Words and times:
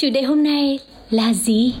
Chủ 0.00 0.10
đề 0.10 0.22
hôm 0.22 0.42
nay 0.42 0.78
là 1.10 1.32
gì? 1.32 1.74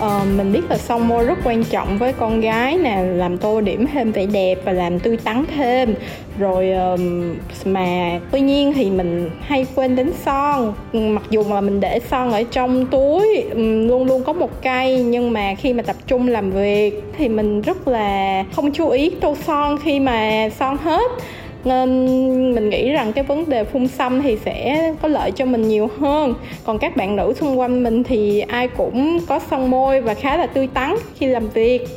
Ờ, 0.00 0.20
mình 0.36 0.52
biết 0.52 0.60
là 0.70 0.78
son 0.78 1.08
môi 1.08 1.24
rất 1.24 1.38
quan 1.44 1.64
trọng 1.64 1.98
với 1.98 2.12
con 2.12 2.40
gái 2.40 2.78
nè 2.78 3.02
làm 3.02 3.38
tô 3.38 3.60
điểm 3.60 3.86
thêm 3.92 4.12
vẻ 4.12 4.26
đẹp 4.26 4.58
và 4.64 4.72
làm 4.72 4.98
tươi 4.98 5.16
tắn 5.16 5.44
thêm. 5.56 5.94
Rồi 6.38 6.72
um, 6.72 7.34
mà 7.64 8.20
tuy 8.30 8.40
nhiên 8.40 8.72
thì 8.72 8.90
mình 8.90 9.30
hay 9.40 9.66
quên 9.74 9.96
đến 9.96 10.12
son. 10.24 10.74
Mặc 10.92 11.22
dù 11.30 11.44
mà 11.44 11.60
mình 11.60 11.80
để 11.80 12.00
son 12.10 12.32
ở 12.32 12.42
trong 12.42 12.86
túi 12.86 13.42
luôn 13.56 14.04
luôn 14.06 14.24
có 14.24 14.32
một 14.32 14.62
cây 14.62 15.02
nhưng 15.02 15.32
mà 15.32 15.54
khi 15.54 15.72
mà 15.72 15.82
tập 15.82 15.96
trung 16.06 16.28
làm 16.28 16.50
việc 16.50 17.02
thì 17.18 17.28
mình 17.28 17.62
rất 17.62 17.88
là 17.88 18.44
không 18.52 18.72
chú 18.72 18.88
ý 18.88 19.10
tô 19.10 19.36
son 19.46 19.78
khi 19.84 20.00
mà 20.00 20.48
son 20.58 20.76
hết 20.76 21.10
nên 21.64 22.06
mình 22.54 22.70
nghĩ 22.70 22.90
rằng 22.90 23.12
cái 23.12 23.24
vấn 23.24 23.48
đề 23.48 23.64
phun 23.64 23.88
xăm 23.88 24.22
thì 24.22 24.36
sẽ 24.44 24.92
có 25.02 25.08
lợi 25.08 25.30
cho 25.30 25.44
mình 25.44 25.68
nhiều 25.68 25.90
hơn. 26.00 26.34
Còn 26.64 26.78
các 26.78 26.96
bạn 26.96 27.16
nữ 27.16 27.32
xung 27.40 27.58
quanh 27.58 27.82
mình 27.82 28.04
thì 28.04 28.40
ai 28.40 28.68
cũng 28.68 29.18
có 29.26 29.40
son 29.50 29.70
môi 29.70 30.00
và 30.00 30.14
khá 30.14 30.36
là 30.36 30.46
tươi 30.46 30.66
tắn 30.74 30.94
khi 31.18 31.26
làm 31.26 31.48
việc. 31.48 31.88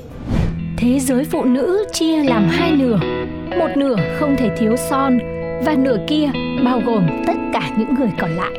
Thế 0.77 0.99
giới 0.99 1.23
phụ 1.23 1.43
nữ 1.43 1.85
chia 1.93 2.23
làm 2.23 2.49
hai 2.49 2.71
nửa. 2.71 2.99
Một 3.59 3.69
nửa 3.75 3.95
không 4.19 4.35
thể 4.37 4.49
thiếu 4.57 4.75
son 4.77 5.19
Và 5.65 5.73
nửa 5.73 5.97
kia 6.07 6.29
bao 6.65 6.81
gồm 6.85 7.07
tất 7.27 7.33
cả 7.53 7.69
những 7.77 7.95
người 7.99 8.09
còn 8.19 8.35
lại. 8.35 8.51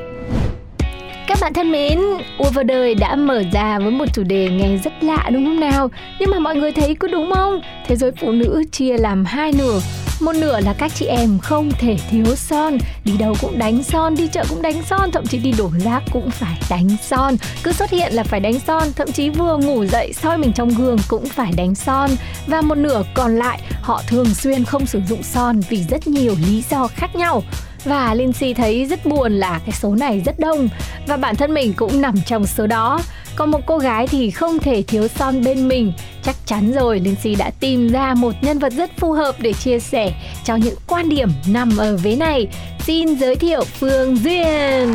Các 1.29 1.39
bạn 1.41 1.55
thân 1.55 1.73
mến, 1.73 2.01
Ua 2.39 2.51
vào 2.55 2.65
đời 2.65 2.95
đã 2.95 3.17
mở 3.17 3.43
ra 3.53 3.79
với 3.79 3.91
một 3.91 4.05
chủ 4.15 4.23
đề 4.23 4.49
nghe 4.49 4.77
rất 4.85 4.93
lạ 5.01 5.31
đúng 5.33 5.45
không 5.45 5.61
nào? 5.61 5.91
Nhưng 6.21 6.31
mà 6.31 6.39
mọi 6.39 6.57
người 6.57 6.73
thấy 6.73 6.95
có 6.95 7.09
đúng 7.09 7.31
không? 7.35 7.61
Thế 7.87 7.97
giới 7.97 8.13
phụ 8.13 8.33
nữ 8.33 8.65
chia 8.73 8.97
làm 8.99 9.25
hai 9.25 9.53
nửa 9.59 9.81
một 10.21 10.33
nửa 10.33 10.61
là 10.61 10.73
các 10.73 10.93
chị 10.95 11.07
em 11.07 11.39
không 11.39 11.71
thể 11.79 11.97
thiếu 12.11 12.37
son. 12.37 12.79
Đi 13.05 13.17
đâu 13.19 13.35
cũng 13.41 13.59
đánh 13.59 13.83
son, 13.83 14.15
đi 14.15 14.29
chợ 14.29 14.45
cũng 14.49 14.63
đánh 14.63 14.83
son 14.91 15.11
Thậm 15.13 15.27
chí 15.27 15.39
đi 15.39 15.53
đổ 15.59 15.71
rác 15.85 16.03
cũng 16.13 16.31
phải 16.31 16.59
đánh 16.71 16.89
son. 17.03 17.37
Cứ 17.63 17.73
xuất 17.73 17.91
hiện 17.91 18.13
là 18.13 18.23
phải 18.23 18.41
đánh 18.41 18.61
son 18.67 18.83
Thậm 18.97 19.13
chí 19.13 19.31
vừa 19.31 19.57
ngủ 19.57 19.85
dậy 19.85 20.13
soi 20.13 20.39
mình 20.39 20.53
trong 20.53 20.69
gương 20.69 20.99
cũng 21.09 21.25
phải 21.25 21.53
đánh 21.57 21.75
son. 21.75 22.11
Và 22.47 22.61
một 22.61 22.75
nửa 22.75 23.03
còn 23.15 23.37
lại 23.37 23.61
họ 23.83 24.03
thường 24.07 24.35
xuyên 24.35 24.65
không 24.65 24.87
sử 24.87 25.01
dụng 25.09 25.23
son 25.23 25.61
Vì 25.69 25.85
rất 25.85 26.07
nhiều 26.07 26.35
lý 26.47 26.65
do 26.71 26.87
khác 26.87 27.17
nhau. 27.17 27.43
Và 27.85 28.15
Lindsay 28.15 28.55
thấy 28.55 28.85
rất 28.85 29.07
buồn 29.07 29.33
là 29.33 29.61
cái 29.67 29.73
số 29.81 29.95
này 29.95 30.23
rất 30.27 30.39
đông. 30.39 30.69
Và 31.07 31.17
bản 31.17 31.37
thân 31.37 31.55
mình 31.55 31.73
cũng 31.73 32.01
nằm 32.01 32.15
trong 32.27 32.47
số 32.47 32.67
đó. 32.67 33.01
Còn 33.37 33.51
một 33.51 33.61
cô 33.67 33.79
gái 33.79 34.07
thì 34.07 34.31
không 34.31 34.59
thể 34.59 34.83
thiếu 34.83 35.09
son 35.09 35.45
bên 35.45 35.69
mình. 35.69 35.93
Chắc 36.23 36.37
chắn 36.47 36.73
rồi, 36.73 37.01
Lindsay 37.01 37.35
đã 37.35 37.51
tìm 37.61 37.89
ra 37.89 38.15
một 38.15 38.33
nhân 38.43 38.59
vật 38.59 38.73
rất 38.73 38.91
phù 38.99 39.13
hợp 39.13 39.37
để 39.41 39.53
chia 39.53 39.79
sẻ 39.79 40.13
cho 40.45 40.57
những 40.57 40.75
quan 40.87 41.09
điểm 41.09 41.29
nằm 41.47 41.77
ở 41.77 41.97
vế 41.97 42.17
này. 42.17 42.47
Xin 42.87 43.15
giới 43.15 43.37
thiệu 43.37 43.65
Phương 43.65 44.17
Duyên. 44.17 44.95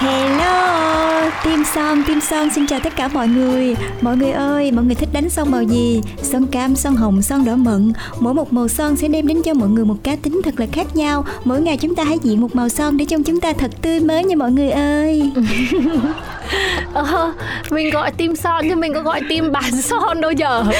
Hello, 0.00 1.30
Tim 1.44 1.64
Son, 1.64 2.02
Tim 2.06 2.20
Son 2.20 2.50
xin 2.50 2.66
chào 2.66 2.80
tất 2.80 2.96
cả 2.96 3.08
mọi 3.08 3.28
người 3.28 3.76
Mọi 4.00 4.16
người 4.16 4.30
ơi, 4.30 4.72
mọi 4.72 4.84
người 4.84 4.94
thích 4.94 5.08
đánh 5.12 5.30
son 5.30 5.50
màu 5.50 5.62
gì? 5.62 6.00
Son 6.22 6.46
cam, 6.46 6.76
son 6.76 6.96
hồng, 6.96 7.22
son 7.22 7.44
đỏ 7.44 7.56
mận 7.56 7.92
Mỗi 8.20 8.34
một 8.34 8.52
màu 8.52 8.68
son 8.68 8.96
sẽ 8.96 9.08
đem 9.08 9.26
đến 9.26 9.42
cho 9.44 9.54
mọi 9.54 9.68
người 9.68 9.84
một 9.84 9.96
cá 10.02 10.16
tính 10.16 10.40
thật 10.44 10.54
là 10.60 10.66
khác 10.72 10.96
nhau 10.96 11.24
Mỗi 11.44 11.60
ngày 11.60 11.76
chúng 11.76 11.94
ta 11.94 12.04
hãy 12.04 12.18
diện 12.22 12.40
một 12.40 12.54
màu 12.54 12.68
son 12.68 12.96
để 12.96 13.04
trông 13.04 13.24
chúng 13.24 13.40
ta 13.40 13.52
thật 13.52 13.70
tươi 13.82 14.00
mới 14.00 14.24
nha 14.24 14.36
mọi 14.36 14.52
người 14.52 14.70
ơi 14.70 15.32
Ờ, 16.92 17.32
mình 17.70 17.90
gọi 17.90 18.10
tim 18.10 18.36
son 18.36 18.64
chứ 18.68 18.76
mình 18.76 18.94
có 18.94 19.02
gọi 19.02 19.20
tim 19.28 19.52
bán 19.52 19.82
son 19.82 20.20
đâu 20.20 20.32
giờ. 20.50 20.64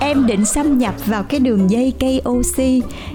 Em 0.00 0.26
định 0.26 0.44
xâm 0.44 0.78
nhập 0.78 0.94
vào 1.06 1.22
cái 1.22 1.40
đường 1.40 1.70
dây 1.70 1.92
KOC 2.00 2.56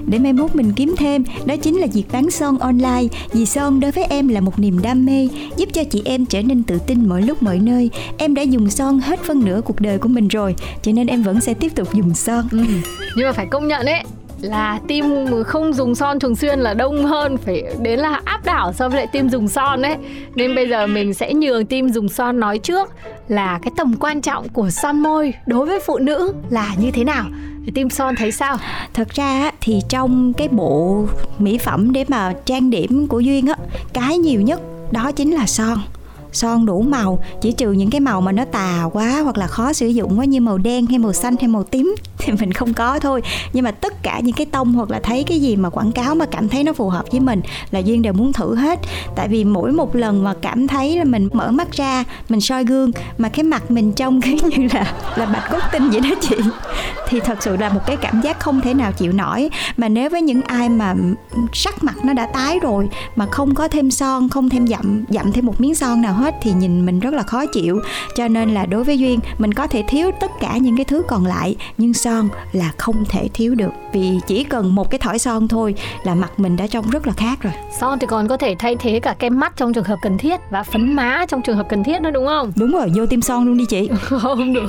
Để 0.05 0.19
mai 0.19 0.33
mốt 0.33 0.55
mình 0.55 0.73
kiếm 0.75 0.95
thêm, 0.97 1.23
Đó 1.45 1.55
chính 1.55 1.79
là 1.79 1.87
việc 1.93 2.03
bán 2.11 2.31
son 2.31 2.57
online 2.57 3.03
Vì 3.31 3.45
son 3.45 3.79
đối 3.79 3.91
với 3.91 4.03
em 4.03 4.27
là 4.27 4.41
một 4.41 4.59
niềm 4.59 4.81
đam 4.81 5.05
mê, 5.05 5.27
Giúp 5.57 5.69
cho 5.73 5.83
chị 5.83 6.01
em 6.05 6.25
trở 6.25 6.41
nên 6.41 6.63
tự 6.63 6.79
tin 6.87 7.09
mọi 7.09 7.21
lúc 7.21 7.43
mọi 7.43 7.59
nơi 7.59 7.89
Em 8.17 8.33
đã 8.33 8.41
dùng 8.41 8.69
son 8.69 8.99
hết 8.99 9.19
phân 9.23 9.45
nửa 9.45 9.61
cuộc 9.65 9.79
đời 9.79 9.97
của 9.97 10.09
mình 10.09 10.27
rồi, 10.27 10.55
Cho 10.81 10.91
nên 10.91 11.07
em 11.07 11.23
vẫn 11.23 11.41
sẽ 11.41 11.53
tiếp 11.53 11.75
tục 11.75 11.93
dùng 11.93 12.13
son 12.13 12.47
Ừ. 12.51 12.59
Nhưng 13.15 13.25
mà 13.25 13.31
phải 13.33 13.45
công 13.51 13.67
nhận 13.67 13.85
ấy 13.85 14.03
là 14.45 14.79
tim 14.87 15.05
không 15.45 15.73
dùng 15.73 15.95
son 15.95 16.19
thường 16.19 16.35
xuyên 16.35 16.59
là 16.59 16.73
đông 16.73 17.05
hơn, 17.05 17.37
phải 17.37 17.63
đến 17.81 17.99
là 17.99 18.21
áp 18.25 18.45
đảo 18.45 18.73
so 18.73 18.89
với 18.89 18.97
lại 18.97 19.07
tim 19.11 19.29
dùng 19.29 19.47
son 19.47 19.81
đấy 19.81 19.95
nên 20.35 20.55
bây 20.55 20.69
giờ 20.69 20.87
mình 20.87 21.13
sẽ 21.13 21.33
nhường 21.33 21.65
tim 21.65 21.89
dùng 21.89 22.09
son 22.09 22.39
nói 22.39 22.59
trước 22.59 22.89
là 23.27 23.59
cái 23.63 23.71
tầm 23.77 23.95
quan 23.99 24.21
trọng 24.21 24.49
của 24.49 24.69
son 24.69 24.99
môi 24.99 25.33
đối 25.45 25.65
với 25.65 25.79
phụ 25.85 25.97
nữ 25.97 26.33
là 26.49 26.75
như 26.79 26.91
thế 26.91 27.03
nào. 27.03 27.25
Tim 27.73 27.89
son 27.89 28.15
thấy 28.15 28.31
sao? 28.31 28.57
Thật 28.93 29.09
ra 29.09 29.51
thì 29.61 29.81
trong 29.89 30.33
cái 30.33 30.47
bộ 30.47 31.05
mỹ 31.39 31.57
phẩm 31.57 31.91
để 31.93 32.05
mà 32.07 32.33
trang 32.45 32.69
điểm 32.69 33.07
của 33.07 33.19
Duyên 33.19 33.47
á, 33.47 33.55
Cái 33.93 34.17
nhiều 34.17 34.41
nhất 34.41 34.61
đó 34.91 35.11
chính 35.11 35.35
là 35.35 35.45
son 35.45 35.77
son 36.35 36.65
đủ 36.65 36.81
màu, 36.81 37.19
chỉ 37.41 37.51
trừ 37.51 37.71
những 37.71 37.89
cái 37.89 38.01
màu 38.01 38.21
mà 38.21 38.31
nó 38.31 38.45
tà 38.45 38.83
quá 38.93 39.19
hoặc 39.23 39.37
là 39.37 39.47
khó 39.47 39.73
sử 39.73 39.87
dụng 39.87 40.19
quá 40.19 40.25
như 40.25 40.41
màu 40.41 40.57
đen 40.57 40.85
hay 40.85 40.99
màu 40.99 41.13
xanh 41.13 41.35
hay 41.39 41.47
màu 41.47 41.63
tím 41.63 41.95
thì 42.17 42.33
mình 42.39 42.51
không 42.53 42.73
có 42.73 42.99
thôi. 42.99 43.21
Nhưng 43.53 43.63
mà 43.63 43.71
tất 43.71 44.03
cả 44.03 44.19
những 44.23 44.35
cái 44.35 44.45
tông 44.45 44.73
hoặc 44.73 44.91
là 44.91 44.99
thấy 44.99 45.23
cái 45.23 45.41
gì 45.41 45.55
mà 45.55 45.69
quảng 45.69 45.91
cáo 45.91 46.15
mà 46.15 46.25
cảm 46.25 46.49
thấy 46.49 46.63
nó 46.63 46.73
phù 46.73 46.89
hợp 46.89 47.05
với 47.11 47.19
mình 47.19 47.41
là 47.71 47.79
duyên 47.79 48.01
đều 48.01 48.13
muốn 48.13 48.33
thử 48.33 48.55
hết. 48.55 48.79
Tại 49.15 49.27
vì 49.27 49.43
mỗi 49.43 49.71
một 49.71 49.95
lần 49.95 50.23
mà 50.23 50.33
cảm 50.41 50.67
thấy 50.67 50.97
là 50.97 51.03
mình 51.03 51.29
mở 51.33 51.51
mắt 51.51 51.71
ra, 51.71 52.03
mình 52.29 52.41
soi 52.41 52.63
gương 52.63 52.91
mà 53.17 53.29
cái 53.29 53.43
mặt 53.43 53.71
mình 53.71 53.91
trông 53.91 54.21
cứ 54.21 54.29
như 54.29 54.67
là 54.73 54.93
là 55.15 55.25
bạch 55.25 55.51
cốt 55.51 55.61
tinh 55.71 55.89
vậy 55.89 56.01
đó 56.01 56.09
chị, 56.21 56.35
thì 57.07 57.19
thật 57.19 57.43
sự 57.43 57.57
là 57.57 57.69
một 57.69 57.81
cái 57.85 57.97
cảm 57.97 58.21
giác 58.21 58.39
không 58.39 58.61
thể 58.61 58.73
nào 58.73 58.91
chịu 58.91 59.11
nổi. 59.11 59.49
Mà 59.77 59.89
nếu 59.89 60.09
với 60.09 60.21
những 60.21 60.41
ai 60.41 60.69
mà 60.69 60.95
sắc 61.53 61.83
mặt 61.83 61.95
nó 62.03 62.13
đã 62.13 62.25
tái 62.25 62.59
rồi 62.59 62.89
mà 63.15 63.25
không 63.25 63.55
có 63.55 63.67
thêm 63.67 63.91
son, 63.91 64.29
không 64.29 64.49
thêm 64.49 64.67
dặm 64.67 65.03
dặm 65.09 65.31
thêm 65.31 65.45
một 65.45 65.61
miếng 65.61 65.75
son 65.75 66.01
nào 66.01 66.13
hết 66.13 66.24
thì 66.41 66.51
nhìn 66.53 66.85
mình 66.85 66.99
rất 66.99 67.13
là 67.13 67.23
khó 67.23 67.45
chịu. 67.45 67.81
Cho 68.15 68.27
nên 68.27 68.53
là 68.53 68.65
đối 68.65 68.83
với 68.83 68.99
duyên 68.99 69.19
mình 69.37 69.53
có 69.53 69.67
thể 69.67 69.83
thiếu 69.87 70.11
tất 70.19 70.31
cả 70.39 70.57
những 70.57 70.77
cái 70.77 70.85
thứ 70.85 71.03
còn 71.07 71.25
lại 71.25 71.55
nhưng 71.77 71.93
son 71.93 72.29
là 72.51 72.71
không 72.77 73.05
thể 73.09 73.27
thiếu 73.33 73.55
được. 73.55 73.71
Vì 73.93 74.19
chỉ 74.27 74.43
cần 74.43 74.75
một 74.75 74.91
cái 74.91 74.99
thỏi 74.99 75.19
son 75.19 75.47
thôi 75.47 75.75
là 76.03 76.15
mặt 76.15 76.39
mình 76.39 76.57
đã 76.57 76.67
trông 76.67 76.89
rất 76.89 77.07
là 77.07 77.13
khác 77.13 77.41
rồi. 77.41 77.53
Son 77.79 77.99
thì 77.99 78.07
còn 78.07 78.27
có 78.27 78.37
thể 78.37 78.55
thay 78.59 78.75
thế 78.75 78.99
cả 78.99 79.15
kem 79.19 79.39
mắt 79.39 79.53
trong 79.57 79.73
trường 79.73 79.83
hợp 79.83 79.99
cần 80.01 80.17
thiết 80.17 80.39
và 80.49 80.63
phấn 80.63 80.93
má 80.95 81.25
trong 81.27 81.41
trường 81.41 81.57
hợp 81.57 81.65
cần 81.69 81.83
thiết 81.83 82.01
nữa 82.01 82.11
đúng 82.11 82.27
không? 82.27 82.51
Đúng 82.55 82.71
rồi 82.71 82.91
vô 82.95 83.05
tim 83.05 83.21
son 83.21 83.45
luôn 83.45 83.57
đi 83.57 83.65
chị. 83.69 83.89
Không 84.01 84.53
được. 84.53 84.67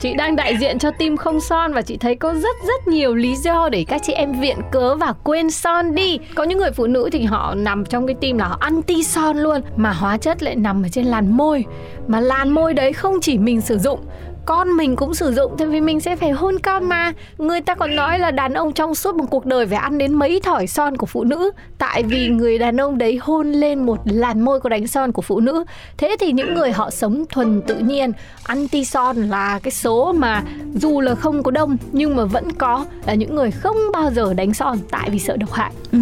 Chị 0.00 0.14
đang 0.14 0.36
đại 0.36 0.56
diện 0.56 0.78
cho 0.78 0.90
team 0.90 1.16
không 1.16 1.40
son 1.40 1.72
và 1.72 1.82
chị 1.82 1.96
thấy 1.96 2.14
có 2.14 2.34
rất 2.34 2.56
rất 2.66 2.88
nhiều 2.88 3.14
lý 3.14 3.34
do 3.36 3.68
để 3.68 3.84
các 3.88 4.02
chị 4.04 4.12
em 4.12 4.40
viện 4.40 4.56
cớ 4.72 4.94
và 4.94 5.12
quên 5.24 5.50
son 5.50 5.94
đi. 5.94 6.18
Có 6.34 6.42
những 6.42 6.58
người 6.58 6.70
phụ 6.70 6.86
nữ 6.86 7.08
thì 7.12 7.24
họ 7.24 7.54
nằm 7.54 7.84
trong 7.84 8.06
cái 8.06 8.16
team 8.20 8.38
là 8.38 8.48
họ 8.48 8.56
anti 8.60 9.02
son 9.02 9.36
luôn 9.36 9.60
mà 9.76 9.92
hóa 9.92 10.16
chất 10.16 10.42
lại 10.42 10.56
nằm 10.56 10.82
ở 10.82 10.88
trên 10.88 10.97
làn 11.02 11.36
môi 11.36 11.64
mà 12.06 12.20
làn 12.20 12.50
môi 12.50 12.74
đấy 12.74 12.92
không 12.92 13.20
chỉ 13.20 13.38
mình 13.38 13.60
sử 13.60 13.78
dụng 13.78 14.00
con 14.48 14.76
mình 14.76 14.96
cũng 14.96 15.14
sử 15.14 15.32
dụng 15.32 15.52
thì 15.58 15.64
vì 15.64 15.80
mình 15.80 16.00
sẽ 16.00 16.16
phải 16.16 16.30
hôn 16.30 16.58
con 16.58 16.88
mà. 16.88 17.12
Người 17.38 17.60
ta 17.60 17.74
còn 17.74 17.96
nói 17.96 18.18
là 18.18 18.30
đàn 18.30 18.54
ông 18.54 18.72
trong 18.72 18.94
suốt 18.94 19.14
một 19.14 19.24
cuộc 19.30 19.46
đời 19.46 19.66
phải 19.66 19.78
ăn 19.78 19.98
đến 19.98 20.14
mấy 20.14 20.40
thỏi 20.40 20.66
son 20.66 20.96
của 20.96 21.06
phụ 21.06 21.24
nữ. 21.24 21.50
Tại 21.78 22.02
vì 22.02 22.28
người 22.28 22.58
đàn 22.58 22.80
ông 22.80 22.98
đấy 22.98 23.18
hôn 23.22 23.52
lên 23.52 23.86
một 23.86 23.98
làn 24.04 24.40
môi 24.40 24.60
có 24.60 24.68
đánh 24.68 24.86
son 24.86 25.12
của 25.12 25.22
phụ 25.22 25.40
nữ. 25.40 25.64
Thế 25.96 26.16
thì 26.20 26.32
những 26.32 26.54
người 26.54 26.72
họ 26.72 26.90
sống 26.90 27.24
thuần 27.28 27.62
tự 27.62 27.74
nhiên 27.78 28.12
anti 28.44 28.84
son 28.84 29.16
là 29.16 29.58
cái 29.62 29.70
số 29.70 30.12
mà 30.12 30.42
dù 30.74 31.00
là 31.00 31.14
không 31.14 31.42
có 31.42 31.50
đông 31.50 31.76
nhưng 31.92 32.16
mà 32.16 32.24
vẫn 32.24 32.52
có 32.52 32.84
là 33.06 33.14
những 33.14 33.34
người 33.34 33.50
không 33.50 33.76
bao 33.92 34.10
giờ 34.10 34.34
đánh 34.34 34.54
son 34.54 34.78
tại 34.90 35.10
vì 35.10 35.18
sợ 35.18 35.36
độc 35.36 35.52
hại. 35.52 35.72
Ừ. 35.92 35.98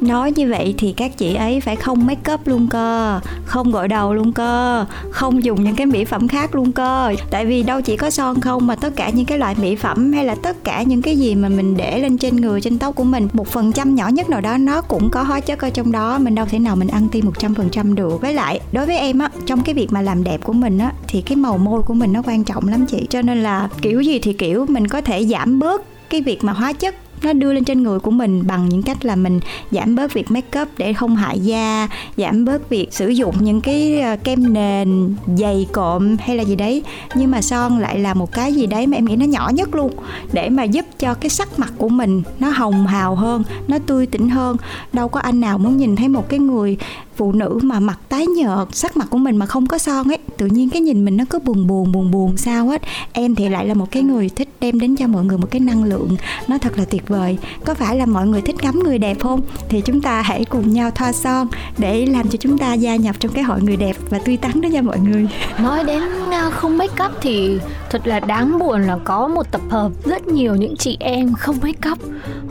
nói 0.00 0.32
như 0.36 0.50
vậy 0.50 0.74
thì 0.78 0.92
các 0.96 1.18
chị 1.18 1.34
ấy 1.34 1.60
phải 1.60 1.76
không 1.76 2.06
make 2.06 2.32
up 2.34 2.46
luôn 2.46 2.68
cơ, 2.70 3.20
không 3.44 3.70
gội 3.70 3.88
đầu 3.88 4.14
luôn 4.14 4.32
cơ, 4.32 4.84
không 5.10 5.44
dùng 5.44 5.64
những 5.64 5.76
cái 5.76 5.86
mỹ 5.86 6.04
phẩm 6.04 6.28
khác 6.28 6.54
luôn 6.54 6.72
cơ. 6.72 7.12
Tại 7.30 7.46
vì 7.46 7.49
vì 7.50 7.62
đâu 7.62 7.80
chỉ 7.80 7.96
có 7.96 8.10
son 8.10 8.40
không 8.40 8.66
mà 8.66 8.76
tất 8.76 8.96
cả 8.96 9.10
những 9.10 9.26
cái 9.26 9.38
loại 9.38 9.54
mỹ 9.60 9.76
phẩm 9.76 10.12
hay 10.12 10.24
là 10.24 10.34
tất 10.34 10.64
cả 10.64 10.82
những 10.82 11.02
cái 11.02 11.18
gì 11.18 11.34
mà 11.34 11.48
mình 11.48 11.76
để 11.76 11.98
lên 11.98 12.18
trên 12.18 12.36
người, 12.36 12.60
trên 12.60 12.78
tóc 12.78 12.96
của 12.96 13.04
mình. 13.04 13.28
Một 13.32 13.48
phần 13.48 13.72
trăm 13.72 13.94
nhỏ 13.94 14.08
nhất 14.08 14.30
nào 14.30 14.40
đó 14.40 14.56
nó 14.56 14.80
cũng 14.80 15.10
có 15.10 15.22
hóa 15.22 15.40
chất 15.40 15.60
ở 15.60 15.70
trong 15.70 15.92
đó, 15.92 16.18
mình 16.18 16.34
đâu 16.34 16.46
thể 16.50 16.58
nào 16.58 16.76
mình 16.76 16.88
ăn 16.88 17.08
ti 17.08 17.22
một 17.22 17.38
trăm 17.38 17.54
phần 17.54 17.68
trăm 17.70 17.94
được. 17.94 18.20
Với 18.20 18.34
lại, 18.34 18.60
đối 18.72 18.86
với 18.86 18.98
em 18.98 19.18
á, 19.18 19.30
trong 19.46 19.62
cái 19.62 19.74
việc 19.74 19.92
mà 19.92 20.02
làm 20.02 20.24
đẹp 20.24 20.44
của 20.44 20.52
mình 20.52 20.78
á, 20.78 20.92
thì 21.08 21.22
cái 21.22 21.36
màu 21.36 21.58
môi 21.58 21.82
của 21.82 21.94
mình 21.94 22.12
nó 22.12 22.22
quan 22.26 22.44
trọng 22.44 22.68
lắm 22.68 22.86
chị. 22.86 23.06
Cho 23.10 23.22
nên 23.22 23.42
là 23.42 23.68
kiểu 23.82 24.00
gì 24.00 24.18
thì 24.18 24.32
kiểu, 24.32 24.66
mình 24.68 24.88
có 24.88 25.00
thể 25.00 25.26
giảm 25.26 25.58
bớt 25.58 25.82
cái 26.10 26.22
việc 26.22 26.44
mà 26.44 26.52
hóa 26.52 26.72
chất 26.72 26.94
nó 27.24 27.32
đưa 27.32 27.52
lên 27.52 27.64
trên 27.64 27.82
người 27.82 27.98
của 27.98 28.10
mình 28.10 28.46
bằng 28.46 28.68
những 28.68 28.82
cách 28.82 29.04
là 29.04 29.16
mình 29.16 29.40
giảm 29.70 29.94
bớt 29.94 30.14
việc 30.14 30.30
make 30.30 30.60
up 30.62 30.68
để 30.76 30.92
không 30.92 31.16
hại 31.16 31.40
da, 31.40 31.88
giảm 32.16 32.44
bớt 32.44 32.68
việc 32.68 32.92
sử 32.92 33.08
dụng 33.08 33.34
những 33.40 33.60
cái 33.60 34.00
ờ, 34.00 34.16
kem 34.24 34.52
nền 34.52 35.14
dày 35.38 35.66
cộm 35.72 36.16
hay 36.20 36.36
là 36.36 36.42
gì 36.42 36.56
đấy. 36.56 36.82
Nhưng 37.14 37.30
mà 37.30 37.42
son 37.42 37.78
lại 37.78 37.98
là 37.98 38.14
một 38.14 38.32
cái 38.32 38.54
gì 38.54 38.66
đấy 38.66 38.86
mà 38.86 38.96
em 38.96 39.04
nghĩ 39.04 39.16
nó 39.16 39.26
nhỏ 39.26 39.50
nhất 39.54 39.74
luôn, 39.74 39.92
để 40.32 40.48
mà 40.48 40.62
giúp 40.62 40.84
cho 40.98 41.14
cái 41.14 41.30
sắc 41.30 41.58
mặt 41.58 41.72
của 41.78 41.88
mình 41.88 42.22
nó 42.38 42.48
hồng 42.48 42.86
hào 42.86 43.14
hơn, 43.14 43.42
nó 43.68 43.78
tươi 43.86 44.06
tỉnh 44.06 44.28
hơn. 44.28 44.56
Đâu 44.92 45.08
có 45.08 45.20
anh 45.20 45.40
nào 45.40 45.58
muốn 45.58 45.76
nhìn 45.76 45.96
thấy 45.96 46.08
một 46.08 46.28
cái 46.28 46.38
người 46.38 46.76
phụ 47.20 47.32
nữ 47.32 47.58
mà 47.62 47.80
mặt 47.80 47.98
tái 48.08 48.26
nhợt, 48.26 48.68
sắc 48.72 48.96
mặt 48.96 49.06
của 49.10 49.18
mình 49.18 49.36
mà 49.36 49.46
không 49.46 49.66
có 49.66 49.78
son 49.78 50.08
ấy, 50.08 50.18
tự 50.36 50.46
nhiên 50.46 50.70
cái 50.70 50.80
nhìn 50.80 51.04
mình 51.04 51.16
nó 51.16 51.24
cứ 51.30 51.38
buồn 51.38 51.66
buồn 51.66 51.92
buồn 51.92 52.10
buồn 52.10 52.36
sao 52.36 52.68
hết. 52.68 52.82
Em 53.12 53.34
thì 53.34 53.48
lại 53.48 53.66
là 53.66 53.74
một 53.74 53.90
cái 53.90 54.02
người 54.02 54.28
thích 54.28 54.48
đem 54.60 54.80
đến 54.80 54.96
cho 54.96 55.06
mọi 55.06 55.24
người 55.24 55.38
một 55.38 55.48
cái 55.50 55.60
năng 55.60 55.84
lượng, 55.84 56.16
nó 56.48 56.58
thật 56.58 56.78
là 56.78 56.84
tuyệt 56.84 57.08
vời. 57.08 57.38
Có 57.64 57.74
phải 57.74 57.96
là 57.96 58.06
mọi 58.06 58.26
người 58.26 58.40
thích 58.40 58.56
ngắm 58.62 58.78
người 58.84 58.98
đẹp 58.98 59.20
không? 59.20 59.40
Thì 59.68 59.80
chúng 59.80 60.00
ta 60.00 60.22
hãy 60.22 60.44
cùng 60.44 60.72
nhau 60.72 60.90
thoa 60.90 61.12
son 61.12 61.48
để 61.78 62.06
làm 62.06 62.28
cho 62.28 62.36
chúng 62.36 62.58
ta 62.58 62.74
gia 62.74 62.96
nhập 62.96 63.16
trong 63.18 63.32
cái 63.32 63.44
hội 63.44 63.62
người 63.62 63.76
đẹp 63.76 63.96
và 64.10 64.18
tươi 64.18 64.36
tắn 64.36 64.60
đó 64.60 64.68
nha 64.68 64.82
mọi 64.82 64.98
người. 64.98 65.28
Nói 65.58 65.84
đến 65.84 66.02
à, 66.30 66.50
không 66.50 66.78
make 66.78 67.04
up 67.04 67.12
thì 67.20 67.58
thật 67.90 68.06
là 68.06 68.20
đáng 68.20 68.58
buồn 68.58 68.82
là 68.82 68.98
có 69.04 69.28
một 69.28 69.50
tập 69.50 69.60
hợp 69.68 69.92
rất 70.04 70.28
nhiều 70.28 70.54
những 70.54 70.76
chị 70.76 70.96
em 71.00 71.34
không 71.34 71.56
make 71.62 71.90
up. 71.90 71.98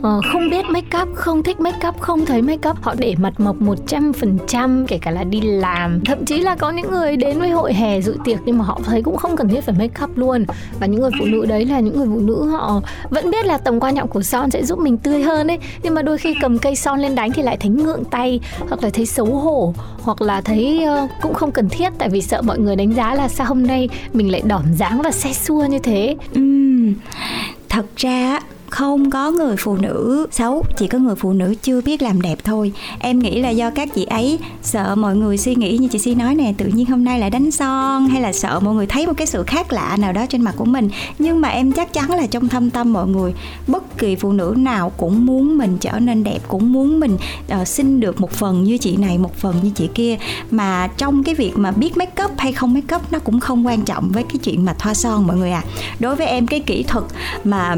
Ờ, 0.02 0.20
không 0.32 0.50
biết 0.50 0.64
make 0.70 0.98
up, 1.02 1.08
không 1.14 1.42
thích 1.42 1.60
make 1.60 1.88
up, 1.88 2.00
không 2.00 2.26
thấy 2.26 2.42
make 2.42 2.70
up. 2.70 2.82
Họ 2.82 2.94
để 2.98 3.14
mặt 3.18 3.40
mộc 3.40 3.56
100% 3.62 4.59
dăm 4.60 4.86
kể 4.86 4.98
cả 5.02 5.10
là 5.10 5.24
đi 5.24 5.40
làm. 5.40 6.00
Thậm 6.04 6.24
chí 6.24 6.40
là 6.40 6.56
có 6.56 6.70
những 6.70 6.90
người 6.90 7.16
đến 7.16 7.38
với 7.38 7.50
hội 7.50 7.74
hè 7.74 8.00
dự 8.00 8.16
tiệc 8.24 8.38
nhưng 8.44 8.58
mà 8.58 8.64
họ 8.64 8.80
thấy 8.84 9.02
cũng 9.02 9.16
không 9.16 9.36
cần 9.36 9.48
thiết 9.48 9.64
phải 9.64 9.74
make 9.78 10.04
up 10.04 10.18
luôn. 10.18 10.44
Và 10.80 10.86
những 10.86 11.00
người 11.00 11.10
phụ 11.18 11.24
nữ 11.24 11.46
đấy 11.46 11.64
là 11.64 11.80
những 11.80 11.96
người 11.98 12.06
phụ 12.06 12.20
nữ 12.20 12.46
họ 12.46 12.80
vẫn 13.10 13.30
biết 13.30 13.44
là 13.46 13.58
tầm 13.58 13.80
quan 13.80 13.96
trọng 13.96 14.08
của 14.08 14.22
son 14.22 14.50
sẽ 14.50 14.64
giúp 14.64 14.78
mình 14.78 14.98
tươi 14.98 15.22
hơn 15.22 15.50
ấy. 15.50 15.58
Nhưng 15.82 15.94
mà 15.94 16.02
đôi 16.02 16.18
khi 16.18 16.34
cầm 16.40 16.58
cây 16.58 16.76
son 16.76 17.00
lên 17.00 17.14
đánh 17.14 17.32
thì 17.32 17.42
lại 17.42 17.56
thấy 17.60 17.70
ngượng 17.70 18.04
tay 18.04 18.40
hoặc 18.68 18.84
là 18.84 18.90
thấy 18.90 19.06
xấu 19.06 19.26
hổ 19.26 19.74
hoặc 20.02 20.22
là 20.22 20.40
thấy 20.40 20.86
uh, 21.04 21.10
cũng 21.22 21.34
không 21.34 21.52
cần 21.52 21.68
thiết. 21.68 21.92
Tại 21.98 22.08
vì 22.08 22.20
sợ 22.20 22.42
mọi 22.42 22.58
người 22.58 22.76
đánh 22.76 22.94
giá 22.94 23.14
là 23.14 23.28
sao 23.28 23.46
hôm 23.46 23.66
nay 23.66 23.88
mình 24.12 24.32
lại 24.32 24.42
đỏm 24.44 24.62
dáng 24.78 25.02
và 25.02 25.10
xe 25.10 25.32
xua 25.32 25.64
như 25.64 25.78
thế. 25.78 26.16
Uhm, 26.38 26.94
thật 27.68 27.84
ra 27.96 28.40
không 28.70 29.10
có 29.10 29.30
người 29.30 29.56
phụ 29.56 29.76
nữ 29.76 30.26
xấu 30.30 30.64
chỉ 30.76 30.88
có 30.88 30.98
người 30.98 31.14
phụ 31.14 31.32
nữ 31.32 31.54
chưa 31.62 31.80
biết 31.80 32.02
làm 32.02 32.20
đẹp 32.20 32.38
thôi. 32.44 32.72
Em 32.98 33.18
nghĩ 33.18 33.40
là 33.40 33.50
do 33.50 33.70
các 33.70 33.88
chị 33.94 34.04
ấy 34.04 34.38
sợ 34.62 34.94
mọi 34.94 35.16
người 35.16 35.38
suy 35.38 35.54
nghĩ 35.54 35.76
như 35.78 35.88
chị 35.88 35.98
si 35.98 36.14
nói 36.14 36.34
nè 36.34 36.54
tự 36.58 36.66
nhiên 36.66 36.86
hôm 36.86 37.04
nay 37.04 37.18
lại 37.18 37.30
đánh 37.30 37.50
son 37.50 38.08
hay 38.08 38.20
là 38.20 38.32
sợ 38.32 38.60
mọi 38.60 38.74
người 38.74 38.86
thấy 38.86 39.06
một 39.06 39.12
cái 39.16 39.26
sự 39.26 39.42
khác 39.46 39.72
lạ 39.72 39.96
nào 39.96 40.12
đó 40.12 40.26
trên 40.26 40.42
mặt 40.42 40.54
của 40.56 40.64
mình. 40.64 40.88
Nhưng 41.18 41.40
mà 41.40 41.48
em 41.48 41.72
chắc 41.72 41.92
chắn 41.92 42.10
là 42.10 42.26
trong 42.26 42.48
thâm 42.48 42.70
tâm 42.70 42.92
mọi 42.92 43.06
người 43.06 43.34
bất 43.66 43.98
kỳ 43.98 44.16
phụ 44.16 44.32
nữ 44.32 44.54
nào 44.56 44.92
cũng 44.96 45.26
muốn 45.26 45.58
mình 45.58 45.76
trở 45.80 45.98
nên 45.98 46.24
đẹp 46.24 46.38
cũng 46.48 46.72
muốn 46.72 47.00
mình 47.00 47.16
ờ, 47.48 47.60
uh, 47.60 47.68
xin 47.68 48.00
được 48.00 48.20
một 48.20 48.30
phần 48.30 48.64
như 48.64 48.78
chị 48.78 48.96
này 48.96 49.18
một 49.18 49.36
phần 49.36 49.54
như 49.62 49.70
chị 49.74 49.88
kia. 49.94 50.16
Mà 50.50 50.88
trong 50.96 51.24
cái 51.24 51.34
việc 51.34 51.52
mà 51.56 51.70
biết 51.70 51.96
make 51.96 52.24
up 52.24 52.30
hay 52.38 52.52
không 52.52 52.74
make 52.74 52.96
up 52.96 53.12
nó 53.12 53.18
cũng 53.18 53.40
không 53.40 53.66
quan 53.66 53.82
trọng 53.82 54.10
với 54.12 54.22
cái 54.22 54.36
chuyện 54.44 54.64
mà 54.64 54.74
thoa 54.78 54.94
son 54.94 55.26
mọi 55.26 55.36
người 55.36 55.50
à. 55.50 55.64
Đối 56.00 56.16
với 56.16 56.26
em 56.26 56.46
cái 56.46 56.60
kỹ 56.60 56.82
thuật 56.82 57.04
mà 57.44 57.76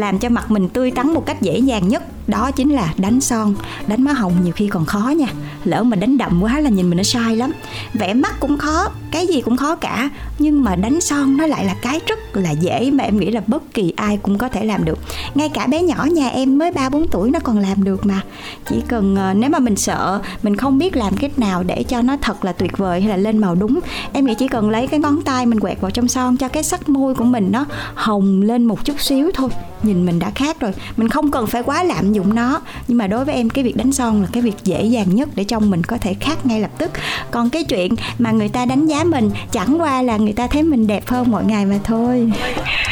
làm 0.00 0.18
cho 0.18 0.28
mặt 0.28 0.50
mình 0.50 0.68
tươi 0.68 0.90
tắn 0.90 1.14
một 1.14 1.26
cách 1.26 1.42
dễ 1.42 1.58
dàng 1.58 1.88
nhất 1.88 2.02
đó 2.30 2.50
chính 2.50 2.70
là 2.70 2.94
đánh 2.96 3.20
son. 3.20 3.54
Đánh 3.86 4.02
má 4.02 4.12
hồng 4.12 4.32
nhiều 4.44 4.52
khi 4.52 4.68
còn 4.68 4.84
khó 4.84 5.08
nha. 5.08 5.26
Lỡ 5.64 5.82
mà 5.82 5.96
đánh 5.96 6.18
đậm 6.18 6.42
quá 6.42 6.60
là 6.60 6.70
nhìn 6.70 6.90
mình 6.90 6.96
nó 6.96 7.02
sai 7.02 7.36
lắm. 7.36 7.52
Vẽ 7.94 8.14
mắt 8.14 8.40
cũng 8.40 8.58
khó, 8.58 8.88
cái 9.10 9.26
gì 9.26 9.40
cũng 9.40 9.56
khó 9.56 9.74
cả. 9.74 10.10
Nhưng 10.38 10.64
mà 10.64 10.76
đánh 10.76 11.00
son 11.00 11.36
nó 11.36 11.46
lại 11.46 11.64
là 11.64 11.74
cái 11.82 12.00
rất 12.06 12.36
là 12.36 12.50
dễ 12.50 12.90
mà 12.90 13.04
em 13.04 13.20
nghĩ 13.20 13.30
là 13.30 13.40
bất 13.46 13.74
kỳ 13.74 13.92
ai 13.96 14.16
cũng 14.16 14.38
có 14.38 14.48
thể 14.48 14.64
làm 14.64 14.84
được. 14.84 14.98
Ngay 15.34 15.48
cả 15.48 15.66
bé 15.66 15.82
nhỏ 15.82 16.04
nhà 16.04 16.28
em 16.28 16.58
mới 16.58 16.72
ba, 16.72 16.88
bốn 16.88 17.08
tuổi 17.08 17.30
nó 17.30 17.38
còn 17.38 17.58
làm 17.58 17.84
được 17.84 18.06
mà. 18.06 18.20
Chỉ 18.68 18.76
cần 18.88 19.16
ờ, 19.16 19.34
nếu 19.34 19.50
mà 19.50 19.58
mình 19.58 19.76
sợ, 19.76 20.20
mình 20.42 20.56
không 20.56 20.78
biết 20.78 20.96
làm 20.96 21.16
cách 21.16 21.38
nào 21.38 21.62
để 21.62 21.82
cho 21.82 22.02
nó 22.02 22.16
thật 22.22 22.44
là 22.44 22.52
tuyệt 22.52 22.78
vời 22.78 23.00
hay 23.00 23.10
là 23.10 23.16
lên 23.16 23.38
màu 23.38 23.54
đúng, 23.54 23.80
em 24.12 24.26
nghĩ 24.26 24.34
chỉ 24.34 24.48
cần 24.48 24.70
lấy 24.70 24.86
cái 24.86 25.00
ngón 25.00 25.22
tay 25.22 25.46
mình 25.46 25.60
quẹt 25.60 25.80
vào 25.80 25.90
trong 25.90 26.08
son 26.08 26.36
cho 26.36 26.48
cái 26.48 26.62
sắc 26.62 26.88
môi 26.88 27.14
của 27.14 27.24
mình 27.24 27.48
nó 27.52 27.64
hồng 27.94 28.42
lên 28.42 28.64
một 28.64 28.84
chút 28.84 29.00
xíu 29.00 29.30
thôi. 29.34 29.48
Nhìn 29.82 30.06
mình 30.06 30.18
đã 30.18 30.30
khác 30.34 30.60
rồi. 30.60 30.72
Mình 30.96 31.08
không 31.08 31.30
cần 31.30 31.46
phải 31.46 31.62
quá 31.62 31.84
lạm 31.84 32.12
dụng 32.20 32.34
nó. 32.34 32.60
Nhưng 32.88 32.98
mà 32.98 33.06
đối 33.06 33.24
với 33.24 33.34
em 33.34 33.50
cái 33.50 33.64
việc 33.64 33.76
đánh 33.76 33.92
son 33.92 34.22
là 34.22 34.28
cái 34.32 34.42
việc 34.42 34.56
dễ 34.64 34.84
dàng 34.84 35.14
nhất 35.14 35.28
để 35.34 35.44
trong 35.44 35.70
mình 35.70 35.84
có 35.84 35.98
thể 36.00 36.14
khác 36.14 36.46
ngay 36.46 36.60
lập 36.60 36.70
tức. 36.78 36.90
Còn 37.30 37.50
cái 37.50 37.64
chuyện 37.64 37.94
mà 38.18 38.30
người 38.30 38.48
ta 38.48 38.66
đánh 38.66 38.86
giá 38.86 39.04
mình 39.04 39.30
chẳng 39.52 39.80
qua 39.80 40.02
là 40.02 40.16
người 40.16 40.32
ta 40.32 40.46
thấy 40.46 40.62
mình 40.62 40.86
đẹp 40.86 41.06
hơn 41.06 41.30
mỗi 41.30 41.44
ngày 41.44 41.66
mà 41.66 41.78
thôi. 41.84 42.32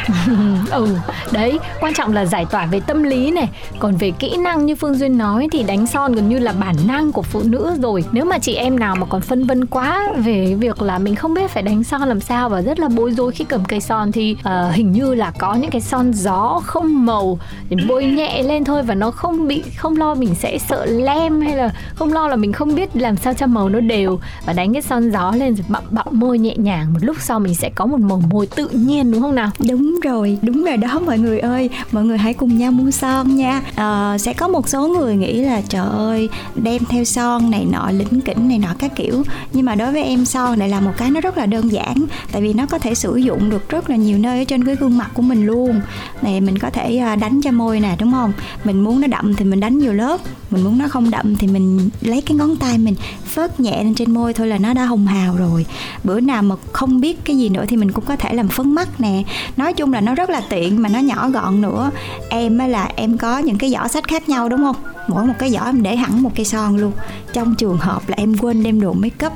Ừ 0.71 0.97
đấy 1.33 1.59
quan 1.81 1.95
trọng 1.95 2.13
là 2.13 2.25
giải 2.25 2.47
tỏa 2.51 2.67
về 2.67 2.81
tâm 2.81 3.03
lý 3.03 3.31
này. 3.31 3.49
Còn 3.79 3.97
về 3.97 4.11
kỹ 4.11 4.37
năng 4.37 4.67
như 4.67 4.75
phương 4.75 4.95
duyên 4.95 5.19
nói 5.19 5.49
thì 5.53 5.63
đánh 5.63 5.87
son 5.87 6.13
gần 6.13 6.29
như 6.29 6.39
là 6.39 6.53
bản 6.53 6.77
năng 6.87 7.13
của 7.13 7.23
phụ 7.23 7.43
nữ 7.45 7.75
rồi. 7.83 8.05
Nếu 8.13 8.25
mà 8.25 8.39
chị 8.39 8.55
em 8.55 8.79
nào 8.79 8.97
mà 8.97 9.07
còn 9.07 9.21
phân 9.21 9.47
vân 9.47 9.67
quá 9.67 10.09
về 10.17 10.55
việc 10.55 10.83
là 10.83 10.99
mình 10.99 11.15
không 11.15 11.35
biết 11.35 11.51
phải 11.51 11.63
đánh 11.63 11.85
son 11.85 12.03
làm 12.03 12.21
sao 12.21 12.49
và 12.49 12.63
rất 12.63 12.79
là 12.79 12.89
bối 12.89 13.13
rối 13.13 13.33
khi 13.33 13.45
cầm 13.45 13.65
cây 13.65 13.81
son 13.81 14.13
thì 14.13 14.37
uh, 14.41 14.75
hình 14.75 14.93
như 14.93 15.15
là 15.15 15.33
có 15.39 15.55
những 15.55 15.71
cái 15.71 15.81
son 15.81 16.13
gió 16.13 16.61
không 16.65 17.07
màu 17.07 17.39
thì 17.71 17.77
bôi 17.89 18.05
nhẹ 18.05 18.43
lên 18.43 18.65
thôi 18.65 18.83
và 18.83 18.95
nó 18.95 19.08
không 19.11 19.49
bị 19.49 19.63
không 19.77 19.97
lo 19.97 20.15
mình 20.15 20.35
sẽ 20.35 20.59
sợ 20.69 20.85
lem 20.87 21.41
hay 21.41 21.57
là 21.57 21.71
không 21.95 22.13
lo 22.13 22.29
là 22.29 22.37
mình 22.37 22.53
không 22.53 22.75
biết 22.75 22.97
làm 22.97 23.17
sao 23.17 23.35
cho 23.35 23.47
màu 23.47 23.69
nó 23.69 23.81
đều. 23.81 24.21
Và 24.47 24.53
đánh 24.53 24.73
cái 24.73 24.83
son 24.83 25.11
gió 25.11 25.33
lên 25.37 25.55
rồi 25.55 25.65
bặm 25.69 25.83
bặm 25.91 26.07
môi 26.11 26.39
nhẹ 26.39 26.55
nhàng. 26.57 26.93
Một 26.93 26.99
lúc 27.03 27.17
sau 27.21 27.41
mình 27.41 27.55
sẽ 27.55 27.71
có 27.75 27.87
một 27.87 28.01
màu 28.01 28.23
môi 28.31 28.47
tự 28.47 28.69
nhiên 28.69 29.13
đúng 29.13 29.21
không 29.21 29.35
nào? 29.35 29.51
Đúng 29.69 30.01
rồi 30.03 30.39
đúng 30.43 30.65
rồi 30.65 30.77
đó 30.77 31.01
mọi 31.07 31.19
người 31.19 31.39
ơi. 31.39 31.71
Mọi 31.93 32.05
người 32.05 32.19
hãy 32.19 32.35
cùng 32.35 32.59
nhau 32.59 32.73
mua 32.73 32.91
son 32.91 33.37
nha. 33.37 33.63
À, 33.75 34.19
sẽ 34.19 34.33
có 34.33 34.49
một 34.49 34.69
số 34.69 34.89
người 34.89 35.17
nghĩ 35.17 35.41
là 35.41 35.61
trời 35.69 35.87
ơi 35.87 36.29
đem 36.55 36.83
theo 36.89 37.05
son 37.05 37.51
này 37.51 37.67
nọ 37.73 37.91
lĩnh 37.91 38.21
kỉnh 38.21 38.49
này 38.49 38.59
nọ 38.59 38.69
các 38.79 38.97
kiểu. 38.97 39.23
Nhưng 39.53 39.67
mà 39.67 39.75
đối 39.75 39.93
với 39.93 40.05
em 40.05 40.25
son 40.25 40.59
này 40.59 40.69
là 40.69 40.81
một 40.81 40.93
cái 40.97 41.11
nó 41.11 41.21
rất 41.21 41.39
là 41.39 41.47
đơn 41.47 41.73
giản 41.73 42.05
tại 42.33 42.43
vì 42.43 42.53
nó 42.53 42.67
có 42.67 42.79
thể 42.79 42.95
sử 42.95 43.17
dụng 43.17 43.51
được 43.51 43.69
rất 43.69 43.91
là 43.91 43.97
nhiều 43.97 44.19
nơi 44.19 44.39
ở 44.39 44.45
trên 44.45 44.65
cái 44.65 44.77
gương 44.77 44.99
mặt 44.99 45.11
của 45.15 45.23
mình 45.23 45.47
luôn. 45.47 45.81
Này 46.23 46.41
mình 46.41 46.59
có 46.59 46.71
thể 46.71 46.97
ờ, 46.97 47.17
đánh 47.17 47.41
cho 47.43 47.51
môi 47.51 47.81
nè 47.81 47.97
đúng 48.01 48.13
không? 48.13 48.33
Mình 48.65 48.81
muốn 48.81 48.98
nó 49.01 49.07
đậm 49.07 49.35
thì 49.35 49.45
mình 49.45 49.61
đánh 49.61 49.79
nhiều 49.79 49.93
lớp. 49.93 50.21
Mình 50.51 50.65
muốn 50.65 50.79
nó 50.79 50.89
không 50.89 51.11
đậm 51.11 51.37
thì 51.37 51.47
mình 51.47 51.91
lấy 52.01 52.21
cái 52.21 52.37
ngón 52.37 52.57
tay 52.57 52.79
mình 52.79 52.95
phớt 53.27 53.61
nhẹ 53.61 53.85
lên 53.85 53.95
trên 53.95 54.15
môi 54.15 54.35
thôi 54.35 54.47
là 54.47 54.59
nó 54.59 54.75
đã 54.75 54.85
hồng 54.85 55.07
hào 55.07 55.37
rồi. 55.37 55.67
Bữa 56.05 56.21
nào 56.21 56.43
mà 56.43 56.55
không 56.73 57.01
biết 57.01 57.25
cái 57.25 57.39
gì 57.39 57.49
nữa 57.49 57.65
thì 57.69 57.77
mình 57.77 57.93
cũng 57.93 58.05
có 58.05 58.17
thể 58.17 58.35
làm 58.35 58.49
phấn 58.49 58.75
mắt 58.75 59.01
nè. 59.01 59.23
Nói 59.57 59.73
chung 59.73 59.93
là 59.93 60.01
nó 60.01 60.15
rất 60.15 60.31
là 60.31 60.41
tiện 60.49 60.83
mà 60.83 60.89
nó 60.89 60.99
nhỏ 60.99 61.29
gọn 61.29 61.61
nữa. 61.61 61.91
Em 62.29 62.59
á 62.59 62.67
là 62.67 62.91
em 62.97 63.19
có 63.19 63.39
những 63.39 63.59
cái 63.59 63.71
giỏ 63.71 63.89
sách 63.89 64.09
khác 64.09 64.29
nhau, 64.29 64.49
đúng 64.49 64.61
không? 64.61 64.77
Mỗi 65.09 65.27
một 65.27 65.35
cái 65.39 65.51
giỏ 65.51 65.65
em 65.65 65.83
để 65.83 65.97
hẳn 65.97 66.23
một 66.23 66.31
cây 66.37 66.45
son 66.45 66.77
luôn. 66.77 66.93
Trong 67.33 67.55
trường 67.55 67.79
hợp 67.79 68.09
là 68.09 68.15
em 68.17 68.37
quên 68.39 68.63
đem 68.63 68.81
đồ 68.81 68.93
make 68.93 69.27
up 69.27 69.33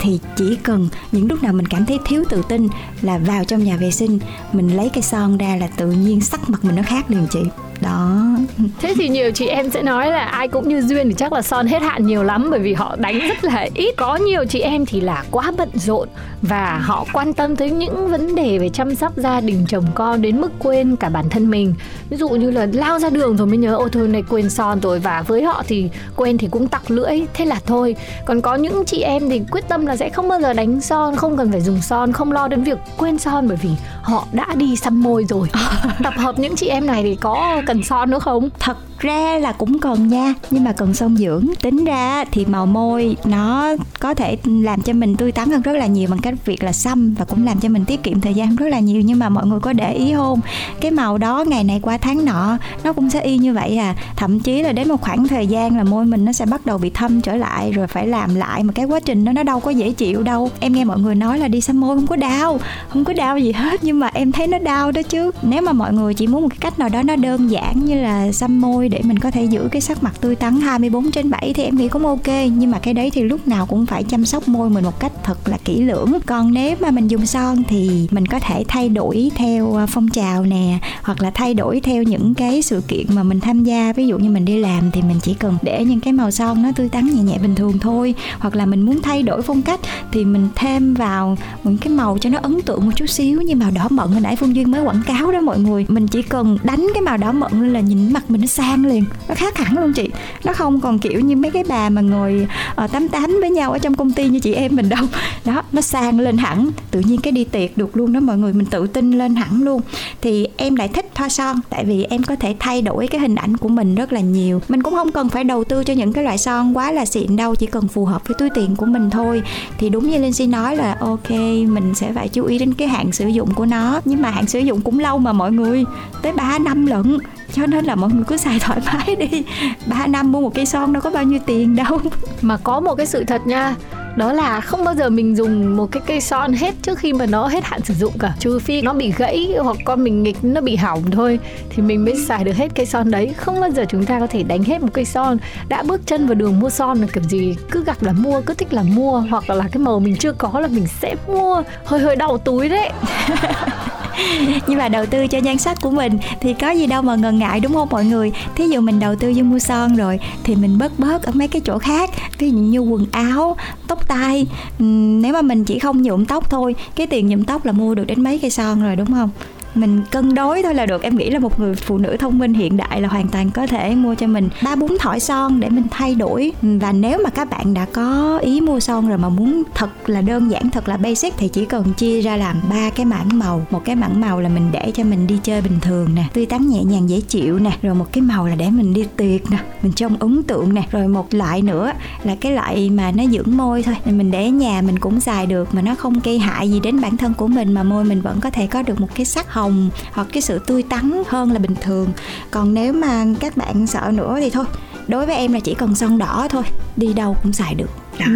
thì 0.00 0.20
chỉ 0.36 0.56
cần 0.62 0.88
những 1.12 1.28
lúc 1.28 1.42
nào 1.42 1.52
mình 1.52 1.66
cảm 1.66 1.86
thấy 1.86 1.98
thiếu 2.04 2.24
tự 2.28 2.42
tin 2.48 2.68
là 3.02 3.18
vào 3.18 3.44
trong 3.44 3.64
nhà 3.64 3.76
vệ 3.76 3.90
sinh, 3.90 4.18
mình 4.52 4.76
lấy 4.76 4.90
cây 4.94 5.02
son 5.02 5.38
ra 5.38 5.56
là 5.56 5.66
tự 5.66 5.90
nhiên 5.90 6.20
sắc 6.20 6.50
mặt 6.50 6.64
mình 6.64 6.76
nó 6.76 6.82
khác 6.82 7.10
liền 7.10 7.26
chị 7.30 7.40
đó. 7.82 8.26
Thế 8.80 8.94
thì 8.96 9.08
nhiều 9.08 9.30
chị 9.34 9.46
em 9.46 9.70
sẽ 9.70 9.82
nói 9.82 10.10
là 10.10 10.24
ai 10.24 10.48
cũng 10.48 10.68
như 10.68 10.82
duyên 10.82 11.08
thì 11.08 11.14
chắc 11.14 11.32
là 11.32 11.42
son 11.42 11.66
hết 11.66 11.82
hạn 11.82 12.06
nhiều 12.06 12.22
lắm 12.22 12.48
bởi 12.50 12.60
vì 12.60 12.74
họ 12.74 12.96
đánh 12.98 13.18
rất 13.28 13.44
là 13.44 13.66
ít. 13.74 13.94
Có 13.96 14.16
nhiều 14.16 14.44
chị 14.44 14.60
em 14.60 14.86
thì 14.86 15.00
là 15.00 15.24
quá 15.30 15.52
bận 15.56 15.68
rộn 15.74 16.08
và 16.42 16.78
họ 16.82 17.06
quan 17.12 17.32
tâm 17.32 17.56
tới 17.56 17.70
những 17.70 18.08
vấn 18.10 18.34
đề 18.34 18.58
về 18.58 18.68
chăm 18.68 18.94
sóc 18.94 19.12
gia 19.16 19.40
đình 19.40 19.64
chồng 19.68 19.84
con 19.94 20.22
đến 20.22 20.40
mức 20.40 20.52
quên 20.58 20.96
cả 20.96 21.08
bản 21.08 21.28
thân 21.30 21.50
mình. 21.50 21.74
Ví 22.10 22.16
dụ 22.16 22.28
như 22.28 22.50
là 22.50 22.66
lao 22.72 22.98
ra 22.98 23.10
đường 23.10 23.36
rồi 23.36 23.46
mới 23.46 23.56
nhớ 23.56 23.74
ôi 23.76 23.88
thôi 23.92 24.08
này 24.08 24.22
quên 24.30 24.50
son 24.50 24.80
rồi. 24.80 24.98
Và 24.98 25.22
với 25.26 25.42
họ 25.42 25.62
thì 25.68 25.90
quên 26.16 26.38
thì 26.38 26.48
cũng 26.50 26.68
tặc 26.68 26.90
lưỡi. 26.90 27.20
Thế 27.34 27.44
là 27.44 27.60
thôi. 27.66 27.96
Còn 28.24 28.40
có 28.40 28.54
những 28.54 28.84
chị 28.86 29.00
em 29.00 29.30
thì 29.30 29.42
quyết 29.50 29.68
tâm 29.68 29.86
là 29.86 29.96
sẽ 29.96 30.08
không 30.08 30.28
bao 30.28 30.40
giờ 30.40 30.52
đánh 30.52 30.80
son 30.80 31.16
không 31.16 31.36
cần 31.36 31.52
phải 31.52 31.60
dùng 31.60 31.80
son 31.82 32.12
không 32.12 32.32
lo 32.32 32.48
đến 32.48 32.62
việc 32.62 32.78
quên 32.96 33.18
son 33.18 33.48
bởi 33.48 33.56
vì 33.62 33.70
họ 34.02 34.26
đã 34.32 34.46
đi 34.54 34.76
xăm 34.76 35.02
môi 35.02 35.24
rồi. 35.28 35.48
Tập 36.04 36.14
hợp 36.16 36.38
những 36.38 36.56
chị 36.56 36.66
em 36.66 36.86
này 36.86 37.02
thì 37.02 37.16
có 37.20 37.62
cần 37.66 37.82
son 37.82 38.10
nữa 38.10 38.18
không? 38.18 38.48
Thật 38.58 38.76
ra 38.98 39.38
là 39.38 39.52
cũng 39.52 39.78
cần 39.78 40.08
nha, 40.08 40.34
nhưng 40.50 40.64
mà 40.64 40.72
cần 40.72 40.94
son 40.94 41.16
dưỡng. 41.16 41.46
Tính 41.62 41.84
ra 41.84 42.24
thì 42.24 42.44
màu 42.44 42.66
môi 42.66 43.16
nó 43.24 43.74
có 44.00 44.14
thể 44.14 44.38
làm 44.44 44.82
cho 44.82 44.92
mình 44.92 45.16
tươi 45.16 45.32
tắn 45.32 45.50
hơn 45.50 45.62
rất 45.62 45.72
là 45.72 45.86
nhiều 45.86 46.08
bằng 46.10 46.18
cách 46.18 46.34
việc 46.44 46.64
là 46.64 46.72
xăm 46.72 47.14
và 47.18 47.24
cũng 47.24 47.46
làm 47.46 47.60
cho 47.60 47.68
mình 47.68 47.84
tiết 47.84 48.02
kiệm 48.02 48.20
thời 48.20 48.34
gian 48.34 48.56
rất 48.56 48.66
là 48.68 48.78
nhiều. 48.78 49.02
Nhưng 49.04 49.18
mà 49.18 49.28
mọi 49.28 49.46
người 49.46 49.60
có 49.60 49.72
để 49.72 49.92
ý 49.92 50.14
không? 50.14 50.40
Cái 50.80 50.90
màu 50.90 51.18
đó 51.18 51.44
ngày 51.46 51.64
này 51.64 51.80
qua 51.82 51.98
tháng 51.98 52.24
nọ, 52.24 52.58
nó 52.84 52.92
cũng 52.92 53.10
sẽ 53.10 53.20
y 53.20 53.38
như 53.38 53.54
vậy 53.54 53.76
à. 53.76 53.94
Thậm 54.16 54.40
chí 54.40 54.62
là 54.62 54.72
đến 54.72 54.88
một 54.88 55.00
khoảng 55.00 55.28
thời 55.28 55.46
gian 55.46 55.76
là 55.76 55.84
môi 55.84 56.04
mình 56.04 56.24
nó 56.24 56.32
sẽ 56.32 56.46
bắt 56.46 56.66
đầu 56.66 56.78
bị 56.78 56.90
thâm 56.90 57.20
trở 57.20 57.36
lại, 57.36 57.72
rồi 57.72 57.86
phải 57.86 58.06
làm 58.06 58.34
lại, 58.34 58.62
mà 58.62 58.72
cái 58.72 58.84
quá 58.84 59.00
trình 59.00 59.24
đó 59.24 59.32
nó 59.32 59.42
đâu 59.42 59.60
có 59.60 59.70
dễ 59.70 59.92
chịu 59.92 60.22
đâu. 60.22 60.50
Em 60.60 60.72
nghe 60.72 60.84
mọi 60.84 60.98
người 60.98 61.14
nói 61.14 61.38
là 61.38 61.48
đi 61.48 61.60
xăm 61.60 61.80
môi 61.80 61.96
không 61.96 62.06
có 62.06 62.16
đau, 62.16 62.60
không 62.88 63.04
có 63.04 63.12
đau 63.12 63.38
gì 63.38 63.52
hết, 63.52 63.84
nhưng 63.84 64.00
mà 64.00 64.10
em 64.14 64.32
thấy 64.32 64.46
nó 64.46 64.58
đau 64.58 64.92
đó 64.92 65.02
chứ. 65.02 65.30
Nếu 65.42 65.62
mà 65.62 65.72
mọi 65.72 65.92
người 65.92 66.14
chỉ 66.14 66.26
muốn 66.26 66.42
một 66.42 66.48
cái 66.48 66.58
cách 66.60 66.78
nào 66.78 66.88
đó 66.88 67.02
nó 67.02 67.16
đơn 67.16 67.50
giản 67.50 67.55
giản 67.56 67.84
như 67.84 68.02
là 68.02 68.32
xăm 68.32 68.60
môi 68.60 68.88
để 68.88 69.00
mình 69.04 69.18
có 69.18 69.30
thể 69.30 69.44
giữ 69.44 69.68
cái 69.70 69.80
sắc 69.80 70.02
mặt 70.02 70.14
tươi 70.20 70.34
tắn. 70.36 70.60
24 70.60 71.10
trên 71.10 71.30
7 71.30 71.52
thì 71.54 71.62
em 71.62 71.76
nghĩ 71.76 71.88
cũng 71.88 72.06
ok, 72.06 72.28
nhưng 72.56 72.70
mà 72.70 72.78
cái 72.78 72.94
đấy 72.94 73.10
thì 73.10 73.22
lúc 73.22 73.48
nào 73.48 73.66
cũng 73.66 73.86
phải 73.86 74.04
chăm 74.04 74.24
sóc 74.24 74.48
môi 74.48 74.70
mình 74.70 74.84
một 74.84 75.00
cách 75.00 75.12
thật 75.22 75.48
là 75.48 75.58
kỹ 75.64 75.82
lưỡng. 75.82 76.12
Còn 76.26 76.54
nếu 76.54 76.76
mà 76.80 76.90
mình 76.90 77.08
dùng 77.08 77.26
son 77.26 77.62
thì 77.68 78.08
mình 78.10 78.26
có 78.26 78.38
thể 78.38 78.64
thay 78.68 78.88
đổi 78.88 79.30
theo 79.34 79.76
à, 79.76 79.86
phong 79.86 80.08
trào 80.08 80.44
nè, 80.44 80.78
hoặc 81.02 81.20
là 81.20 81.30
thay 81.30 81.54
đổi 81.54 81.80
theo 81.80 82.02
những 82.02 82.34
cái 82.34 82.62
sự 82.62 82.82
kiện 82.88 83.06
mà 83.08 83.22
mình 83.22 83.40
tham 83.40 83.64
gia. 83.64 83.92
Ví 83.92 84.06
dụ 84.06 84.18
như 84.18 84.30
mình 84.30 84.44
đi 84.44 84.58
làm 84.58 84.90
thì 84.90 85.02
mình 85.02 85.20
chỉ 85.22 85.34
cần 85.34 85.56
để 85.62 85.84
những 85.84 86.00
cái 86.00 86.12
màu 86.12 86.30
son 86.30 86.62
nó 86.62 86.68
tươi 86.76 86.88
tắn 86.88 87.06
nhẹ 87.06 87.22
nhẹ 87.22 87.38
bình 87.38 87.54
thường 87.54 87.78
thôi, 87.78 88.14
hoặc 88.38 88.56
là 88.56 88.66
mình 88.66 88.82
muốn 88.82 89.02
thay 89.02 89.22
đổi 89.22 89.42
phong 89.42 89.62
cách 89.62 89.80
thì 90.12 90.24
mình 90.24 90.48
thêm 90.54 90.94
vào 90.94 91.36
những 91.64 91.78
cái 91.78 91.88
màu 91.88 92.18
cho 92.20 92.30
nó 92.30 92.38
ấn 92.42 92.62
tượng 92.62 92.86
một 92.86 92.92
chút 92.96 93.06
xíu. 93.06 93.42
Như 93.42 93.56
màu 93.56 93.70
đỏ 93.70 93.86
mận 93.90 94.08
hồi 94.08 94.20
nãy 94.20 94.36
phương 94.36 94.56
duyên 94.56 94.70
mới 94.70 94.82
quảng 94.82 95.02
cáo 95.06 95.32
đó 95.32 95.40
mọi 95.40 95.58
người. 95.58 95.86
Mình 95.88 96.06
chỉ 96.06 96.22
cần 96.22 96.58
đánh 96.62 96.86
cái 96.94 97.02
màu 97.02 97.16
đỏ 97.16 97.32
mận 97.32 97.45
mận 97.52 97.72
là 97.72 97.80
nhìn 97.80 98.12
mặt 98.12 98.30
mình 98.30 98.40
nó 98.40 98.46
sang 98.46 98.86
liền. 98.86 99.04
Nó 99.28 99.34
khác 99.34 99.58
hẳn 99.58 99.78
luôn 99.78 99.92
chị. 99.92 100.10
Nó 100.44 100.52
không 100.52 100.80
còn 100.80 100.98
kiểu 100.98 101.20
như 101.20 101.36
mấy 101.36 101.50
cái 101.50 101.64
bà 101.68 101.88
mà 101.88 102.00
ngồi 102.00 102.46
uh, 102.84 102.90
tám 102.90 103.36
với 103.40 103.50
nhau 103.50 103.72
ở 103.72 103.78
trong 103.78 103.94
công 103.94 104.12
ty 104.12 104.28
như 104.28 104.38
chị 104.38 104.54
em 104.54 104.76
mình 104.76 104.88
đâu. 104.88 105.04
Đó 105.44 105.62
nó 105.72 105.80
sang 105.80 106.20
lên 106.20 106.36
hẳn. 106.36 106.70
Tự 106.90 107.00
nhiên 107.00 107.20
cái 107.20 107.32
đi 107.32 107.44
tiệc 107.44 107.78
được 107.78 107.96
luôn 107.96 108.12
đó 108.12 108.20
mọi 108.20 108.38
người. 108.38 108.52
Mình 108.52 108.66
tự 108.66 108.86
tin 108.86 109.12
lên 109.18 109.34
hẳn 109.34 109.62
luôn. 109.62 109.80
Thì 110.22 110.46
em 110.56 110.76
lại 110.76 110.88
thích 110.88 111.06
thoa 111.14 111.28
son 111.28 111.60
tại 111.70 111.84
vì 111.84 112.04
em 112.04 112.22
có 112.22 112.36
thể 112.36 112.54
thay 112.58 112.82
đổi 112.82 113.06
cái 113.06 113.20
hình 113.20 113.34
ảnh 113.34 113.56
của 113.56 113.68
mình 113.68 113.94
rất 113.94 114.12
là 114.12 114.20
nhiều. 114.20 114.62
Mình 114.68 114.82
cũng 114.82 114.94
không 114.94 115.12
cần 115.12 115.28
phải 115.28 115.44
đầu 115.44 115.64
tư 115.64 115.84
cho 115.84 115.94
những 115.94 116.12
cái 116.12 116.24
loại 116.24 116.38
son 116.38 116.76
quá 116.76 116.92
là 116.92 117.04
xịn 117.04 117.36
đâu 117.36 117.54
chỉ 117.54 117.66
cần 117.66 117.88
phù 117.88 118.04
hợp 118.04 118.28
với 118.28 118.36
túi 118.38 118.50
tiền 118.54 118.76
của 118.76 118.86
mình 118.86 119.10
thôi. 119.10 119.42
Thì 119.78 119.88
đúng 119.88 120.10
như 120.10 120.18
linh 120.18 120.32
si 120.32 120.46
nói 120.46 120.76
là 120.76 120.96
ok 121.00 121.30
mình 121.66 121.94
sẽ 121.94 122.12
phải 122.12 122.28
chú 122.28 122.44
ý 122.44 122.58
đến 122.58 122.74
cái 122.74 122.88
hạn 122.88 123.12
sử 123.12 123.26
dụng 123.26 123.54
của 123.54 123.66
nó. 123.66 124.00
Nhưng 124.04 124.22
mà 124.22 124.30
hạn 124.30 124.46
sử 124.46 124.58
dụng 124.58 124.80
cũng 124.80 124.98
lâu 124.98 125.18
mà 125.18 125.32
mọi 125.32 125.52
người 125.52 125.84
tới 126.22 126.32
3 126.32 126.58
năm 126.58 126.86
lận 126.86 127.18
cho 127.52 127.66
nên 127.66 127.84
là 127.84 127.94
mọi 127.94 128.10
người 128.10 128.24
cứ 128.26 128.36
xài 128.36 128.58
thoải 128.58 128.80
mái 128.86 129.16
đi. 129.16 129.42
3 129.86 130.06
năm 130.06 130.32
mua 130.32 130.40
một 130.40 130.54
cây 130.54 130.66
son 130.66 130.92
đâu 130.92 131.00
có 131.00 131.10
bao 131.10 131.24
nhiêu 131.24 131.40
tiền 131.46 131.76
đâu. 131.76 131.98
Mà 132.42 132.56
có 132.56 132.80
một 132.80 132.94
cái 132.94 133.06
sự 133.06 133.24
thật 133.24 133.46
nha 133.46 133.74
đó 134.16 134.32
là 134.32 134.60
không 134.60 134.84
bao 134.84 134.94
giờ 134.94 135.10
mình 135.10 135.36
dùng 135.36 135.76
một 135.76 135.86
cái 135.92 136.02
cây 136.06 136.20
son 136.20 136.52
hết 136.52 136.74
trước 136.82 136.98
khi 136.98 137.12
mà 137.12 137.26
nó 137.26 137.46
hết 137.46 137.64
hạn 137.64 137.80
sử 137.84 137.94
dụng 137.94 138.12
cả. 138.18 138.34
Trừ 138.38 138.58
phi 138.58 138.82
nó 138.82 138.92
bị 138.92 139.12
gãy 139.16 139.54
hoặc 139.60 139.76
con 139.84 140.04
mình 140.04 140.22
nghịch 140.22 140.36
nó 140.42 140.60
bị 140.60 140.76
hỏng 140.76 141.10
thôi 141.10 141.38
thì 141.70 141.82
mình 141.82 142.04
mới 142.04 142.14
xài 142.28 142.44
được 142.44 142.56
hết 142.56 142.68
cây 142.74 142.86
son 142.86 143.10
đấy. 143.10 143.34
Không 143.36 143.60
bao 143.60 143.70
giờ 143.70 143.84
chúng 143.88 144.04
ta 144.04 144.20
có 144.20 144.26
thể 144.26 144.42
đánh 144.42 144.64
hết 144.64 144.82
một 144.82 144.88
cây 144.92 145.04
son. 145.04 145.38
Đã 145.68 145.82
bước 145.82 146.00
chân 146.06 146.26
vào 146.26 146.34
đường 146.34 146.60
mua 146.60 146.70
son 146.70 146.98
là 146.98 147.06
kiểu 147.12 147.22
gì 147.22 147.56
cứ 147.70 147.84
gặp 147.84 148.02
là 148.02 148.12
mua 148.12 148.40
cứ 148.40 148.54
thích 148.54 148.72
là 148.72 148.82
mua 148.82 149.18
hoặc 149.18 149.50
là 149.50 149.68
cái 149.72 149.78
màu 149.78 150.00
mình 150.00 150.16
chưa 150.16 150.32
có 150.32 150.60
là 150.60 150.68
mình 150.68 150.86
sẽ 151.00 151.14
mua. 151.28 151.62
Hơi 151.84 152.00
hơi 152.00 152.16
đau 152.16 152.38
túi 152.38 152.68
đấy 152.68 152.90
nhưng 154.66 154.78
mà 154.78 154.88
đầu 154.88 155.06
tư 155.06 155.26
cho 155.26 155.38
nhan 155.38 155.58
sắc 155.58 155.80
của 155.80 155.90
mình 155.90 156.18
thì 156.40 156.54
có 156.54 156.70
gì 156.70 156.86
đâu 156.86 157.02
mà 157.02 157.14
ngần 157.14 157.38
ngại, 157.38 157.60
đúng 157.60 157.74
không 157.74 157.88
mọi 157.90 158.04
người? 158.04 158.32
Thí 158.54 158.68
dụ 158.68 158.80
mình 158.80 159.00
đầu 159.00 159.16
tư 159.16 159.32
vô 159.36 159.42
mua 159.42 159.58
son 159.58 159.96
rồi 159.96 160.18
thì 160.44 160.54
mình 160.54 160.78
bớt 160.78 160.98
bớt 160.98 161.22
ở 161.22 161.32
mấy 161.34 161.48
cái 161.48 161.62
chỗ 161.64 161.78
khác 161.78 162.10
ví 162.38 162.50
dụ 162.50 162.58
như 162.58 162.78
quần 162.78 163.06
áo, 163.12 163.56
tóc 163.86 164.08
tai. 164.08 164.46
Nếu 164.78 165.32
mà 165.32 165.42
mình 165.42 165.64
chỉ 165.64 165.78
không 165.78 166.02
nhuộm 166.02 166.24
tóc 166.24 166.50
thôi, 166.50 166.74
cái 166.94 167.06
tiền 167.06 167.28
nhuộm 167.28 167.44
tóc 167.44 167.64
là 167.64 167.72
mua 167.72 167.94
được 167.94 168.04
đến 168.04 168.22
mấy 168.22 168.38
cây 168.38 168.50
son 168.50 168.82
rồi, 168.82 168.96
đúng 168.96 169.12
không? 169.12 169.30
Mình 169.76 170.02
cân 170.10 170.34
đối 170.34 170.62
thôi 170.62 170.74
là 170.74 170.86
được. 170.86 171.02
Em 171.02 171.16
nghĩ 171.16 171.30
là 171.30 171.38
một 171.38 171.60
người 171.60 171.74
phụ 171.74 171.98
nữ 171.98 172.16
thông 172.16 172.38
minh 172.38 172.54
hiện 172.54 172.76
đại 172.76 173.00
là 173.00 173.08
hoàn 173.08 173.28
toàn 173.28 173.50
có 173.50 173.66
thể 173.66 173.94
mua 173.94 174.14
cho 174.14 174.26
mình 174.26 174.48
ba, 174.62 174.76
bốn 174.76 174.98
thỏi 174.98 175.20
son 175.20 175.60
để 175.60 175.68
mình 175.68 175.84
thay 175.90 176.14
đổi. 176.14 176.52
Và 176.62 176.92
nếu 176.92 177.18
mà 177.24 177.30
các 177.30 177.50
bạn 177.50 177.74
đã 177.74 177.86
có 177.92 178.38
ý 178.38 178.60
mua 178.60 178.80
son 178.80 179.08
rồi 179.08 179.18
mà 179.18 179.28
muốn 179.28 179.62
thật 179.74 179.90
là 180.06 180.20
đơn 180.20 180.50
giản, 180.50 180.70
thật 180.70 180.88
là 180.88 180.96
basic 180.96 181.34
thì 181.36 181.48
chỉ 181.48 181.64
cần 181.64 181.92
chia 181.96 182.20
ra 182.20 182.36
làm 182.36 182.56
ba 182.70 182.90
cái 182.90 183.06
mảng 183.06 183.38
màu. 183.38 183.66
Một 183.70 183.84
cái 183.84 183.96
mảng 183.96 184.20
màu 184.20 184.40
là 184.40 184.48
mình 184.48 184.68
để 184.72 184.90
cho 184.94 185.04
mình 185.04 185.26
đi 185.26 185.38
chơi 185.42 185.62
bình 185.62 185.78
thường 185.80 186.08
nè, 186.14 186.24
tươi 186.32 186.46
tắn 186.46 186.68
nhẹ 186.68 186.84
nhàng 186.84 187.10
dễ 187.10 187.20
chịu 187.20 187.58
nè. 187.58 187.70
Rồi 187.82 187.94
một 187.94 188.06
cái 188.12 188.22
màu 188.22 188.46
là 188.46 188.54
để 188.54 188.70
mình 188.70 188.94
đi 188.94 189.04
tiệc 189.16 189.50
nè, 189.50 189.58
mình 189.82 189.92
trông 189.92 190.16
ấn 190.18 190.42
tượng 190.42 190.74
nè. 190.74 190.82
Rồi 190.90 191.08
một 191.08 191.34
loại 191.34 191.62
nữa 191.62 191.92
là 192.24 192.34
cái 192.40 192.52
loại 192.52 192.90
mà 192.90 193.12
nó 193.12 193.24
dưỡng 193.26 193.56
môi 193.56 193.82
thôi. 193.82 193.94
Mình 194.04 194.30
để 194.30 194.50
nhà 194.50 194.82
mình 194.82 194.98
cũng 194.98 195.20
xài 195.20 195.46
được 195.46 195.74
mà 195.74 195.82
nó 195.82 195.94
không 195.94 196.14
gây 196.24 196.38
hại 196.38 196.70
gì 196.70 196.80
đến 196.80 197.00
bản 197.00 197.16
thân 197.16 197.34
của 197.34 197.46
mình 197.46 197.72
mà 197.72 197.82
môi 197.82 198.04
mình 198.04 198.22
vẫn 198.22 198.40
có 198.40 198.50
thể 198.50 198.66
có 198.66 198.82
được 198.82 199.00
một 199.00 199.08
cái 199.14 199.26
sắc 199.26 199.52
hồng 199.52 199.65
hồng 199.66 199.90
hoặc 200.12 200.26
cái 200.32 200.42
sự 200.42 200.58
tươi 200.58 200.82
tắn 200.82 201.22
hơn 201.28 201.52
là 201.52 201.58
bình 201.58 201.74
thường 201.80 202.08
còn 202.50 202.74
nếu 202.74 202.92
mà 202.92 203.24
các 203.40 203.56
bạn 203.56 203.86
sợ 203.86 204.10
nữa 204.14 204.36
thì 204.40 204.50
thôi 204.50 204.64
đối 205.08 205.26
với 205.26 205.36
em 205.36 205.52
là 205.52 205.60
chỉ 205.60 205.74
cần 205.74 205.94
son 205.94 206.18
đỏ 206.18 206.46
thôi 206.50 206.62
đi 206.96 207.12
đâu 207.12 207.36
cũng 207.42 207.52
xài 207.52 207.74
được 207.74 207.90
đó. 208.18 208.26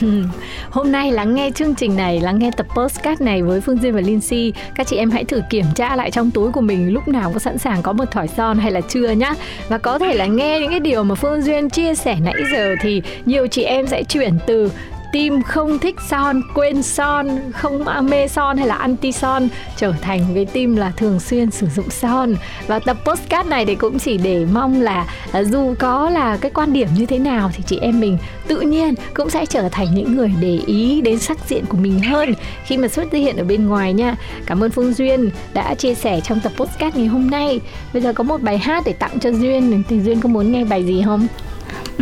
Ừ. 0.00 0.22
Hôm 0.70 0.92
nay 0.92 1.12
lắng 1.12 1.34
nghe 1.34 1.50
chương 1.50 1.74
trình 1.74 1.96
này, 1.96 2.20
lắng 2.20 2.38
nghe 2.38 2.50
tập 2.56 2.66
postcard 2.76 3.22
này 3.22 3.42
với 3.42 3.60
Phương 3.60 3.82
Duyên 3.82 3.94
và 3.94 4.00
Lindsay, 4.00 4.52
các 4.74 4.86
chị 4.86 4.96
em 4.96 5.10
hãy 5.10 5.24
thử 5.24 5.40
kiểm 5.50 5.64
tra 5.74 5.96
lại 5.96 6.10
trong 6.10 6.30
túi 6.30 6.52
của 6.52 6.60
mình 6.60 6.92
lúc 6.92 7.08
nào 7.08 7.30
có 7.32 7.38
sẵn 7.38 7.58
sàng 7.58 7.82
có 7.82 7.92
một 7.92 8.04
thỏi 8.10 8.28
son 8.28 8.58
hay 8.58 8.72
là 8.72 8.80
chưa 8.80 9.10
nhá. 9.10 9.34
Và 9.68 9.78
có 9.78 9.98
thể 9.98 10.14
là 10.14 10.26
nghe 10.26 10.60
những 10.60 10.70
cái 10.70 10.80
điều 10.80 11.04
mà 11.04 11.14
Phương 11.14 11.42
Duyên 11.42 11.70
chia 11.70 11.94
sẻ 11.94 12.16
nãy 12.22 12.36
giờ 12.52 12.74
thì 12.80 13.02
nhiều 13.24 13.46
chị 13.46 13.62
em 13.62 13.86
sẽ 13.86 14.02
chuyển 14.02 14.38
từ 14.46 14.70
tim 15.12 15.42
không 15.42 15.78
thích 15.78 15.96
son, 16.08 16.42
quên 16.54 16.82
son, 16.82 17.52
không 17.52 17.84
mê 18.02 18.28
son 18.28 18.56
hay 18.56 18.66
là 18.66 18.74
anti 18.74 19.12
son 19.12 19.48
trở 19.76 19.92
thành 20.00 20.20
cái 20.34 20.46
tim 20.46 20.76
là 20.76 20.92
thường 20.96 21.20
xuyên 21.20 21.50
sử 21.50 21.66
dụng 21.66 21.90
son. 21.90 22.34
Và 22.66 22.78
tập 22.78 22.96
postcard 23.04 23.48
này 23.48 23.66
thì 23.66 23.74
cũng 23.74 23.98
chỉ 23.98 24.16
để 24.18 24.46
mong 24.52 24.80
là 24.80 25.06
à, 25.32 25.42
dù 25.42 25.74
có 25.78 26.10
là 26.10 26.36
cái 26.36 26.50
quan 26.54 26.72
điểm 26.72 26.88
như 26.96 27.06
thế 27.06 27.18
nào 27.18 27.50
thì 27.54 27.62
chị 27.66 27.78
em 27.78 28.00
mình 28.00 28.18
tự 28.46 28.60
nhiên 28.60 28.94
cũng 29.14 29.30
sẽ 29.30 29.46
trở 29.46 29.68
thành 29.68 29.94
những 29.94 30.16
người 30.16 30.32
để 30.40 30.60
ý 30.66 31.00
đến 31.00 31.18
sắc 31.18 31.38
diện 31.48 31.64
của 31.66 31.76
mình 31.76 32.00
hơn. 32.00 32.34
Khi 32.64 32.76
mà 32.76 32.88
xuất 32.88 33.12
hiện 33.12 33.36
ở 33.36 33.44
bên 33.44 33.66
ngoài 33.66 33.92
nha, 33.92 34.16
cảm 34.46 34.60
ơn 34.64 34.70
phương 34.70 34.92
duyên 34.92 35.30
đã 35.52 35.74
chia 35.74 35.94
sẻ 35.94 36.20
trong 36.24 36.40
tập 36.40 36.52
postcard 36.56 36.96
ngày 36.96 37.06
hôm 37.06 37.30
nay. 37.30 37.60
Bây 37.92 38.02
giờ 38.02 38.12
có 38.12 38.24
một 38.24 38.42
bài 38.42 38.58
hát 38.58 38.82
để 38.86 38.92
tặng 38.92 39.20
cho 39.20 39.30
duyên, 39.32 39.82
thì 39.88 40.00
duyên 40.00 40.20
có 40.20 40.28
muốn 40.28 40.52
nghe 40.52 40.64
bài 40.64 40.84
gì 40.84 41.02
không? 41.04 41.26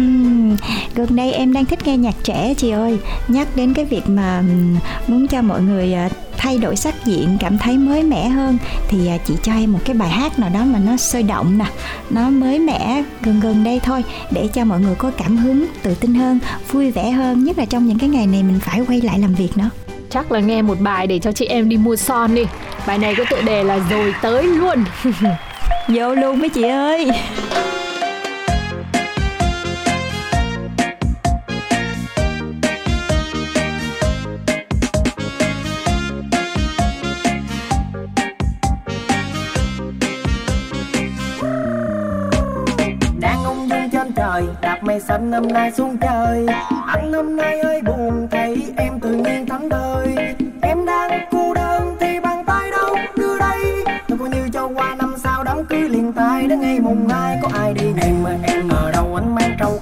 Uhm, 0.01 0.57
gần 0.95 1.17
đây 1.17 1.33
em 1.33 1.53
đang 1.53 1.65
thích 1.65 1.87
nghe 1.87 1.97
nhạc 1.97 2.15
trẻ 2.23 2.55
chị 2.57 2.71
ơi. 2.71 2.99
Nhắc 3.29 3.49
đến 3.57 3.75
cái 3.75 3.85
việc 3.85 4.09
mà 4.09 4.43
muốn 5.07 5.29
cho 5.29 5.43
mọi 5.43 5.63
người 5.63 5.95
à, 5.95 6.09
thay 6.37 6.59
đổi 6.59 6.77
sắc 6.77 6.95
diện 7.05 7.37
cảm 7.41 7.59
thấy 7.59 7.79
mới 7.79 8.03
mẻ 8.03 8.29
hơn 8.29 8.59
thì 8.89 9.09
à, 9.09 9.17
chị 9.27 9.35
cho 9.43 9.53
em 9.53 9.73
một 9.73 9.79
cái 9.85 9.95
bài 9.95 10.09
hát 10.09 10.39
nào 10.39 10.51
đó 10.55 10.65
mà 10.65 10.79
nó 10.79 10.97
sôi 10.97 11.23
động 11.23 11.59
nè 11.59 11.65
nó 12.11 12.31
mới 12.31 12.59
mẻ 12.59 13.03
gần 13.21 13.41
gần 13.41 13.65
đây 13.65 13.81
thôi 13.81 14.05
để 14.31 14.49
cho 14.55 14.65
mọi 14.65 14.81
người 14.81 14.95
có 14.95 15.11
cảm 15.11 15.37
hứng 15.37 15.67
tự 15.83 15.95
tin 15.95 16.15
hơn 16.15 16.39
vui 16.71 16.91
vẻ 16.91 17.11
hơn 17.11 17.45
nhất 17.45 17.59
là 17.59 17.65
trong 17.65 17.87
những 17.87 17.99
cái 17.99 18.09
ngày 18.09 18.27
này 18.27 18.43
mình 18.43 18.61
phải 18.61 18.81
quay 18.89 19.01
lại 19.01 19.19
làm 19.19 19.35
việc 19.35 19.57
nữa. 19.57 19.71
Chắc 20.11 20.33
là 20.33 20.41
nghe 20.41 20.63
một 20.63 20.81
bài 20.81 21.07
để 21.07 21.19
cho 21.19 21.33
chị 21.33 21.47
em 21.47 21.69
đi 21.69 21.77
mua 21.77 21.97
son 21.97 22.35
đi. 22.35 22.45
Bài 22.87 22.99
này 22.99 23.15
có 23.15 23.25
tựa 23.31 23.43
đề 23.43 23.65
là 23.65 23.79
rồi 23.91 24.15
tới 24.23 24.43
luôn 24.43 24.85
vô 25.89 26.15
luôn 26.15 26.39
mấy 26.39 26.49
chị 26.49 26.63
ơi 26.63 27.11
mây 44.97 45.01
xanh 45.01 45.31
năm 45.31 45.49
nay 45.49 45.73
xuống 45.73 45.97
trời, 46.01 46.47
anh 46.87 47.13
năm 47.13 47.37
nay 47.37 47.59
hơi 47.65 47.83
buồn 47.83 48.29
thấy 48.31 48.73
em 48.77 49.01
tự 49.01 49.11
nhiên 49.11 49.47
thắm 49.47 49.69
đời. 49.69 50.17
Em 50.63 50.87
đang 50.87 51.11
cô 51.31 51.55
đơn 51.55 51.97
thì 52.01 52.21
bàn 52.21 52.45
tay 52.47 52.71
đâu 52.71 52.97
đưa 53.17 53.39
đây. 53.39 53.85
Tôi 54.09 54.19
coi 54.19 54.29
như 54.29 54.49
cho 54.53 54.67
qua 54.67 54.95
năm 54.99 55.15
sau 55.19 55.45
đám 55.45 55.65
cưới 55.65 55.89
liền 55.89 56.13
tay 56.13 56.47
đến 56.47 56.61
ngày 56.61 56.81
mùng 56.81 57.09
hai 57.09 57.39
có 57.43 57.49
ai 57.55 57.75
đi 57.75 57.87
em 58.03 58.23
mà 58.23 58.37
em 58.43 58.69
ở 58.69 58.91
đâu 58.93 59.15
anh 59.15 59.35
mang 59.35 59.57
trâu 59.59 59.76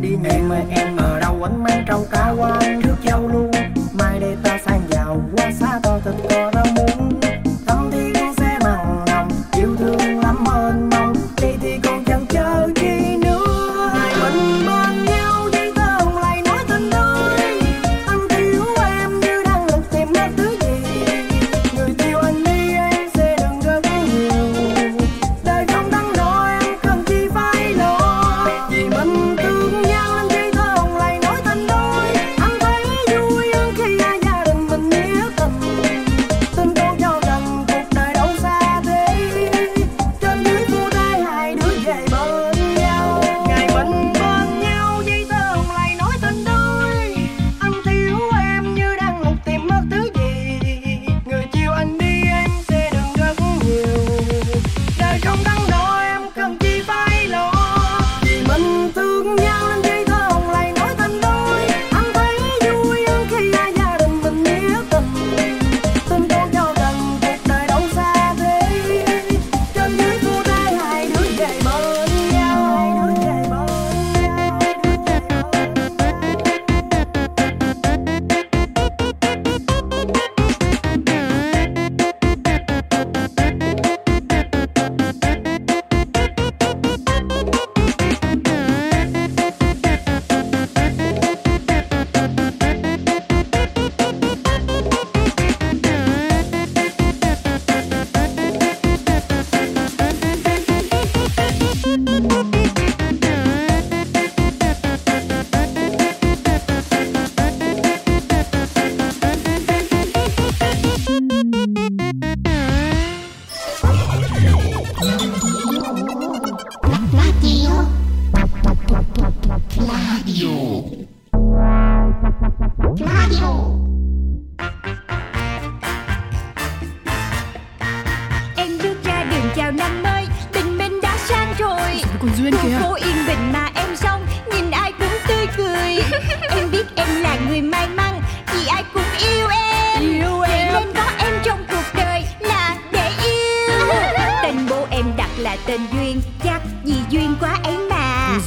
đi 0.00 0.16
nhẹ 0.22 0.38
mà 0.48 0.62
em 0.70 0.96
ở 0.96 1.20
đâu 1.20 1.42
ánh 1.42 1.62
mang 1.62 1.84
trong 1.86 2.04
cá 2.10 2.30
quan. 2.38 2.89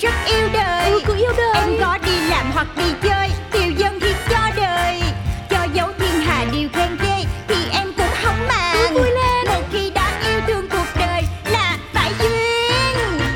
rất 0.00 0.14
yêu 0.26 0.48
đời 0.52 0.90
Ừ 0.90 1.00
cứ 1.06 1.14
yêu 1.16 1.32
đời 1.36 1.52
Em 1.54 1.70
có 1.80 1.98
đi 2.06 2.20
làm 2.28 2.52
hoặc 2.52 2.66
đi 2.76 2.84
chơi 3.02 3.30
Tiêu 3.52 3.70
dân 3.76 4.00
thì 4.00 4.14
cho 4.30 4.38
đời 4.56 5.02
Cho 5.50 5.66
dấu 5.74 5.88
thiên 5.98 6.20
hà 6.20 6.44
điều 6.52 6.68
khen 6.72 6.96
ghê 7.02 7.24
Thì 7.48 7.56
em 7.72 7.92
cũng 7.96 8.14
không 8.22 8.46
màng 8.48 8.76
Cứ 8.78 8.94
vui 8.94 9.10
lên. 9.10 9.46
Một 9.46 9.62
khi 9.72 9.90
đã 9.90 10.20
yêu 10.26 10.40
thương 10.46 10.68
cuộc 10.68 10.86
đời 10.98 11.22
Là 11.44 11.78
phải 11.92 12.12
duyên 12.18 13.20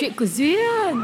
Chuyện 0.00 0.12
của 0.18 0.26
Duyên 0.26 1.00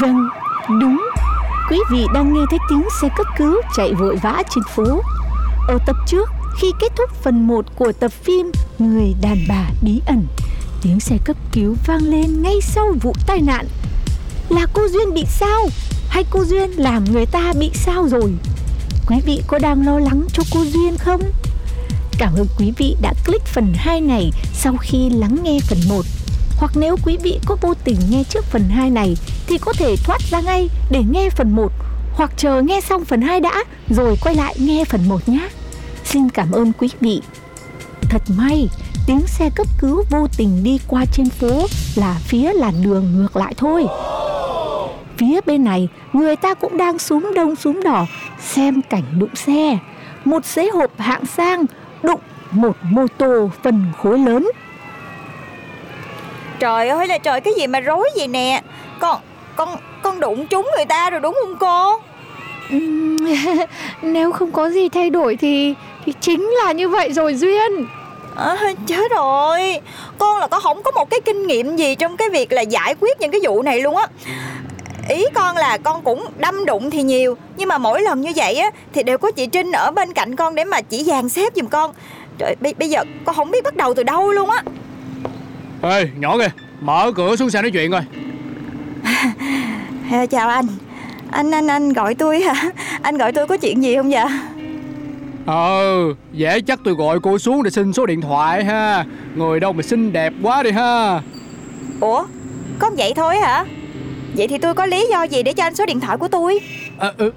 Vâng, 0.00 0.28
đúng. 0.80 1.08
Quý 1.70 1.78
vị 1.90 2.06
đang 2.14 2.34
nghe 2.34 2.40
thấy 2.50 2.58
tiếng 2.70 2.88
xe 3.02 3.08
cấp 3.16 3.26
cứu 3.38 3.62
chạy 3.76 3.94
vội 3.94 4.16
vã 4.22 4.42
trên 4.50 4.64
phố. 4.74 5.02
Ở 5.68 5.78
tập 5.86 5.96
trước, 6.06 6.30
khi 6.60 6.72
kết 6.80 6.92
thúc 6.96 7.10
phần 7.22 7.46
1 7.46 7.64
của 7.76 7.92
tập 7.92 8.12
phim 8.12 8.52
Người 8.78 9.14
đàn 9.22 9.44
bà 9.48 9.70
bí 9.82 10.00
ẩn, 10.06 10.26
tiếng 10.82 11.00
xe 11.00 11.18
cấp 11.24 11.36
cứu 11.52 11.76
vang 11.86 12.02
lên 12.02 12.42
ngay 12.42 12.60
sau 12.62 12.94
vụ 13.02 13.12
tai 13.26 13.40
nạn. 13.40 13.66
Là 14.48 14.66
cô 14.72 14.88
Duyên 14.88 15.14
bị 15.14 15.24
sao? 15.28 15.68
Hay 16.08 16.24
cô 16.30 16.44
Duyên 16.44 16.70
làm 16.70 17.04
người 17.04 17.26
ta 17.26 17.52
bị 17.58 17.70
sao 17.74 18.08
rồi? 18.08 18.32
Quý 19.06 19.16
vị 19.24 19.42
có 19.46 19.58
đang 19.58 19.86
lo 19.86 19.98
lắng 19.98 20.26
cho 20.32 20.42
cô 20.54 20.64
Duyên 20.64 20.96
không? 20.98 21.22
Cảm 22.18 22.34
ơn 22.34 22.46
quý 22.58 22.72
vị 22.76 22.96
đã 23.02 23.14
click 23.26 23.46
phần 23.46 23.72
2 23.76 24.00
này 24.00 24.30
sau 24.54 24.76
khi 24.80 25.10
lắng 25.10 25.38
nghe 25.42 25.58
phần 25.68 25.78
1. 25.88 26.04
Hoặc 26.56 26.72
nếu 26.74 26.96
quý 27.04 27.16
vị 27.22 27.38
có 27.46 27.56
vô 27.60 27.74
tình 27.84 27.96
nghe 28.10 28.24
trước 28.24 28.44
phần 28.44 28.68
2 28.68 28.90
này 28.90 29.16
thì 29.46 29.58
có 29.58 29.72
thể 29.72 29.96
thoát 29.96 30.20
ra 30.30 30.40
ngay 30.40 30.68
để 30.90 31.02
nghe 31.10 31.30
phần 31.30 31.56
1 31.56 31.72
hoặc 32.18 32.30
chờ 32.36 32.62
nghe 32.62 32.80
xong 32.80 33.04
phần 33.04 33.22
2 33.22 33.40
đã 33.40 33.64
rồi 33.88 34.16
quay 34.20 34.34
lại 34.34 34.54
nghe 34.58 34.84
phần 34.84 35.08
1 35.08 35.28
nhé. 35.28 35.48
Xin 36.08 36.28
cảm 36.28 36.52
ơn 36.52 36.72
quý 36.78 36.88
vị. 37.00 37.22
Thật 38.00 38.22
may, 38.38 38.68
tiếng 39.06 39.26
xe 39.26 39.50
cấp 39.54 39.66
cứu 39.80 40.04
vô 40.10 40.26
tình 40.38 40.64
đi 40.64 40.80
qua 40.88 41.04
trên 41.12 41.30
phố 41.30 41.66
là 41.96 42.16
phía 42.26 42.52
làn 42.52 42.72
đường 42.82 43.04
ngược 43.16 43.36
lại 43.36 43.54
thôi. 43.56 43.86
Phía 45.16 45.40
bên 45.46 45.64
này, 45.64 45.88
người 46.12 46.36
ta 46.36 46.54
cũng 46.54 46.76
đang 46.76 46.98
xuống 46.98 47.34
đông 47.34 47.56
xuống 47.56 47.82
đỏ 47.82 48.06
xem 48.40 48.82
cảnh 48.82 49.18
đụng 49.18 49.34
xe. 49.34 49.78
Một 50.24 50.44
xế 50.44 50.70
hộp 50.70 50.90
hạng 50.98 51.26
sang 51.26 51.64
đụng 52.02 52.20
một 52.50 52.76
mô 52.82 53.06
tô 53.18 53.50
phân 53.62 53.84
khối 54.02 54.18
lớn 54.18 54.50
Trời 56.58 56.88
ơi 56.88 57.06
là 57.06 57.18
trời 57.18 57.40
cái 57.40 57.54
gì 57.58 57.66
mà 57.66 57.80
rối 57.80 58.10
vậy 58.16 58.28
nè 58.28 58.62
Con 58.98 59.20
con 59.56 59.68
con 60.02 60.20
đụng 60.20 60.46
trúng 60.46 60.68
người 60.76 60.84
ta 60.84 61.10
rồi 61.10 61.20
đúng 61.20 61.38
không 61.42 61.56
cô 61.60 62.00
Nếu 64.02 64.32
không 64.32 64.52
có 64.52 64.70
gì 64.70 64.88
thay 64.88 65.10
đổi 65.10 65.36
thì 65.36 65.74
thì 66.06 66.12
chính 66.20 66.50
là 66.64 66.72
như 66.72 66.88
vậy 66.88 67.12
rồi 67.12 67.34
Duyên. 67.34 67.86
à, 68.36 68.56
Chết 68.86 69.10
rồi. 69.10 69.80
Con 70.18 70.38
là 70.38 70.46
có 70.46 70.60
không 70.60 70.82
có 70.82 70.90
một 70.90 71.10
cái 71.10 71.20
kinh 71.20 71.46
nghiệm 71.46 71.76
gì 71.76 71.94
trong 71.94 72.16
cái 72.16 72.30
việc 72.30 72.52
là 72.52 72.62
giải 72.62 72.94
quyết 73.00 73.20
những 73.20 73.30
cái 73.30 73.40
vụ 73.44 73.62
này 73.62 73.80
luôn 73.80 73.96
á. 73.96 74.06
Ý 75.08 75.24
con 75.34 75.56
là 75.56 75.78
con 75.78 76.02
cũng 76.02 76.26
đâm 76.38 76.64
đụng 76.64 76.90
thì 76.90 77.02
nhiều 77.02 77.36
Nhưng 77.56 77.68
mà 77.68 77.78
mỗi 77.78 78.02
lần 78.02 78.20
như 78.20 78.32
vậy 78.36 78.54
á 78.54 78.70
Thì 78.92 79.02
đều 79.02 79.18
có 79.18 79.30
chị 79.30 79.46
Trinh 79.46 79.72
ở 79.72 79.90
bên 79.90 80.12
cạnh 80.12 80.36
con 80.36 80.54
để 80.54 80.64
mà 80.64 80.80
chỉ 80.80 81.04
dàn 81.04 81.28
xếp 81.28 81.52
giùm 81.56 81.66
con. 81.66 81.92
Trời 82.38 82.56
bây, 82.60 82.74
bây 82.74 82.88
giờ 82.88 83.04
con 83.24 83.34
không 83.36 83.50
biết 83.50 83.64
bắt 83.64 83.76
đầu 83.76 83.94
từ 83.94 84.02
đâu 84.02 84.32
luôn 84.32 84.50
á. 84.50 84.62
Ê 85.82 86.08
nhỏ 86.18 86.38
kìa 86.38 86.50
Mở 86.80 87.12
cửa 87.16 87.36
xuống 87.36 87.50
xe 87.50 87.62
nói 87.62 87.70
chuyện 87.70 87.90
coi. 87.90 88.02
À, 90.10 90.26
Chào 90.30 90.48
anh 90.48 90.66
Anh 91.30 91.50
anh 91.50 91.66
anh 91.66 91.92
gọi 91.92 92.14
tôi 92.14 92.40
hả? 92.40 92.70
Anh 93.02 93.18
gọi 93.18 93.32
tôi 93.32 93.46
có 93.46 93.56
chuyện 93.56 93.82
gì 93.82 93.96
không 93.96 94.10
vậy? 94.10 94.24
Ờ 95.46 95.84
Dễ 96.32 96.60
chắc 96.60 96.80
tôi 96.84 96.94
gọi 96.94 97.20
cô 97.20 97.38
xuống 97.38 97.62
để 97.62 97.70
xin 97.70 97.92
số 97.92 98.06
điện 98.06 98.20
thoại 98.20 98.64
ha. 98.64 99.04
Người 99.34 99.60
đâu 99.60 99.72
mà 99.72 99.82
xinh 99.82 100.12
đẹp 100.12 100.32
quá 100.42 100.62
đi 100.62 100.70
ha. 100.70 101.20
Ủa 102.00 102.24
có 102.78 102.90
vậy 102.96 103.12
thôi 103.16 103.36
hả? 103.36 103.64
Vậy 104.36 104.48
thì 104.48 104.58
tôi 104.58 104.74
có 104.74 104.86
lý 104.86 105.06
do 105.10 105.22
gì 105.22 105.42
để 105.42 105.52
cho 105.52 105.62
anh 105.62 105.74
số 105.74 105.86
điện 105.86 106.00
thoại 106.00 106.16
của 106.16 106.28
tôi? 106.28 106.60
À, 106.98 107.12
ừ. 107.18 107.32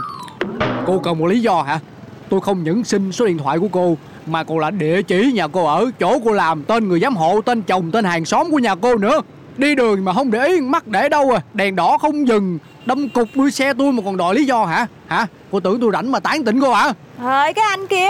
Cô 0.86 0.98
cần 0.98 1.18
một 1.18 1.26
lý 1.26 1.40
do 1.40 1.62
hả? 1.62 1.80
Tôi 2.28 2.40
không 2.40 2.64
những 2.64 2.84
xin 2.84 3.12
số 3.12 3.26
điện 3.26 3.38
thoại 3.38 3.58
của 3.58 3.68
cô 3.72 3.96
Mà 4.26 4.44
còn 4.44 4.58
là 4.58 4.70
địa 4.70 5.02
chỉ 5.02 5.32
nhà 5.32 5.48
cô 5.48 5.66
ở 5.66 5.90
Chỗ 6.00 6.18
cô 6.24 6.32
làm 6.32 6.62
Tên 6.62 6.88
người 6.88 7.00
giám 7.00 7.16
hộ 7.16 7.40
Tên 7.40 7.62
chồng 7.62 7.90
Tên 7.90 8.04
hàng 8.04 8.24
xóm 8.24 8.50
của 8.50 8.58
nhà 8.58 8.74
cô 8.74 8.96
nữa. 8.96 9.20
Đi 9.56 9.74
đường 9.74 10.04
mà 10.04 10.12
không 10.12 10.30
để 10.30 10.46
ý 10.46 10.60
mắt 10.60 10.86
để 10.88 11.08
đâu 11.08 11.30
à? 11.30 11.42
Đèn 11.54 11.76
đỏ 11.76 11.98
không 11.98 12.28
dừng 12.28 12.58
Đâm 12.86 13.08
cục 13.08 13.28
đuôi 13.34 13.50
xe 13.50 13.72
tôi 13.74 13.92
mà 13.92 14.02
còn 14.04 14.16
đòi 14.16 14.34
lý 14.34 14.44
do 14.44 14.64
hả? 14.64 14.86
Hả? 15.06 15.26
Cô 15.50 15.60
tưởng 15.60 15.80
tôi 15.80 15.90
rảnh 15.92 16.12
mà 16.12 16.20
tán 16.20 16.44
tỉnh 16.44 16.60
cô 16.60 16.72
hả? 16.74 16.92
Thôi 17.18 17.52
cái 17.52 17.64
anh 17.70 17.86
kia. 17.86 18.08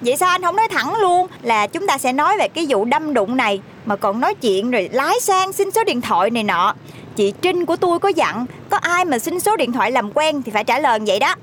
Vậy 0.00 0.16
sao 0.16 0.28
anh 0.28 0.42
không 0.42 0.56
nói 0.56 0.68
thẳng 0.70 0.94
luôn 1.00 1.26
Là 1.42 1.66
chúng 1.66 1.86
ta 1.86 1.98
sẽ 1.98 2.12
nói 2.12 2.38
về 2.38 2.48
cái 2.48 2.66
vụ 2.68 2.84
đâm 2.84 3.14
đụng 3.14 3.36
này 3.36 3.60
Mà 3.86 3.96
còn 3.96 4.20
nói 4.20 4.34
chuyện 4.34 4.70
rồi 4.70 4.88
lái 4.92 5.14
sang 5.20 5.52
xin 5.52 5.70
số 5.70 5.84
điện 5.84 6.00
thoại 6.00 6.30
này 6.30 6.42
nọ. 6.42 6.74
Chị 7.16 7.32
Trinh 7.42 7.66
của 7.66 7.76
tôi 7.76 7.98
có 7.98 8.08
dặn 8.08 8.46
Có 8.70 8.76
ai 8.76 9.04
mà 9.04 9.18
xin 9.18 9.40
số 9.40 9.56
điện 9.56 9.72
thoại 9.72 9.92
làm 9.92 10.12
quen 10.12 10.42
Thì 10.42 10.52
phải 10.52 10.64
trả 10.64 10.78
lời 10.78 10.98
vậy 11.06 11.18
đó. 11.18 11.34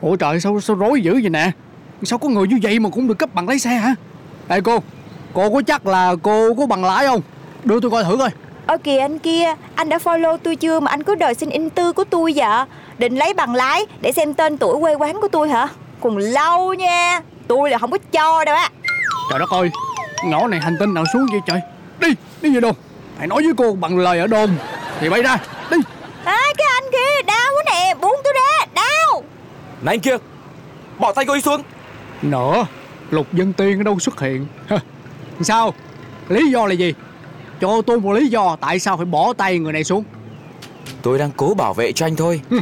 Ủa 0.00 0.16
trời 0.16 0.40
sao 0.40 0.60
sao 0.60 0.76
rối 0.76 1.00
dữ 1.00 1.12
vậy 1.12 1.30
nè? 1.30 1.50
Sao 2.02 2.18
có 2.18 2.28
người 2.28 2.46
như 2.46 2.58
vậy 2.62 2.78
mà 2.78 2.90
cũng 2.90 3.08
được 3.08 3.18
cấp 3.18 3.34
bằng 3.34 3.48
lái 3.48 3.58
xe 3.58 3.70
hả? 3.70 3.94
Ê 4.48 4.60
cô 4.60 4.78
Cô 5.32 5.50
có 5.50 5.62
chắc 5.66 5.86
là 5.86 6.14
cô 6.22 6.54
có 6.54 6.66
bằng 6.66 6.84
lái 6.84 7.06
không? 7.06 7.20
Đưa 7.64 7.80
tôi 7.80 7.90
coi 7.90 8.04
thử 8.04 8.16
coi 8.16 8.30
Ơ 8.66 8.76
kìa 8.76 8.98
anh 8.98 9.18
kia 9.18 9.54
Anh 9.74 9.88
đã 9.88 9.98
follow 9.98 10.36
tôi 10.36 10.56
chưa 10.56 10.80
mà 10.80 10.90
anh 10.90 11.02
cứ 11.02 11.14
đòi 11.14 11.34
xin 11.34 11.50
in 11.50 11.70
tư 11.70 11.92
của 11.92 12.04
tôi 12.04 12.32
vậy? 12.36 12.64
Định 12.98 13.16
lấy 13.16 13.34
bằng 13.34 13.54
lái 13.54 13.86
Để 14.00 14.12
xem 14.12 14.34
tên 14.34 14.58
tuổi 14.58 14.80
quê 14.80 14.94
quán 14.94 15.20
của 15.20 15.28
tôi 15.28 15.48
hả? 15.48 15.68
Còn 16.00 16.16
lâu 16.16 16.74
nha 16.74 17.20
Tôi 17.48 17.70
là 17.70 17.78
không 17.78 17.90
có 17.90 17.98
cho 18.12 18.44
đâu 18.44 18.56
á. 18.56 18.70
Trời 19.30 19.38
đất 19.38 19.50
ơi 19.50 19.70
Nhỏ 20.24 20.48
này 20.48 20.60
hành 20.60 20.76
tinh 20.80 20.94
nào 20.94 21.04
xuống 21.12 21.26
vậy 21.30 21.40
trời? 21.46 21.60
Đi 22.00 22.08
Đi 22.42 22.54
về 22.54 22.60
đồn. 22.60 22.74
Hãy 23.18 23.26
nói 23.26 23.42
với 23.42 23.52
cô 23.56 23.72
bằng 23.72 23.98
lời 23.98 24.18
ở 24.18 24.26
đồn. 24.26 24.50
Thì 25.00 25.08
bay 25.08 25.22
ra 25.22 25.38
Đi. 25.70 25.76
À, 26.24 26.38
Cái 26.58 26.66
anh 26.74 26.90
kia 26.92 27.22
đau 27.26 27.52
quá 27.54 27.62
nè 27.66 27.94
Buông 28.00 28.20
tôi 28.24 28.32
ra 28.32 28.66
Đau. 28.74 29.22
Này 29.82 29.94
anh 29.94 30.00
kia 30.00 30.16
Bỏ 30.98 31.12
tay 31.12 31.24
cô 31.24 31.32
ấy 31.32 31.40
xuống. 31.40 31.62
Nữa 32.22 32.66
Lục 33.10 33.26
dân 33.32 33.52
tiên 33.52 33.80
ở 33.80 33.82
đâu 33.82 33.98
xuất 33.98 34.20
hiện. 34.20 34.46
Sao? 35.40 35.74
Lý 36.28 36.50
do 36.50 36.66
là 36.66 36.72
gì 36.72 36.94
Cho 37.60 37.82
tôi 37.86 38.00
một 38.00 38.12
lý 38.12 38.28
do 38.28 38.56
Tại 38.60 38.78
sao 38.78 38.96
phải 38.96 39.06
bỏ 39.06 39.32
tay 39.32 39.58
người 39.58 39.72
này 39.72 39.84
xuống. 39.84 40.04
Tôi 41.02 41.18
đang 41.18 41.30
cố 41.36 41.54
bảo 41.54 41.74
vệ 41.74 41.92
cho 41.92 42.06
anh 42.06 42.16
thôi. 42.16 42.40
Ừ. 42.50 42.58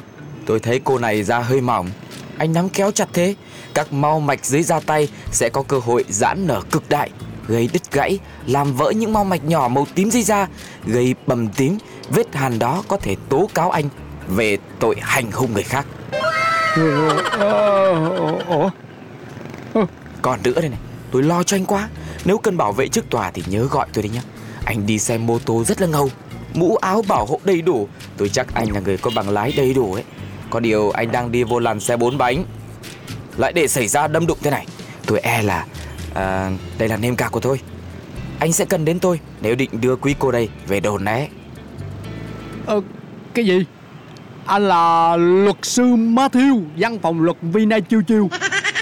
Tôi 0.46 0.60
thấy 0.60 0.80
cô 0.84 0.98
này 0.98 1.22
da 1.22 1.38
hơi 1.38 1.60
mỏng. 1.60 1.90
Anh 2.38 2.52
nắm 2.52 2.68
kéo 2.68 2.90
chặt 2.90 3.08
thế. 3.12 3.34
Các 3.74 3.92
mau 3.92 4.20
mạch 4.20 4.44
dưới 4.44 4.62
da 4.62 4.80
tay 4.80 5.08
Sẽ 5.30 5.48
có 5.48 5.62
cơ 5.62 5.78
hội 5.78 6.04
giãn 6.08 6.46
nở 6.46 6.60
cực 6.70 6.88
đại 6.88 7.10
Gây 7.48 7.68
đứt 7.72 7.92
gãy 7.92 8.18
Làm 8.46 8.72
vỡ 8.72 8.90
những 8.90 9.12
mau 9.12 9.24
mạch 9.24 9.44
nhỏ 9.44 9.68
màu 9.68 9.86
tím 9.94 10.10
dưới 10.10 10.22
da 10.22 10.48
Gây 10.86 11.14
bầm 11.26 11.48
tím. 11.48 11.78
Vết 12.10 12.34
hàn 12.34 12.58
đó 12.58 12.82
có 12.88 12.96
thể 12.96 13.16
tố 13.28 13.48
cáo 13.54 13.70
anh 13.70 13.84
Về 14.28 14.58
tội 14.78 14.96
hành 15.00 15.32
hung 15.32 15.52
người 15.52 15.62
khác. 15.62 15.86
Còn 20.22 20.40
nữa 20.44 20.60
đây 20.60 20.68
này 20.68 20.78
Tôi 21.10 21.22
lo 21.22 21.42
cho 21.42 21.56
anh 21.56 21.64
quá. 21.64 21.88
Nếu 22.24 22.38
cần 22.38 22.56
bảo 22.56 22.72
vệ 22.72 22.88
trước 22.88 23.10
tòa 23.10 23.30
thì 23.30 23.42
nhớ 23.46 23.66
gọi 23.70 23.86
tôi 23.92 24.02
đi 24.02 24.08
nhé 24.08 24.20
anh 24.64 24.86
đi 24.86 24.98
xe 24.98 25.18
mô 25.18 25.38
tô 25.38 25.64
rất 25.64 25.80
là 25.80 25.86
ngầu 25.86 26.10
Mũ 26.54 26.76
áo 26.76 27.02
bảo 27.08 27.26
hộ 27.26 27.40
đầy 27.44 27.62
đủ. 27.62 27.88
Tôi 28.16 28.28
chắc 28.28 28.54
anh 28.54 28.72
là 28.72 28.80
người 28.80 28.96
có 28.96 29.10
bằng 29.14 29.30
lái 29.30 29.52
đầy 29.56 29.74
đủ 29.74 29.94
ấy. 29.94 30.04
Có 30.50 30.60
điều 30.60 30.90
anh 30.90 31.12
đang 31.12 31.32
đi 31.32 31.44
vô 31.44 31.58
làn 31.58 31.80
xe 31.80 31.96
bốn 31.96 32.18
bánh. 32.18 32.44
Lại 33.36 33.52
để 33.52 33.68
xảy 33.68 33.88
ra 33.88 34.08
đâm 34.08 34.26
đụng 34.26 34.38
thế 34.42 34.50
này 34.50 34.66
Tôi 35.06 35.20
e 35.20 35.42
là 35.42 35.66
à, 36.14 36.50
Đây 36.78 36.88
là 36.88 36.96
nêm 36.96 37.16
cạc 37.16 37.32
của 37.32 37.40
tôi. 37.40 37.60
Anh 38.38 38.52
sẽ 38.52 38.64
cần 38.64 38.84
đến 38.84 38.98
tôi 38.98 39.20
Nếu 39.40 39.54
định 39.54 39.80
đưa 39.80 39.96
quý 39.96 40.14
cô 40.18 40.30
đây 40.32 40.48
về 40.66 40.80
đồn 40.80 41.04
né 41.04 41.28
Ờ, 42.66 42.80
cái 43.34 43.44
gì? 43.44 43.64
Anh 44.46 44.68
là 44.68 45.16
luật 45.16 45.56
sư 45.62 45.82
Matthew, 45.82 46.62
văn 46.76 46.98
phòng 46.98 47.22
luật 47.22 47.36
Vina 47.42 47.78
Chiêu 47.80 48.02
Chiêu. 48.02 48.28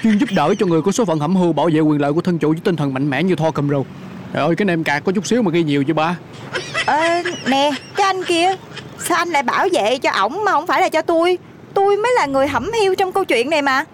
chuyên 0.02 0.18
giúp 0.18 0.28
đỡ 0.32 0.54
cho 0.58 0.66
người 0.66 0.82
có 0.82 0.92
số 0.92 1.04
phận 1.04 1.18
hẩm 1.18 1.36
hưu 1.36 1.52
bảo 1.52 1.70
vệ 1.72 1.80
quyền 1.80 2.00
lợi 2.00 2.12
của 2.12 2.20
thân 2.20 2.38
chủ 2.38 2.48
với 2.48 2.60
tinh 2.64 2.76
thần 2.76 2.94
mạnh 2.94 3.10
mẽ 3.10 3.22
như 3.22 3.34
Thor 3.34 3.54
cầm 3.54 3.68
râu. 3.68 3.86
Trời 4.32 4.42
ơi 4.42 4.56
cái 4.56 4.66
nem 4.66 4.84
cạc 4.84 5.04
có 5.04 5.12
chút 5.12 5.26
xíu 5.26 5.42
mà 5.42 5.50
ghi 5.50 5.62
nhiều 5.62 5.84
chứ 5.84 5.94
ba? 5.94 6.16
Ờ 6.86 7.22
nè 7.46 7.70
cái 7.96 8.06
anh 8.06 8.24
kia. 8.24 8.50
Sao 8.98 9.18
anh 9.18 9.28
lại 9.28 9.42
bảo 9.42 9.68
vệ 9.72 9.98
cho 9.98 10.10
ổng 10.10 10.44
mà 10.44 10.52
không 10.52 10.66
phải 10.66 10.80
là 10.80 10.88
cho 10.88 11.02
tôi? 11.02 11.38
Tôi 11.74 11.96
mới 11.96 12.12
là 12.16 12.26
người 12.26 12.46
hẩm 12.46 12.70
hiu 12.82 12.94
trong 12.94 13.12
câu 13.12 13.24
chuyện 13.24 13.50
này 13.50 13.62
mà. 13.62 13.84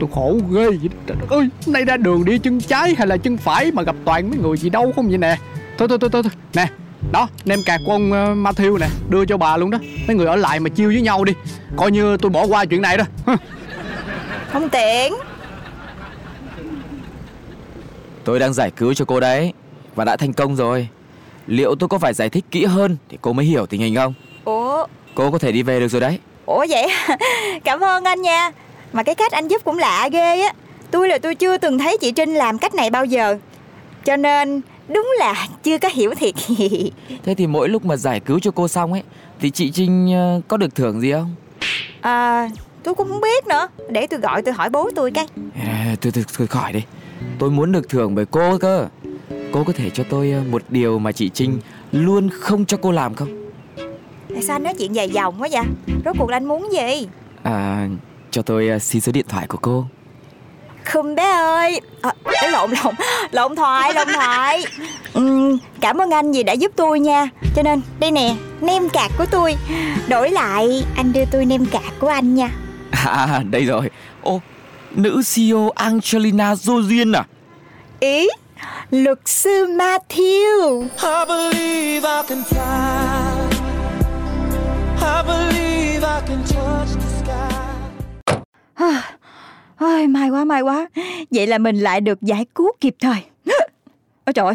Tôi 0.00 0.08
khổ 0.14 0.38
ghê 0.50 0.64
vậy. 0.64 0.88
Trời 1.06 1.16
ơi 1.30 1.48
Nay 1.66 1.84
ra 1.84 1.96
đường 1.96 2.24
đi 2.24 2.38
chân 2.38 2.60
trái 2.60 2.94
hay 2.98 3.06
là 3.06 3.16
chân 3.16 3.36
phải 3.36 3.70
Mà 3.72 3.82
gặp 3.82 3.94
toàn 4.04 4.30
mấy 4.30 4.38
người 4.38 4.56
gì 4.56 4.70
đâu 4.70 4.92
không 4.96 5.08
vậy 5.08 5.18
nè? 5.18 5.36
Thôi 5.78 5.88
thôi 5.88 5.98
thôi 6.00 6.10
thôi, 6.12 6.22
thôi. 6.22 6.32
Nè 6.54 6.66
đó 7.12 7.28
nem 7.44 7.62
cạc 7.66 7.80
của 7.86 7.92
ông 7.92 8.10
uh, 8.10 8.38
Matthew 8.38 8.78
nè 8.78 8.86
Đưa 9.08 9.24
cho 9.24 9.36
bà 9.36 9.56
luôn 9.56 9.70
đó. 9.70 9.78
Mấy 10.06 10.16
người 10.16 10.26
ở 10.26 10.36
lại 10.36 10.60
mà 10.60 10.70
chiêu 10.70 10.88
với 10.88 11.00
nhau 11.00 11.24
đi. 11.24 11.32
Coi 11.76 11.90
như 11.90 12.16
tôi 12.16 12.30
bỏ 12.30 12.46
qua 12.46 12.64
chuyện 12.64 12.82
này 12.82 12.96
đó. 12.96 13.04
Không 14.52 14.68
tiện 14.68 15.12
Tôi 18.28 18.38
đang 18.38 18.52
giải 18.52 18.70
cứu 18.70 18.94
cho 18.94 19.04
cô 19.04 19.20
đấy. 19.20 19.52
Và 19.94 20.04
đã 20.04 20.16
thành 20.16 20.32
công 20.32 20.56
rồi. 20.56 20.88
Liệu 21.46 21.74
tôi 21.74 21.88
có 21.88 21.98
phải 21.98 22.14
giải 22.14 22.28
thích 22.28 22.44
kỹ 22.50 22.64
hơn 22.64 22.96
Thì 23.08 23.18
cô 23.20 23.32
mới 23.32 23.46
hiểu 23.46 23.66
tình 23.66 23.80
hình 23.80 23.94
không? 23.94 24.14
Ủa? 24.44 24.86
Cô 25.14 25.30
có 25.30 25.38
thể 25.38 25.52
đi 25.52 25.62
về 25.62 25.80
được 25.80 25.88
rồi 25.88 26.00
đấy. 26.00 26.18
Ủa 26.46 26.66
vậy? 26.68 26.86
Cảm 27.64 27.80
ơn 27.80 28.04
anh 28.04 28.22
nha. 28.22 28.50
Mà 28.92 29.02
cái 29.02 29.14
cách 29.14 29.32
anh 29.32 29.48
giúp 29.48 29.62
cũng 29.64 29.78
lạ 29.78 30.08
ghê 30.12 30.40
á. 30.40 30.52
Tôi 30.90 31.08
là 31.08 31.18
tôi 31.18 31.34
chưa 31.34 31.58
từng 31.58 31.78
thấy 31.78 31.98
chị 32.00 32.12
Trinh 32.12 32.34
làm 32.34 32.58
cách 32.58 32.74
này 32.74 32.90
bao 32.90 33.04
giờ. 33.04 33.38
Cho 34.04 34.16
nên 34.16 34.60
đúng 34.88 35.10
là 35.18 35.46
chưa 35.62 35.78
có 35.78 35.88
hiểu 35.92 36.14
thiệt. 36.14 36.34
Thế 37.24 37.34
thì 37.34 37.46
mỗi 37.46 37.68
lúc 37.68 37.84
mà 37.84 37.96
giải 37.96 38.20
cứu 38.20 38.38
cho 38.40 38.50
cô 38.50 38.68
xong 38.68 38.92
ấy 38.92 39.02
Thì 39.40 39.50
chị 39.50 39.70
Trinh 39.70 40.12
ờ, 40.14 40.40
có 40.48 40.56
được 40.56 40.74
thưởng 40.74 41.00
gì 41.00 41.12
không? 41.12 41.34
À 42.00 42.48
tôi 42.82 42.94
cũng 42.94 43.08
không 43.08 43.20
biết 43.20 43.46
nữa. 43.46 43.68
Để 43.90 44.06
tôi 44.06 44.20
gọi 44.20 44.42
tôi 44.42 44.54
hỏi 44.54 44.70
bố 44.70 44.90
tôi 44.94 45.10
cái. 45.10 45.26
À, 45.66 45.94
Tôi, 46.00 46.12
tôi, 46.12 46.24
tôi 46.38 46.46
khỏi 46.46 46.72
đi 46.72 46.82
Tôi 47.38 47.50
muốn 47.50 47.72
được 47.72 47.88
thưởng 47.88 48.14
bởi 48.14 48.26
cô 48.26 48.58
cơ. 48.58 48.86
Cô 49.52 49.64
có 49.64 49.72
thể 49.72 49.90
cho 49.90 50.04
tôi 50.10 50.30
ờ, 50.32 50.42
một 50.50 50.62
điều 50.68 50.98
mà 50.98 51.12
chị 51.12 51.28
Trinh 51.28 51.60
Luôn 51.92 52.28
không 52.32 52.64
cho 52.66 52.76
cô 52.82 52.92
làm 52.92 53.14
không? 53.14 53.28
Tại 54.34 54.42
sao 54.42 54.56
anh 54.56 54.62
nói 54.62 54.74
chuyện 54.78 54.92
dài 54.92 55.08
dòng 55.10 55.34
quá 55.42 55.48
vậy? 55.52 55.62
Rốt 56.04 56.16
cuộc 56.18 56.30
là 56.30 56.36
anh 56.36 56.44
muốn 56.48 56.72
gì? 56.72 57.08
À 57.42 57.88
cho 58.30 58.42
tôi 58.42 58.68
ờ, 58.68 58.78
xin 58.78 59.00
số 59.00 59.12
điện 59.12 59.24
thoại 59.28 59.46
của 59.46 59.58
cô. 59.62 59.84
Khum 60.92 61.14
bé 61.14 61.30
ơi! 61.32 61.80
À, 62.02 62.12
Lộn 62.52 62.70
lộn 62.84 62.94
Lộn 63.30 63.56
thoại 63.56 63.94
lộn 63.94 64.06
thoại. 64.14 64.64
Ừm, 65.14 65.58
Cảm 65.80 66.00
ơn 66.00 66.10
anh 66.10 66.32
vì 66.32 66.42
đã 66.42 66.52
giúp 66.52 66.72
tôi 66.76 67.00
nha. 67.00 67.28
Cho 67.56 67.62
nên 67.62 67.80
đây 68.00 68.10
nè 68.10 68.34
Nem 68.60 68.88
cạc 68.88 69.10
của 69.18 69.26
tôi. 69.30 69.56
Đổi 70.08 70.30
lại 70.30 70.84
anh 70.96 71.12
đưa 71.12 71.24
tôi 71.24 71.44
nem 71.46 71.66
cạc 71.66 71.92
của 72.00 72.08
anh 72.08 72.34
nha. 72.34 72.50
À 72.90 73.42
đây 73.50 73.64
rồi. 73.64 73.90
Ô 74.22 74.40
nữ 74.94 75.22
CEO 75.34 75.70
Angelina 75.70 76.54
Jolie 76.54 77.14
à? 77.14 77.24
Ý 78.00 78.28
Luật 78.90 79.28
sư 79.28 79.66
Matthew. 79.66 80.82
I 80.82 81.24
believe 81.28 82.04
I 82.04 82.22
can 82.28 82.42
fly. 82.44 83.48
I 85.00 85.22
believe 85.26 86.02
I 86.02 86.20
can 86.28 86.42
touch 86.42 86.88
the 86.94 87.08
sky. 87.20 87.54
Ôi, 89.78 90.06
may 90.06 90.30
quá 90.30 90.44
may 90.44 90.62
quá. 90.62 90.88
Vậy 91.30 91.46
là 91.46 91.58
mình 91.58 91.76
lại 91.76 92.00
được 92.00 92.22
giải 92.22 92.46
cứu 92.54 92.72
kịp 92.80 92.96
thời. 93.00 93.24
Ôi 94.24 94.32
trời 94.34 94.54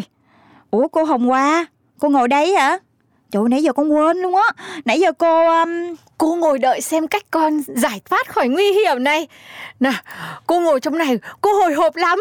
Ủa 0.70 0.88
cô 0.88 1.04
Hồng 1.04 1.26
Hoa 1.26 1.66
Cô 1.98 2.08
ngồi 2.08 2.28
đấy 2.28 2.54
hả 2.54 2.78
Trời 3.30 3.42
ơi, 3.42 3.48
nãy 3.50 3.62
giờ 3.62 3.72
con 3.72 3.92
quên 3.92 4.16
luôn 4.16 4.36
á. 4.36 4.64
Nãy 4.84 5.00
giờ 5.00 5.12
cô 5.12 5.48
um... 5.48 5.94
Cô 6.18 6.34
ngồi 6.36 6.58
đợi 6.58 6.80
xem 6.80 7.08
cách 7.08 7.22
con 7.30 7.60
giải 7.66 8.00
thoát 8.04 8.28
khỏi 8.28 8.48
nguy 8.48 8.72
hiểm 8.72 9.04
này. 9.04 9.28
Nè, 9.80 9.92
cô 10.46 10.60
ngồi 10.60 10.80
trong 10.80 10.98
này 10.98 11.18
Cô 11.40 11.52
hồi 11.52 11.72
hộp 11.72 11.96
lắm. 11.96 12.20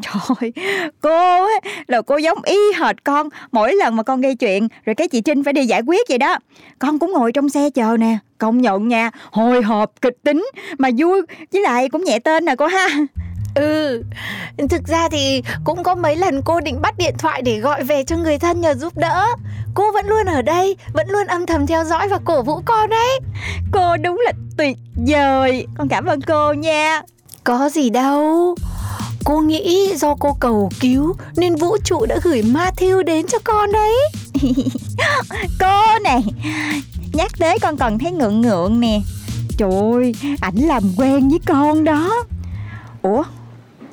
Trời 0.00 0.52
cô 1.00 1.44
ấy, 1.44 1.60
là 1.86 2.02
cô 2.02 2.16
giống 2.16 2.38
y 2.44 2.56
hệt 2.76 3.04
con 3.04 3.28
Mỗi 3.52 3.74
lần 3.74 3.96
mà 3.96 4.02
con 4.02 4.20
gây 4.20 4.34
chuyện 4.34 4.68
Rồi 4.84 4.94
cái 4.94 5.08
chị 5.08 5.20
Trinh 5.20 5.44
phải 5.44 5.52
đi 5.52 5.66
giải 5.66 5.82
quyết 5.86 6.08
vậy 6.08 6.18
đó. 6.18 6.38
Con 6.78 6.98
cũng 6.98 7.12
ngồi 7.12 7.32
trong 7.32 7.48
xe 7.48 7.70
chờ 7.70 7.96
nè 8.00 8.18
Công 8.38 8.60
nhận 8.60 8.88
nha 8.88 9.10
Hồi 9.30 9.62
hộp 9.62 9.92
kịch 10.00 10.16
tính 10.24 10.46
Mà 10.78 10.88
vui 10.98 11.22
Với 11.52 11.62
lại 11.62 11.88
cũng 11.88 12.04
nhẹ 12.04 12.18
tên 12.18 12.44
nè 12.44 12.54
cô 12.56 12.66
ha. 12.66 12.88
Ừ. 13.56 14.02
Thực 14.70 14.86
ra 14.86 15.08
thì 15.08 15.42
cũng 15.64 15.82
có 15.82 15.94
mấy 15.94 16.16
lần 16.16 16.42
cô 16.42 16.60
định 16.60 16.80
bắt 16.82 16.98
điện 16.98 17.14
thoại 17.18 17.42
Để 17.42 17.58
gọi 17.58 17.84
về 17.84 18.04
cho 18.04 18.16
người 18.16 18.38
thân 18.38 18.60
nhờ 18.60 18.74
giúp 18.74 18.96
đỡ. 18.96 19.26
Cô 19.74 19.92
vẫn 19.92 20.06
luôn 20.06 20.26
ở 20.26 20.42
đây 20.42 20.76
Vẫn 20.92 21.08
luôn 21.10 21.26
âm 21.26 21.46
thầm 21.46 21.66
theo 21.66 21.84
dõi 21.84 22.08
và 22.08 22.18
cổ 22.24 22.42
vũ 22.42 22.60
con 22.64 22.90
đấy 22.90 23.20
Cô 23.72 23.96
đúng 23.96 24.20
là 24.24 24.32
tuyệt 24.56 24.76
vời. 24.96 25.66
Con 25.78 25.88
cảm 25.88 26.06
ơn 26.06 26.20
cô 26.20 26.52
nha. 26.52 27.02
Có 27.44 27.68
gì 27.68 27.90
đâu. 27.90 28.54
Cô 29.24 29.40
nghĩ 29.40 29.94
do 29.96 30.14
cô 30.20 30.36
cầu 30.40 30.70
cứu 30.80 31.16
Nên 31.36 31.56
vũ 31.56 31.76
trụ 31.84 32.06
đã 32.06 32.16
gửi 32.22 32.42
Matthew 32.42 33.02
đến 33.02 33.26
cho 33.26 33.38
con 33.44 33.72
đấy. 33.72 33.94
Cô 35.60 35.98
này 36.04 36.22
Nhắc 37.12 37.30
tới 37.38 37.58
con 37.58 37.76
còn 37.76 37.98
thấy 37.98 38.12
ngượng 38.12 38.40
ngượng 38.40 38.80
nè. 38.80 39.00
Trời 39.58 39.70
ơi 39.70 40.14
Ảnh 40.40 40.56
làm 40.56 40.82
quen 40.96 41.28
với 41.28 41.40
con 41.46 41.84
đó. 41.84 42.24
Ủa 43.02 43.22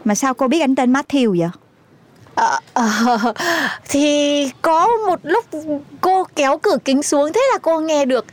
Mà 0.04 0.16
sao 0.16 0.34
cô 0.34 0.48
biết 0.48 0.60
anh 0.60 0.76
tên 0.76 0.94
Matthew 0.94 1.39
vậy? 1.39 1.50
Ờ, 2.36 2.60
ờ, 2.74 2.88
thì 3.89 4.50
có 4.62 4.88
một 5.08 5.20
lúc 5.24 5.46
cô 6.02 6.24
kéo 6.36 6.58
cửa 6.58 6.78
kính 6.86 7.04
xuống 7.04 7.34
thế 7.34 7.42
là 7.52 7.60
cô 7.62 7.80
nghe 7.80 8.06
được 8.06 8.26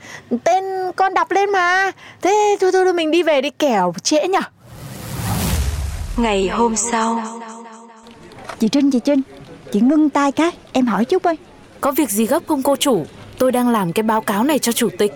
tên 0.45 0.65
con 0.97 1.15
đọc 1.15 1.31
lên 1.31 1.51
mà. 1.51 1.91
Thế 2.23 2.57
thôi 2.61 2.73
thôi, 2.73 2.85
thôi 2.85 2.95
mình 2.95 3.11
đi 3.11 3.23
về 3.23 3.41
đi 3.41 3.51
kẻo 3.51 3.95
trễ 4.03 4.29
nhở 4.29 4.41
Ngày 6.17 6.49
hôm 6.49 6.77
sau. 6.77 7.23
Chị 8.61 8.69
Trinh 8.69 8.91
chị 8.91 9.01
Trinh 9.01 9.21
Chị 9.73 9.81
ngưng 9.81 10.11
tay 10.11 10.33
cái 10.33 10.51
Em 10.73 10.87
hỏi 10.87 11.05
chút 11.05 11.23
ơi. 11.23 11.37
Có 11.81 11.93
việc 11.93 12.11
gì 12.11 12.27
gấp 12.27 12.43
không 12.49 12.63
cô 12.63 12.77
chủ? 12.77 13.05
Tôi 13.39 13.53
đang 13.53 13.69
làm 13.69 13.93
cái 13.93 14.03
báo 14.03 14.21
cáo 14.21 14.45
này 14.45 14.59
cho 14.59 14.73
chủ 14.73 14.89
tịch 14.99 15.13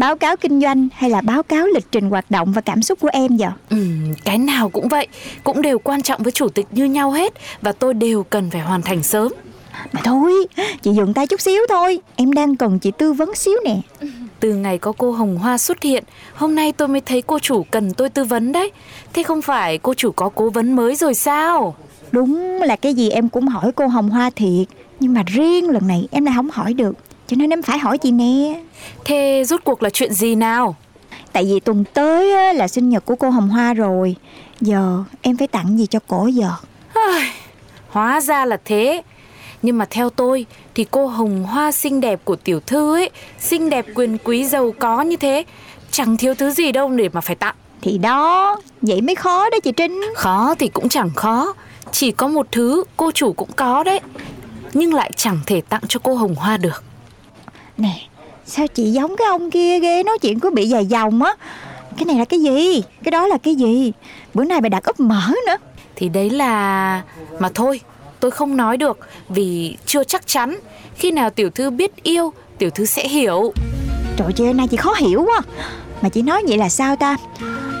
Báo 0.00 0.16
cáo 0.16 0.36
kinh 0.36 0.60
doanh 0.60 0.88
hay 0.94 1.10
là 1.10 1.20
báo 1.20 1.42
cáo 1.42 1.66
lịch 1.66 1.92
trình 1.92 2.10
hoạt 2.10 2.30
động 2.30 2.52
và 2.52 2.60
cảm 2.60 2.82
xúc 2.82 3.00
của 3.00 3.08
em 3.12 3.36
vậy? 3.36 3.48
Ừm, 3.70 4.14
cái 4.24 4.38
nào 4.38 4.68
cũng 4.68 4.88
vậy 4.88 5.06
Cũng 5.44 5.62
đều 5.62 5.78
quan 5.78 6.02
trọng 6.02 6.22
với 6.22 6.32
chủ 6.32 6.48
tịch 6.48 6.66
như 6.70 6.84
nhau 6.84 7.10
hết 7.10 7.34
Và 7.62 7.72
tôi 7.72 7.94
đều 7.94 8.22
cần 8.22 8.50
phải 8.50 8.60
hoàn 8.60 8.82
thành 8.82 9.02
sớm. 9.02 9.32
Mà 9.92 10.00
thôi, 10.04 10.32
chị 10.82 10.90
dừng 10.92 11.14
tay 11.14 11.26
chút 11.26 11.40
xíu 11.40 11.62
thôi 11.68 12.00
Em 12.16 12.32
đang 12.32 12.56
cần 12.56 12.78
chị 12.78 12.90
tư 12.98 13.12
vấn 13.12 13.34
xíu 13.34 13.54
nè. 13.64 13.80
Từ 14.40 14.54
ngày 14.54 14.78
có 14.78 14.92
cô 14.98 15.12
Hồng 15.12 15.38
Hoa 15.38 15.58
xuất 15.58 15.82
hiện 15.82 16.04
Hôm 16.34 16.54
nay 16.54 16.72
tôi 16.72 16.88
mới 16.88 17.00
thấy 17.00 17.22
cô 17.22 17.38
chủ 17.38 17.66
cần 17.70 17.94
tôi 17.94 18.08
tư 18.08 18.24
vấn 18.24 18.52
đấy. 18.52 18.70
Thế 19.12 19.22
không 19.22 19.42
phải 19.42 19.78
cô 19.78 19.94
chủ 19.94 20.12
có 20.12 20.28
cố 20.28 20.50
vấn 20.50 20.76
mới 20.76 20.96
rồi 20.96 21.14
sao? 21.14 21.76
Đúng 22.12 22.62
là 22.62 22.76
cái 22.76 22.94
gì 22.94 23.10
em 23.10 23.28
cũng 23.28 23.48
hỏi 23.48 23.72
cô 23.74 23.86
Hồng 23.86 24.10
Hoa 24.10 24.30
thiệt 24.30 24.68
Nhưng 25.00 25.14
mà 25.14 25.22
riêng 25.26 25.70
lần 25.70 25.86
này 25.86 26.08
em 26.10 26.24
lại 26.24 26.34
không 26.36 26.50
hỏi 26.50 26.74
được 26.74 26.96
Cho 27.30 27.36
nên 27.36 27.50
em 27.50 27.62
phải 27.62 27.78
hỏi 27.78 27.98
chị 27.98 28.10
nè. 28.10 28.60
Thế 29.04 29.42
rốt 29.46 29.60
cuộc 29.64 29.82
là 29.82 29.90
chuyện 29.90 30.12
gì 30.12 30.34
nào? 30.34 30.76
Tại 31.32 31.44
vì 31.44 31.60
tuần 31.60 31.84
tới 31.94 32.54
là 32.54 32.68
sinh 32.68 32.88
nhật 32.88 33.04
của 33.04 33.16
cô 33.16 33.30
Hồng 33.30 33.48
Hoa 33.48 33.74
rồi. 33.74 34.16
Giờ 34.60 35.04
em 35.22 35.36
phải 35.36 35.48
tặng 35.48 35.78
gì 35.78 35.86
cho 35.86 35.98
cổ 36.08 36.26
giờ? 36.26 36.50
Hóa 37.88 38.20
ra 38.20 38.44
là 38.44 38.56
thế. 38.64 39.02
Nhưng 39.62 39.78
mà 39.78 39.86
theo 39.90 40.10
tôi 40.10 40.46
Thì 40.74 40.86
cô 40.90 41.06
hồng 41.06 41.44
hoa 41.44 41.72
xinh 41.72 42.00
đẹp 42.00 42.20
của 42.24 42.36
tiểu 42.36 42.60
thư 42.60 42.94
ấy 42.94 43.10
Xinh 43.38 43.70
đẹp 43.70 43.86
quyền 43.94 44.18
quý 44.24 44.44
giàu 44.44 44.74
có 44.78 45.02
như 45.02 45.16
thế 45.16 45.44
Chẳng 45.90 46.16
thiếu 46.16 46.34
thứ 46.34 46.50
gì 46.50 46.72
đâu 46.72 46.90
để 46.90 47.08
mà 47.12 47.20
phải 47.20 47.36
tặng. 47.36 47.54
Thì 47.82 47.98
đó, 47.98 48.56
vậy 48.82 49.00
mới 49.00 49.14
khó 49.14 49.50
đó 49.50 49.58
chị 49.64 49.72
Trinh. 49.72 50.00
Khó 50.14 50.54
thì 50.58 50.68
cũng 50.68 50.88
chẳng 50.88 51.10
khó 51.16 51.54
Chỉ 51.92 52.10
có 52.10 52.28
một 52.28 52.46
thứ 52.52 52.84
cô 52.96 53.10
chủ 53.10 53.32
cũng 53.32 53.50
có 53.56 53.84
đấy 53.84 54.00
Nhưng 54.74 54.94
lại 54.94 55.10
chẳng 55.16 55.38
thể 55.46 55.60
tặng 55.60 55.82
cho 55.88 56.00
cô 56.02 56.14
hồng 56.14 56.34
hoa 56.34 56.56
được 56.56 56.84
Nè, 57.80 58.00
sao 58.46 58.66
chị 58.66 58.90
giống 58.90 59.16
cái 59.16 59.26
ông 59.28 59.50
kia 59.50 59.78
ghê? 59.78 60.02
Nói 60.02 60.18
chuyện 60.18 60.40
cứ 60.40 60.50
bị 60.50 60.68
dài 60.68 60.86
dòng 60.86 61.22
á. 61.22 61.34
Cái 61.96 62.04
này 62.04 62.16
là 62.16 62.24
cái 62.24 62.40
gì? 62.40 62.82
Cái 63.04 63.10
đó 63.10 63.26
là 63.26 63.38
cái 63.38 63.54
gì? 63.54 63.92
Bữa 64.34 64.44
nay 64.44 64.60
bà 64.60 64.68
đặt 64.68 64.84
úp 64.84 65.00
mỡ 65.00 65.22
nữa. 65.46 65.56
Thì 65.96 66.08
đấy 66.08 66.30
là... 66.30 67.02
Mà 67.38 67.48
thôi, 67.54 67.80
tôi 68.20 68.30
không 68.30 68.56
nói 68.56 68.76
được 68.76 68.98
Vì 69.28 69.76
chưa 69.86 70.04
chắc 70.04 70.26
chắn. 70.26 70.58
Khi 70.94 71.10
nào 71.10 71.30
tiểu 71.30 71.50
thư 71.50 71.70
biết 71.70 72.02
yêu 72.02 72.32
Tiểu 72.58 72.70
thư 72.70 72.84
sẽ 72.84 73.08
hiểu. 73.08 73.52
Trời 74.16 74.32
ơi, 74.38 74.54
nay 74.54 74.68
chị 74.68 74.76
khó 74.76 74.94
hiểu 74.94 75.24
quá. 75.26 75.40
Mà 76.02 76.08
chị 76.08 76.22
nói 76.22 76.42
vậy 76.48 76.58
là 76.58 76.68
sao 76.68 76.96
ta? 76.96 77.16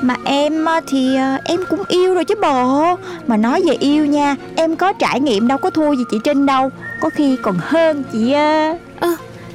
Mà 0.02 0.16
em 0.24 0.64
á, 0.64 0.80
thì 0.88 1.16
à, 1.16 1.38
em 1.44 1.60
cũng 1.70 1.82
yêu 1.88 2.14
rồi 2.14 2.24
chứ 2.24 2.34
bộ. 2.42 2.96
Mà 3.26 3.36
nói 3.36 3.62
về 3.66 3.74
yêu 3.74 4.06
nha 4.06 4.36
Em 4.56 4.76
có 4.76 4.92
trải 4.92 5.20
nghiệm 5.20 5.48
đâu 5.48 5.58
có 5.58 5.70
thua 5.70 5.92
gì 5.92 6.04
chị 6.10 6.16
Trinh 6.24 6.46
đâu. 6.46 6.70
Có 7.00 7.10
khi 7.10 7.36
còn 7.42 7.56
hơn 7.60 8.04
chị. 8.12 8.32
Ơ, 8.32 8.76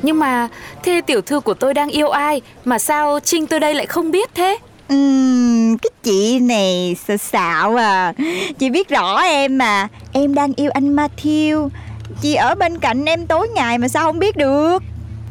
nhưng 0.05 0.19
mà 0.19 0.47
thế 0.83 1.01
tiểu 1.05 1.21
thư 1.21 1.39
của 1.39 1.53
tôi 1.53 1.73
đang 1.73 1.89
yêu 1.89 2.09
ai? 2.09 2.41
Mà 2.65 2.79
sao 2.79 3.19
Trinh 3.23 3.47
tôi 3.47 3.59
đây 3.59 3.73
lại 3.75 3.85
không 3.85 4.11
biết 4.11 4.29
thế? 4.35 4.57
Ừm, 4.87 5.77
cái 5.77 5.89
chị 6.03 6.39
này 6.39 6.95
sợ 7.07 7.17
xạo 7.17 7.75
à. 7.75 8.13
Chị 8.59 8.69
biết 8.69 8.89
rõ 8.89 9.21
em 9.21 9.57
mà. 9.57 9.87
Em 10.13 10.33
đang 10.33 10.53
yêu 10.55 10.71
anh 10.73 10.95
Matthew. 10.95 11.69
Chị 12.21 12.35
ở 12.35 12.55
bên 12.55 12.79
cạnh 12.79 13.05
em 13.05 13.27
tối 13.27 13.47
ngày 13.55 13.77
mà 13.77 13.87
sao 13.87 14.03
không 14.03 14.19
biết 14.19 14.37
được? 14.37 14.83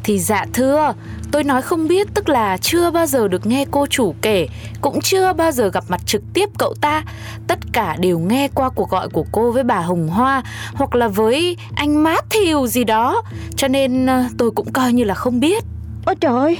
Thì 0.04 0.18
dạ 0.18 0.46
thưa 0.52 0.94
Tôi 1.34 1.44
nói 1.44 1.62
không 1.62 1.88
biết 1.88 2.06
tức 2.14 2.28
là 2.28 2.56
chưa 2.56 2.90
bao 2.90 3.06
giờ 3.06 3.28
được 3.28 3.46
nghe 3.46 3.64
cô 3.70 3.86
chủ 3.86 4.14
kể 4.22 4.48
Cũng 4.80 5.00
chưa 5.00 5.32
bao 5.32 5.52
giờ 5.52 5.68
gặp 5.68 5.84
mặt 5.88 6.00
trực 6.06 6.22
tiếp 6.34 6.48
cậu 6.58 6.74
ta. 6.80 7.02
Tất 7.46 7.58
cả 7.72 7.96
đều 7.98 8.18
nghe 8.18 8.48
qua 8.54 8.70
cuộc 8.70 8.90
gọi 8.90 9.08
của 9.08 9.24
cô 9.32 9.52
với 9.52 9.62
bà 9.62 9.80
Hồng 9.80 10.08
Hoa 10.08 10.42
Hoặc 10.74 10.94
là 10.94 11.08
với 11.08 11.56
anh 11.74 12.04
Matthew 12.04 12.66
gì 12.66 12.84
đó. 12.84 13.22
Cho 13.56 13.68
nên 13.68 14.06
ờ, 14.06 14.24
tôi 14.38 14.50
cũng 14.50 14.72
coi 14.72 14.92
như 14.92 15.04
là 15.04 15.14
không 15.14 15.40
biết. 15.40 15.64
Ôi 16.06 16.14
trời 16.20 16.38
ơi, 16.38 16.58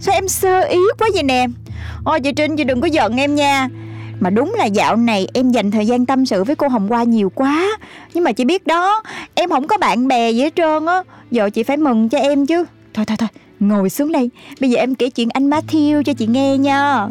Sao 0.00 0.14
em 0.14 0.28
sơ 0.28 0.60
ý 0.60 0.78
quá 0.98 1.08
vậy 1.14 1.22
nè? 1.22 1.46
Ôi 2.04 2.20
chị 2.20 2.32
Trinh 2.32 2.56
chị 2.56 2.64
đừng 2.64 2.80
có 2.80 2.86
giận 2.86 3.16
em 3.16 3.34
nha. 3.34 3.68
Mà 4.20 4.30
đúng 4.30 4.54
là 4.58 4.64
dạo 4.64 4.96
này 4.96 5.28
em 5.34 5.50
dành 5.50 5.70
thời 5.70 5.86
gian 5.86 6.06
tâm 6.06 6.26
sự 6.26 6.44
với 6.44 6.56
cô 6.56 6.68
Hồng 6.68 6.88
Hoa 6.88 7.02
nhiều 7.02 7.32
quá. 7.34 7.78
Nhưng 8.14 8.24
mà 8.24 8.32
chị 8.32 8.44
biết 8.44 8.66
đó 8.66 9.02
Em 9.34 9.50
không 9.50 9.66
có 9.66 9.78
bạn 9.78 10.08
bè 10.08 10.30
gì 10.30 10.40
hết 10.40 10.56
trơn 10.56 10.86
á. 10.86 11.02
Giờ 11.30 11.50
chị 11.50 11.62
phải 11.62 11.76
mừng 11.76 12.08
cho 12.08 12.18
em 12.18 12.46
chứ. 12.46 12.64
Thôi 12.94 13.04
thôi 13.04 13.16
thôi 13.16 13.28
Ngồi 13.62 13.90
xuống 13.90 14.12
đây. 14.12 14.30
Bây 14.60 14.70
giờ 14.70 14.78
em 14.78 14.94
kể 14.94 15.10
chuyện 15.10 15.28
anh 15.32 15.50
Matthew 15.50 16.02
cho 16.02 16.12
chị 16.12 16.26
nghe 16.26 16.58
nha. 16.58 17.08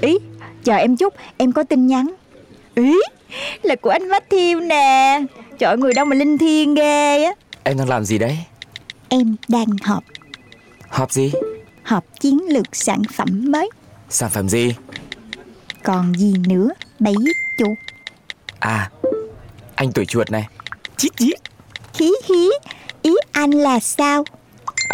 Ý 0.00 0.18
Chờ 0.64 0.76
em 0.76 0.96
chút 0.96 1.14
Em 1.36 1.52
có 1.52 1.62
tin 1.62 1.86
nhắn. 1.86 2.14
Ý 2.74 2.94
Là 3.62 3.76
của 3.76 3.90
anh 3.90 4.08
Matthew 4.08 4.66
nè. 4.66 5.20
Trời 5.58 5.76
người 5.76 5.94
đâu 5.94 6.04
mà 6.04 6.16
linh 6.16 6.38
thiêng 6.38 6.74
ghê 6.74 7.24
á. 7.24 7.32
Em 7.64 7.78
đang 7.78 7.88
làm 7.88 8.04
gì 8.04 8.18
đấy? 8.18 8.38
Em 9.08 9.36
đang 9.48 9.66
họp. 9.82 10.04
Họp 10.88 11.12
gì? 11.12 11.32
Họp 11.82 12.04
chiến 12.20 12.40
lược 12.48 12.76
sản 12.76 13.02
phẩm 13.12 13.44
mới. 13.52 13.70
Sản 14.08 14.30
phẩm 14.30 14.48
gì? 14.48 14.74
Còn 15.82 16.14
gì 16.14 16.34
nữa? 16.48 16.68
Bấy 17.00 17.14
chuột 17.58 17.78
À 18.58 18.90
Anh 19.74 19.92
tuổi 19.92 20.06
chuột 20.06 20.30
này. 20.30 20.46
Chít 20.96 21.16
chít 21.16 21.40
Hí 21.94 22.10
hí. 22.28 22.48
Ý 23.02 23.14
anh 23.32 23.50
là 23.50 23.80
sao 23.80 24.24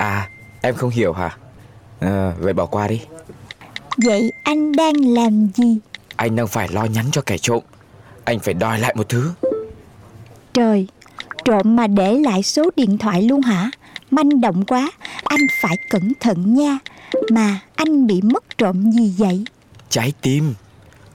À 0.00 0.28
em 0.60 0.74
không 0.74 0.90
hiểu 0.90 1.12
hả? 1.12 1.36
À, 2.00 2.32
Vậy 2.38 2.52
bỏ 2.52 2.66
qua 2.66 2.88
đi. 2.88 3.00
Vậy 3.96 4.32
anh 4.42 4.72
đang 4.72 4.94
làm 5.14 5.48
gì? 5.54 5.78
Anh 6.16 6.36
đang 6.36 6.46
phải 6.46 6.68
lo 6.68 6.84
nhắn 6.84 7.06
cho 7.12 7.22
kẻ 7.26 7.38
trộm. 7.38 7.62
Anh 8.24 8.38
phải 8.38 8.54
đòi 8.54 8.78
lại 8.78 8.94
một 8.96 9.08
thứ. 9.08 9.30
Trời 10.52 10.86
Trộm 11.44 11.76
mà 11.76 11.86
để 11.86 12.18
lại 12.18 12.42
số 12.42 12.70
điện 12.76 12.98
thoại 12.98 13.22
luôn 13.22 13.42
hả? 13.42 13.70
Manh 14.10 14.40
động 14.40 14.64
quá 14.64 14.90
Anh 15.24 15.40
phải 15.62 15.76
cẩn 15.90 16.12
thận 16.20 16.54
nha. 16.54 16.78
Mà 17.30 17.60
anh 17.74 18.06
bị 18.06 18.22
mất 18.22 18.58
trộm 18.58 18.92
gì 18.92 19.14
vậy? 19.18 19.44
Trái 19.88 20.12
tim. 20.22 20.54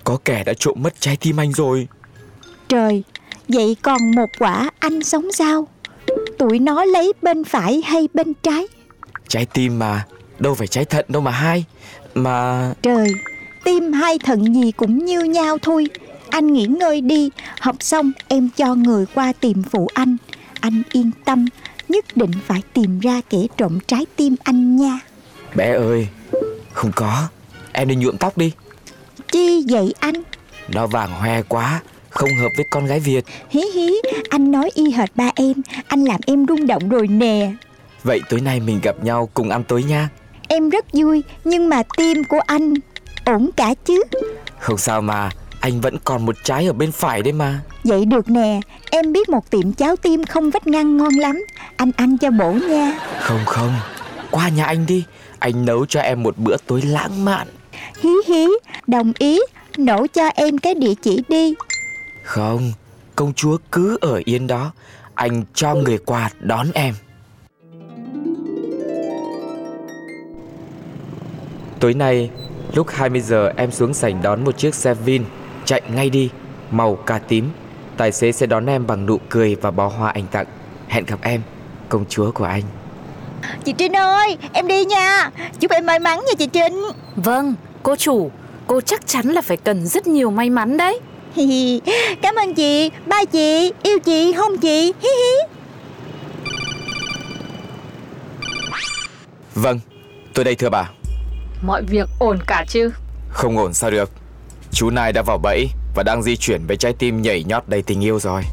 Có 0.03 0.17
kẻ 0.25 0.43
đã 0.43 0.53
trộm 0.59 0.75
mất 0.77 0.93
trái 0.99 1.17
tim 1.17 1.39
anh 1.39 1.53
rồi. 1.53 1.87
Trời 2.69 3.03
Vậy 3.47 3.75
còn 3.81 4.11
một 4.15 4.29
quả 4.39 4.69
anh 4.79 5.03
sống 5.03 5.31
sao? 5.31 5.67
Tụi 6.37 6.59
nó 6.59 6.85
lấy 6.85 7.13
bên 7.21 7.43
phải 7.43 7.81
hay 7.85 8.07
bên 8.13 8.33
trái 8.33 8.67
Trái 9.27 9.45
tim 9.45 9.79
mà 9.79 10.05
Đâu 10.39 10.55
phải 10.55 10.67
trái 10.67 10.85
thận 10.85 11.05
đâu 11.07 11.21
mà 11.21 11.31
hai 11.31 11.65
Mà 12.15 12.73
Trời 12.81 13.11
Tim 13.63 13.93
hay 13.93 14.19
thận 14.19 14.55
gì 14.55 14.71
cũng 14.71 15.05
như 15.05 15.23
nhau 15.23 15.57
thôi. 15.61 15.87
Anh 16.29 16.53
nghỉ 16.53 16.65
ngơi 16.65 17.01
đi 17.01 17.29
Học 17.59 17.75
xong 17.79 18.11
em 18.27 18.49
cho 18.57 18.75
người 18.75 19.05
qua 19.13 19.33
tìm 19.39 19.63
phụ 19.63 19.87
anh. 19.93 20.17
Anh 20.59 20.81
yên 20.91 21.11
tâm 21.25 21.45
Nhất 21.89 22.05
định 22.17 22.31
phải 22.47 22.61
tìm 22.73 22.99
ra 22.99 23.21
kẻ 23.29 23.39
trộm 23.57 23.79
trái 23.87 24.05
tim 24.15 24.35
anh 24.43 24.75
nha. 24.75 24.99
Bé 25.55 25.73
ơi 25.73 26.07
Không 26.73 26.91
có 26.95 27.27
Em 27.73 27.87
đi 27.87 27.95
nhuộm 27.95 28.17
tóc 28.17 28.37
đi. 28.37 28.51
Chi 29.31 29.65
vậy 29.69 29.93
anh? 29.99 30.15
Nó 30.69 30.87
vàng 30.87 31.11
hoe 31.11 31.41
quá 31.41 31.81
Không 32.09 32.29
hợp 32.41 32.49
với 32.55 32.65
con 32.71 32.85
gái 32.85 32.99
Việt. 32.99 33.25
Hí 33.49 33.61
hí 33.73 33.93
Anh 34.29 34.51
nói 34.51 34.69
y 34.73 34.91
hệt 34.91 35.09
ba 35.15 35.31
em. 35.35 35.53
Anh 35.87 36.03
làm 36.03 36.19
em 36.27 36.45
rung 36.47 36.67
động 36.67 36.89
rồi 36.89 37.07
nè 37.07 37.51
Vậy 38.05 38.21
tối 38.29 38.41
nay 38.41 38.59
mình 38.59 38.79
gặp 38.81 39.03
nhau 39.03 39.29
cùng 39.33 39.49
ăn 39.49 39.63
tối 39.63 39.83
nha. 39.83 40.09
Em 40.47 40.69
rất 40.69 40.85
vui 40.93 41.23
Nhưng 41.43 41.69
mà 41.69 41.83
tim 41.97 42.23
của 42.23 42.39
anh 42.45 42.73
Ổn 43.25 43.49
cả 43.55 43.73
chứ. 43.85 44.03
Không 44.59 44.77
sao 44.77 45.01
mà 45.01 45.29
Anh 45.59 45.81
vẫn 45.81 45.97
còn 46.03 46.25
một 46.25 46.35
trái 46.43 46.67
ở 46.67 46.73
bên 46.73 46.91
phải 46.91 47.21
đấy 47.21 47.33
mà. 47.33 47.59
Vậy 47.83 48.05
được 48.05 48.29
nè 48.29 48.59
Em 48.91 49.13
biết 49.13 49.29
một 49.29 49.49
tiệm 49.49 49.73
cháo 49.73 49.95
tim 49.95 50.25
không 50.25 50.49
vách 50.49 50.67
ngăn 50.67 50.97
ngon 50.97 51.13
lắm. 51.13 51.45
Anh 51.75 51.91
ăn 51.97 52.17
cho 52.17 52.31
bổ 52.31 52.51
nha. 52.51 52.99
Không 53.19 53.45
không 53.45 53.73
Qua 54.31 54.49
nhà 54.49 54.65
anh 54.65 54.85
đi. 54.85 55.03
Anh 55.39 55.65
nấu 55.65 55.85
cho 55.85 56.01
em 56.01 56.23
một 56.23 56.37
bữa 56.37 56.57
tối 56.67 56.81
lãng 56.81 57.25
mạn. 57.25 57.47
Hí 58.03 58.09
hí 58.27 58.47
Đồng 58.87 59.13
ý 59.19 59.39
Nổ 59.77 60.07
cho 60.13 60.27
em 60.35 60.57
cái 60.57 60.75
địa 60.75 60.93
chỉ 61.01 61.23
đi. 61.29 61.53
Không 62.23 62.71
Công 63.15 63.33
chúa 63.33 63.57
cứ 63.71 63.97
ở 64.01 64.21
yên 64.25 64.47
đó. 64.47 64.71
Anh 65.15 65.43
cho 65.53 65.75
người 65.75 65.97
qua 65.97 66.29
đón 66.39 66.67
em 66.73 66.93
Tối 71.85 71.93
nay 71.93 72.29
Lúc 72.73 72.87
20 72.89 73.21
giờ 73.21 73.51
em 73.57 73.71
xuống 73.71 73.93
sảnh 73.93 74.21
đón 74.21 74.43
một 74.43 74.57
chiếc 74.57 74.75
xe 74.75 74.93
Vin 74.93 75.23
Chạy 75.65 75.81
ngay 75.95 76.09
đi 76.09 76.29
Màu 76.71 76.95
cà 76.95 77.17
tím. 77.17 77.49
Tài 77.97 78.11
xế 78.11 78.31
sẽ 78.31 78.45
đón 78.45 78.65
em 78.65 78.87
bằng 78.87 79.05
nụ 79.05 79.17
cười 79.29 79.55
và 79.55 79.71
bó 79.71 79.87
hoa 79.87 80.11
anh 80.11 80.27
tặng. 80.31 80.45
Hẹn 80.87 81.05
gặp 81.05 81.19
em 81.21 81.41
Công 81.89 82.05
chúa 82.09 82.31
của 82.31 82.45
anh. 82.45 82.61
Chị 83.65 83.73
Trinh 83.77 83.95
ơi 83.95 84.37
Em 84.53 84.67
đi 84.67 84.85
nha. 84.85 85.29
Chúc 85.59 85.71
em 85.71 85.85
may 85.85 85.99
mắn 85.99 86.19
nha 86.19 86.33
chị 86.37 86.47
Trinh. 86.47 86.81
Vâng, 87.15 87.55
cô 87.83 87.95
chủ 87.95 88.31
Cô 88.67 88.81
chắc 88.81 89.07
chắn 89.07 89.25
là 89.27 89.41
phải 89.41 89.57
cần 89.57 89.87
rất 89.87 90.07
nhiều 90.07 90.31
may 90.31 90.49
mắn 90.49 90.77
đấy. 90.77 90.99
Cảm 92.21 92.35
ơn 92.35 92.53
chị. 92.53 92.91
Ba 93.05 93.25
chị 93.25 93.73
Yêu 93.83 93.99
chị 93.99 94.33
không 94.33 94.57
chị. 94.57 94.93
Hi 95.01 95.09
hi. 95.09 95.55
Vâng 99.55 99.79
Tôi 100.33 100.45
đây 100.45 100.55
thưa 100.55 100.69
bà 100.69 100.89
Mọi 101.61 101.83
việc 101.83 102.09
ổn 102.19 102.39
cả 102.47 102.65
chứ? 102.67 102.91
Không 103.29 103.57
ổn 103.57 103.73
sao 103.73 103.91
được. 103.91 104.11
Chú 104.71 104.89
Nai 104.89 105.13
đã 105.13 105.21
vào 105.21 105.37
bẫy 105.37 105.69
Và 105.95 106.03
đang 106.03 106.23
di 106.23 106.37
chuyển 106.37 106.65
với 106.67 106.77
trái 106.77 106.93
tim 106.99 107.21
nhảy 107.21 107.43
nhót 107.43 107.63
đầy 107.67 107.81
tình 107.81 108.03
yêu 108.03 108.19
rồi. 108.19 108.43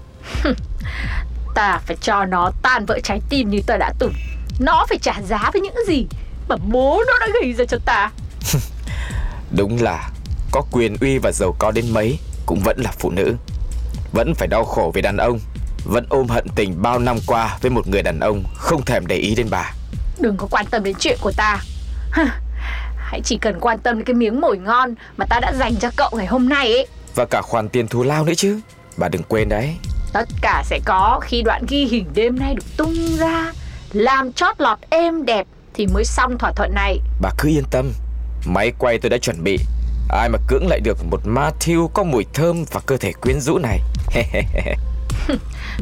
Ta 1.55 1.81
phải 1.87 1.97
cho 2.01 2.25
nó 2.25 2.51
tan 2.62 2.87
vỡ 2.87 2.99
trái 3.03 3.21
tim 3.29 3.51
như 3.51 3.61
ta 3.67 3.77
đã 3.77 3.93
từng. 3.99 4.12
Nó 4.61 4.87
phải 4.88 4.99
trả 4.99 5.15
giá 5.23 5.51
với 5.53 5.61
những 5.62 5.75
gì 5.87 6.07
Mà 6.49 6.57
bố 6.57 7.03
nó 7.07 7.19
đã 7.19 7.27
gây 7.41 7.53
ra 7.53 7.65
cho 7.65 7.79
ta. 7.85 8.11
Đúng 9.57 9.83
là 9.83 10.11
Có 10.53 10.62
quyền 10.73 10.97
uy 11.01 11.19
và 11.19 11.33
giàu 11.33 11.57
có 11.59 11.71
đến 11.71 11.85
mấy 11.91 12.19
Cũng 12.47 12.61
vẫn 12.65 12.81
là 12.81 12.91
phụ 12.99 13.11
nữ. 13.11 13.37
Vẫn 14.12 14.35
phải 14.35 14.49
đau 14.49 14.65
khổ 14.65 14.91
về 14.95 15.03
đàn 15.03 15.17
ông. 15.17 15.38
Vẫn 15.85 16.07
ôm 16.09 16.29
hận 16.29 16.47
tình 16.55 16.83
bao 16.83 16.99
năm 16.99 17.17
qua 17.27 17.59
Với 17.62 17.71
một 17.71 17.88
người 17.88 18.03
đàn 18.03 18.21
ông 18.21 18.45
không 18.55 18.85
thèm 18.85 19.07
để 19.07 19.17
ý 19.17 19.35
đến 19.35 19.47
bà. 19.51 19.73
Đừng 20.21 20.37
có 20.37 20.47
quan 20.51 20.67
tâm 20.71 20.85
đến 20.85 20.95
chuyện 20.99 21.19
của 21.21 21.33
ta 21.37 21.59
Hãy 23.12 23.20
chỉ 23.25 23.38
cần 23.38 23.61
quan 23.61 23.79
tâm 23.79 23.96
đến 23.96 24.05
cái 24.05 24.14
miếng 24.14 24.40
mồi 24.40 24.59
ngon 24.59 24.94
Mà 25.16 25.27
ta 25.27 25.40
đã 25.40 25.53
dành 25.53 25.77
cho 25.77 25.90
cậu 25.96 26.11
ngày 26.12 26.27
hôm 26.27 26.48
nay 26.48 26.72
ấy. 26.72 26.87
Và 27.14 27.25
cả 27.25 27.42
khoản 27.42 27.68
tiền 27.68 27.88
thù 27.88 28.03
lao 28.03 28.25
nữa 28.25 28.33
chứ. 28.37 28.61
Bà 28.96 29.09
đừng 29.09 29.22
quên 29.22 29.48
đấy. 29.48 29.77
Tất 30.12 30.29
cả 30.42 30.62
sẽ 30.66 30.81
có 30.85 31.20
khi 31.22 31.42
đoạn 31.42 31.64
ghi 31.68 31.85
hình 31.85 32.07
đêm 32.14 32.38
nay 32.38 32.55
được 32.55 32.77
tung 32.77 33.16
ra. 33.18 33.53
Làm 33.92 34.33
chót 34.33 34.61
lọt 34.61 34.79
êm 34.90 35.25
đẹp 35.25 35.46
Thì 35.75 35.87
mới 35.87 36.05
xong 36.05 36.38
thỏa 36.38 36.53
thuận 36.53 36.75
này. 36.75 36.98
Bà 37.20 37.31
cứ 37.38 37.48
yên 37.48 37.64
tâm. 37.70 37.92
Máy 38.46 38.72
quay 38.79 38.98
tôi 38.98 39.11
đã 39.11 39.18
chuẩn 39.18 39.44
bị. 39.44 39.59
Ai 40.09 40.29
mà 40.29 40.38
cưỡng 40.48 40.66
lại 40.68 40.81
được 40.81 40.98
một 41.11 41.20
Matthew 41.25 41.88
có 41.88 42.03
mùi 42.03 42.25
thơm 42.35 42.64
và 42.72 42.81
cơ 42.87 42.96
thể 42.96 43.12
quyến 43.12 43.40
rũ 43.40 43.59
này. 43.59 43.81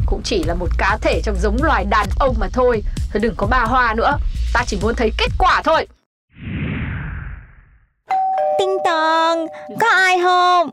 Cũng 0.07 0.21
chỉ 0.25 0.45
là 0.45 0.55
một 0.55 0.69
cá 0.79 0.99
thể 1.03 1.21
trong 1.25 1.37
giống 1.43 1.63
loài 1.63 1.85
đàn 1.85 2.07
ông 2.19 2.37
mà 2.39 2.49
thôi. 2.53 2.83
Thôi 3.13 3.21
đừng 3.21 3.35
có 3.37 3.47
bà 3.47 3.61
hoa 3.61 3.95
nữa. 3.95 4.17
Ta 4.53 4.65
chỉ 4.67 4.79
muốn 4.83 4.95
thấy 4.95 5.13
kết 5.19 5.31
quả 5.39 5.63
thôi 5.65 5.87
Tinh 8.61 8.77
tần 8.85 9.47
Có 9.81 9.89
ai 9.89 10.21
không? 10.23 10.71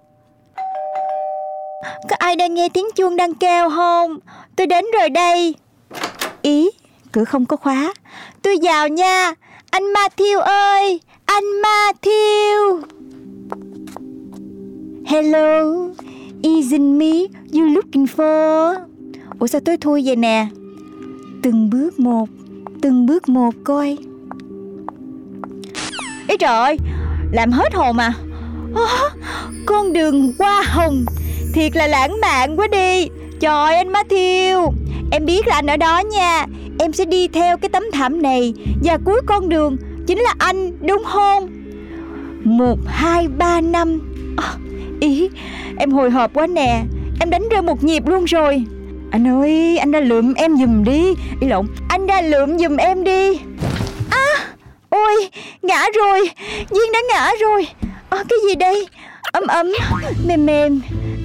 Có 2.09 2.15
ai 2.19 2.35
đang 2.35 2.53
nghe 2.53 2.69
tiếng 2.69 2.85
chuông 2.95 3.15
đang 3.15 3.33
kêu 3.33 3.69
không? 3.69 4.19
Tôi 4.55 4.67
đến 4.67 4.85
rồi 4.99 5.09
đây. 5.09 5.55
Ý, 6.41 6.69
Cửa 7.11 7.23
không 7.23 7.45
có 7.45 7.57
khóa. 7.57 7.93
Tôi 8.41 8.57
vào 8.63 8.87
nha. 8.87 9.33
Anh 9.69 9.83
Matthew 9.83 10.39
ơi, 10.39 11.01
Anh 11.25 11.43
Matthew. 11.43 12.81
Hello 15.05 15.63
Isn't 16.41 16.97
me 16.97 17.39
you 17.53 17.65
looking 17.67 18.05
for? 18.17 18.75
Ủa 19.39 19.47
sao 19.47 19.61
tôi 19.65 19.77
thui 19.77 20.01
vậy 20.05 20.15
nè? 20.15 20.47
Từng 21.43 21.69
bước 21.69 21.99
một, 21.99 22.29
Từng 22.81 23.05
bước 23.05 23.29
một 23.29 23.53
coi. 23.63 23.97
Ý 26.27 26.37
trời 26.37 26.53
ơi 26.53 26.77
làm 27.31 27.51
hết 27.51 27.73
hồn 27.73 27.97
mà. 27.97 28.13
Oh, 28.71 29.11
Con 29.65 29.93
đường 29.93 30.33
hoa 30.39 30.63
hồng. 30.65 31.05
Thiệt 31.53 31.75
là 31.75 31.87
lãng 31.87 32.21
mạn 32.21 32.59
quá 32.59 32.67
đi. 32.67 33.07
Trời 33.39 33.75
anh 33.75 33.91
Matthew. 33.91 34.71
Em 35.11 35.25
biết 35.25 35.47
là 35.47 35.55
anh 35.55 35.67
ở 35.67 35.77
đó 35.77 35.99
nha. 35.99 36.45
Em 36.79 36.93
sẽ 36.93 37.05
đi 37.05 37.27
theo 37.27 37.57
cái 37.57 37.69
tấm 37.69 37.83
thảm 37.93 38.21
này. 38.21 38.53
Và 38.83 38.97
cuối 39.05 39.21
con 39.25 39.49
đường 39.49 39.77
Chính 40.07 40.19
là 40.19 40.33
anh 40.37 40.87
đúng 40.87 41.03
không? 41.05 41.49
Một, 42.43 42.79
hai, 42.85 43.27
ba 43.27 43.61
năm. 43.61 43.99
Oh, 44.33 44.59
Ý 44.99 45.29
Em 45.77 45.91
hồi 45.91 46.09
hộp 46.09 46.33
quá 46.33 46.47
nè. 46.47 46.83
Em 47.19 47.29
đánh 47.29 47.49
rơi 47.49 47.61
một 47.61 47.83
nhịp 47.83 48.07
luôn 48.07 48.25
rồi. 48.25 48.63
Anh 49.11 49.27
ơi 49.27 49.77
anh 49.77 49.91
ra 49.91 49.99
lượm 49.99 50.33
em 50.33 50.57
giùm 50.57 50.83
đi. 50.83 51.13
Ý 51.41 51.47
lộn 51.47 51.67
Anh 51.89 52.07
ra 52.07 52.21
lượm 52.21 52.57
giùm 52.57 52.77
em 52.77 53.03
đi. 53.03 53.39
Ôi 54.89 55.29
ngã 55.61 55.85
rồi. 55.95 56.29
Duyên 56.71 56.91
đã 56.93 56.99
ngã 57.13 57.31
rồi. 57.41 57.67
À, 58.09 58.17
Cái 58.29 58.39
gì 58.49 58.55
đây? 58.55 58.87
Ấm 59.31 59.47
ấm 59.47 59.67
Mềm 60.25 60.45
mềm. 60.45 60.81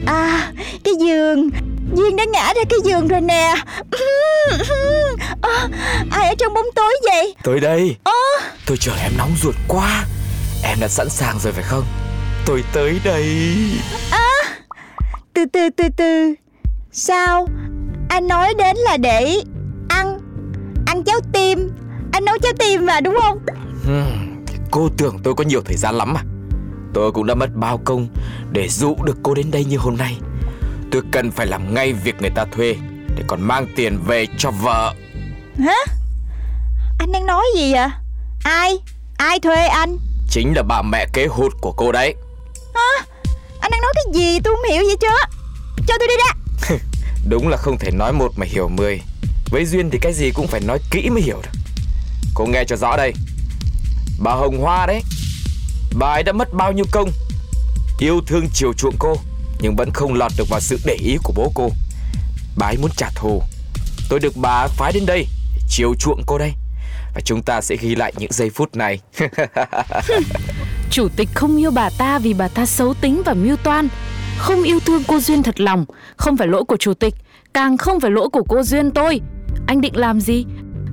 À 0.07 0.53
cái 0.85 0.95
giường. 1.01 1.49
Duyên 1.97 2.17
đã 2.17 2.25
ngã 2.33 2.55
ra 2.57 2.63
cái 2.71 2.79
giường 2.85 3.09
rồi 3.09 3.21
nè. 3.21 3.55
À, 5.43 5.69
Ai 6.11 6.29
ở 6.29 6.35
trong 6.39 6.55
bóng 6.55 6.67
tối 6.75 6.95
vậy? 7.05 7.35
Tới 7.43 7.61
đây. 7.61 7.97
À, 8.05 8.13
Tôi 8.67 8.77
chờ 8.81 8.93
em 9.03 9.13
nóng 9.19 9.31
ruột 9.43 9.55
quá. 9.69 10.05
Em 10.65 10.79
đã 10.81 10.89
sẵn 10.89 11.09
sàng 11.09 11.39
rồi 11.39 11.53
phải 11.53 11.65
không? 11.65 11.85
Tôi 12.47 12.65
tới 12.73 13.01
đây. 13.05 13.27
Từ 15.35 15.45
từ 15.53 15.69
từ 15.77 15.85
từ. 15.97 16.35
Sao? 16.93 17.49
Anh 18.09 18.29
nói 18.29 18.55
đến 18.55 18.77
là 18.77 18.97
để 18.97 19.43
Ăn. 19.89 20.19
Ăn 20.87 21.05
cháo 21.05 21.21
tim. 21.33 21.71
Anh 22.13 22.25
nấu 22.25 22.39
cháo 22.39 22.53
tim 22.59 22.87
mà 22.87 23.01
đúng 23.01 23.15
không 23.23 23.39
hmm, 23.85 24.45
Cô 24.71 24.89
tưởng 24.97 25.19
tôi 25.23 25.35
có 25.35 25.45
nhiều 25.45 25.63
thời 25.65 25.77
gian 25.77 25.95
lắm 25.95 26.15
à? 26.15 26.23
Tôi 26.95 27.13
cũng 27.13 27.27
đã 27.27 27.35
mất 27.35 27.55
bao 27.55 27.81
công 27.85 28.09
Để 28.53 28.69
dụ 28.69 28.97
được 29.05 29.17
cô 29.23 29.35
đến 29.35 29.51
đây 29.51 29.65
như 29.65 29.77
hôm 29.77 29.97
nay. 29.97 30.17
Tôi 30.93 31.03
cần 31.13 31.31
phải 31.31 31.47
làm 31.47 31.75
ngay 31.75 31.93
việc 31.93 32.15
người 32.21 32.31
ta 32.31 32.45
thuê 32.53 32.77
Để 33.17 33.25
còn 33.27 33.43
mang 33.43 33.67
tiền 33.77 33.99
về 34.07 34.27
cho 34.39 34.51
vợ. 34.51 34.95
Hả? 35.59 35.77
Anh 36.99 37.13
đang 37.13 37.27
nói 37.27 37.45
gì 37.57 37.73
vậy? 37.73 37.89
Ai? 38.45 38.79
Ai 39.17 39.41
thuê 39.41 39.67
anh? 39.67 39.99
Chính 40.31 40.53
là 40.57 40.63
bà 40.63 40.83
mẹ 40.83 41.07
kế 41.13 41.27
hụt 41.27 41.53
của 41.61 41.73
cô 41.73 41.93
đấy. 41.93 42.15
Anh 43.63 43.71
đang 43.71 43.81
nói 43.81 43.93
cái 43.95 44.05
gì? 44.15 44.41
Tôi 44.41 44.55
không 44.57 44.73
hiểu 44.73 44.83
gì 44.85 44.97
chứ 45.01 45.09
Cho 45.87 45.95
tôi 45.99 46.09
đi 46.09 46.15
ra 46.17 46.77
Đúng 47.29 47.49
là 47.49 47.57
không 47.57 47.79
thể 47.79 47.91
nói 47.91 48.13
một 48.13 48.33
mà 48.37 48.47
hiểu 48.47 48.69
mười. 48.69 49.01
Với 49.51 49.65
Duyên 49.65 49.91
thì 49.91 49.99
cái 50.03 50.13
gì 50.13 50.31
cũng 50.35 50.47
phải 50.47 50.61
nói 50.61 50.79
kỹ 50.91 51.11
mới 51.11 51.23
hiểu 51.23 51.41
được. 51.43 51.61
Cô 52.35 52.47
nghe 52.47 52.65
cho 52.65 52.77
rõ 52.77 52.97
đây 52.97 53.13
Bà 54.23 54.33
Hồng 54.35 54.59
Hoa 54.59 54.87
đấy. 54.87 55.03
Bà 55.99 56.07
ấy 56.07 56.23
đã 56.23 56.33
mất 56.33 56.53
bao 56.53 56.73
nhiêu 56.73 56.85
công. 56.93 57.11
Yêu 57.99 58.21
thương 58.27 58.45
chiều 58.55 58.73
chuộng 58.73 58.95
cô, 58.99 59.15
Nhưng 59.61 59.77
vẫn 59.77 59.91
không 59.95 60.15
lọt 60.15 60.33
được 60.39 60.49
vào 60.49 60.61
sự 60.61 60.79
để 60.85 60.95
ý 60.95 61.17
của 61.25 61.33
bố 61.37 61.53
cô. 61.55 61.71
Bà 62.57 62.67
ấy 62.67 62.77
muốn 62.83 62.91
trả 62.97 63.11
thù. 63.15 63.43
Tôi 64.09 64.21
được 64.21 64.37
bà 64.37 64.67
phái 64.67 64.93
đến 64.93 65.07
đây 65.07 65.27
Chiều 65.69 65.95
chuộng 65.99 66.23
cô 66.27 66.39
đây. 66.39 66.53
Và 67.15 67.21
chúng 67.25 67.43
ta 67.43 67.61
sẽ 67.61 67.77
ghi 67.77 67.95
lại 67.95 68.13
những 68.19 68.33
giây 68.33 68.51
phút 68.51 68.77
này. 68.77 69.01
Chủ 70.91 71.09
tịch 71.17 71.29
không 71.35 71.57
yêu 71.57 71.71
bà 71.71 71.91
ta 71.99 72.19
vì 72.19 72.35
bà 72.35 72.49
ta 72.49 72.67
xấu 72.67 72.95
tính 72.95 73.23
và 73.25 73.35
mưu 73.35 73.57
toan. 73.57 73.89
Không 74.39 74.63
yêu 74.63 74.81
thương 74.81 75.03
cô 75.09 75.21
Duyên 75.21 75.43
thật 75.43 75.61
lòng. 75.61 75.85
Không 76.17 76.37
phải 76.37 76.49
lỗi 76.49 76.65
của 76.65 76.77
chủ 76.77 76.95
tịch, 76.95 77.15
Càng 77.55 77.77
không 77.77 78.01
phải 78.01 78.11
lỗi 78.11 78.29
của 78.33 78.43
cô 78.49 78.63
Duyên 78.63 78.91
tôi. 78.91 79.21
Anh 79.67 79.81
định 79.81 79.97
làm 79.97 80.21
gì? 80.21 80.45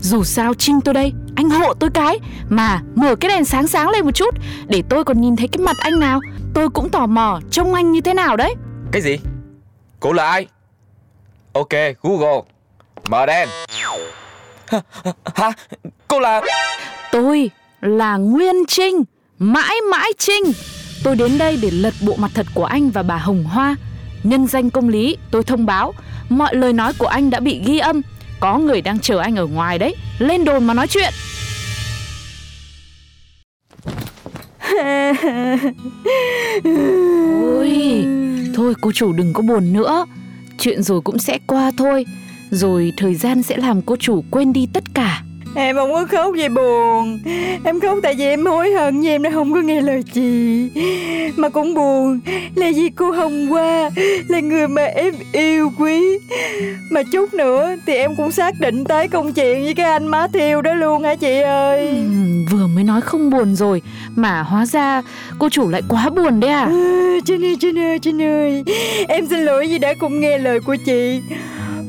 Dù 0.02 0.24
sao 0.24 0.54
Trinh 0.54 0.82
tôi 0.82 0.94
đây. 0.94 1.14
Anh 1.40 1.50
hộ 1.50 1.74
tôi 1.74 1.90
cái 1.94 2.20
Mà 2.50 2.82
mở 2.96 3.16
cái 3.16 3.30
đèn 3.30 3.46
sáng 3.46 3.68
sáng 3.68 3.90
lên 3.90 4.06
một 4.06 4.12
chút 4.12 4.36
Để 4.68 4.84
tôi 4.90 5.04
còn 5.04 5.22
nhìn 5.22 5.36
thấy 5.36 5.48
cái 5.48 5.60
mặt 5.60 5.78
anh 5.80 6.00
nào 6.00 6.20
Tôi 6.54 6.70
cũng 6.70 6.90
tò 6.90 7.06
mò 7.06 7.40
trông 7.52 7.74
anh 7.74 7.92
như 7.92 8.02
thế 8.02 8.14
nào 8.14 8.38
đấy 8.38 8.56
Cái 8.92 9.02
gì? 9.02 9.18
Cô 10.00 10.14
là 10.14 10.26
ai? 10.32 10.48
Ok, 11.54 11.70
Google 12.02 12.42
Mở 13.10 13.26
đèn 13.26 13.50
Hả? 14.68 14.82
Hả? 15.36 15.52
Cô 16.08 16.20
là... 16.20 16.42
Tôi 17.12 17.50
là 17.82 18.18
Nguyên 18.18 18.56
Trinh 18.68 19.04
Mãi 19.38 19.76
mãi 19.92 20.12
Trinh 20.18 20.44
Tôi 21.04 21.16
đến 21.16 21.38
đây 21.38 21.60
để 21.62 21.72
lật 21.72 21.94
bộ 22.02 22.16
mặt 22.18 22.32
thật 22.34 22.46
của 22.54 22.66
anh 22.66 22.90
và 22.90 23.04
bà 23.04 23.18
Hồng 23.18 23.44
Hoa 23.44 23.76
Nhân 24.24 24.48
danh 24.48 24.70
công 24.70 24.90
lý 24.90 25.18
tôi 25.32 25.44
thông 25.44 25.66
báo 25.66 25.94
Mọi 26.30 26.56
lời 26.56 26.74
nói 26.74 26.94
của 26.98 27.08
anh 27.08 27.30
đã 27.30 27.40
bị 27.40 27.62
ghi 27.66 27.80
âm 27.80 28.02
có 28.40 28.58
người 28.58 28.82
đang 28.82 29.00
chờ 29.00 29.18
anh 29.18 29.36
ở 29.36 29.46
ngoài 29.46 29.80
đấy. 29.80 29.96
Lên 30.20 30.46
đồn 30.46 30.64
mà 30.64 30.74
nói 30.74 30.88
chuyện. 30.88 31.14
Ôi, 37.44 38.06
Thôi 38.56 38.74
cô 38.82 38.92
chủ 38.92 39.14
đừng 39.14 39.34
có 39.34 39.42
buồn 39.42 39.74
nữa. 39.74 40.06
Chuyện 40.58 40.84
rồi 40.84 41.02
cũng 41.02 41.20
sẽ 41.20 41.40
qua 41.48 41.72
thôi. 41.78 42.06
Rồi 42.52 42.94
thời 42.98 43.16
gian 43.16 43.44
sẽ 43.44 43.58
làm 43.58 43.82
cô 43.82 43.96
chủ 43.96 44.24
quên 44.32 44.54
đi 44.54 44.68
tất 44.74 44.84
cả. 44.94 45.24
Em 45.56 45.76
không 45.76 45.92
có 45.94 46.06
khóc 46.12 46.34
vì 46.38 46.50
buồn. 46.50 47.20
Em 47.64 47.80
khóc 47.80 47.98
tại 48.04 48.16
vì 48.16 48.24
em 48.26 48.46
hối 48.46 48.72
hận 48.72 49.02
vì 49.02 49.10
em 49.10 49.24
đã 49.24 49.30
không 49.34 49.54
có 49.54 49.62
nghe 49.62 49.82
lời 49.82 50.04
chị. 50.14 50.70
Mà 51.38 51.50
cũng 51.50 51.74
buồn 51.74 52.20
là 52.56 52.72
vì 52.76 52.90
cô 52.96 53.12
Hồng 53.12 53.48
Hoa 53.48 53.90
Là 54.28 54.40
người 54.40 54.68
mà 54.68 54.84
em 54.84 55.14
yêu 55.32 55.72
quý. 55.80 56.20
Mà 56.92 57.02
chút 57.12 57.34
nữa 57.34 57.76
thì 57.86 57.94
em 57.94 58.16
cũng 58.16 58.32
xác 58.32 58.54
định 58.60 58.84
tới 58.84 59.08
công 59.08 59.34
chuyện 59.34 59.64
với 59.64 59.74
cái 59.74 59.86
anh 59.92 60.08
má 60.08 60.28
thiêu 60.34 60.62
đó 60.62 60.74
luôn 60.74 61.04
hả 61.04 61.16
chị 61.16 61.42
ơi? 61.42 61.88
Ừm, 61.90 62.46
Vừa 62.52 62.68
mới 62.68 62.84
nói 62.84 63.02
không 63.02 63.30
buồn 63.30 63.56
rồi 63.56 63.82
Mà 64.16 64.42
hóa 64.42 64.66
ra 64.66 65.02
cô 65.40 65.50
chủ 65.50 65.70
lại 65.70 65.82
quá 65.88 66.10
buồn 66.10 66.40
đấy 66.40 66.52
à? 66.52 66.66
À, 66.66 67.18
Trinh 67.26 67.46
ơi, 67.46 67.58
Trinh 67.60 67.80
ơi, 67.80 68.00
Trinh 68.00 68.22
ơi 68.22 68.64
Em 69.08 69.28
xin 69.30 69.40
lỗi 69.40 69.68
vì 69.70 69.78
đã 69.78 69.94
không 70.00 70.20
nghe 70.20 70.38
lời 70.38 70.60
của 70.60 70.76
chị. 70.86 71.22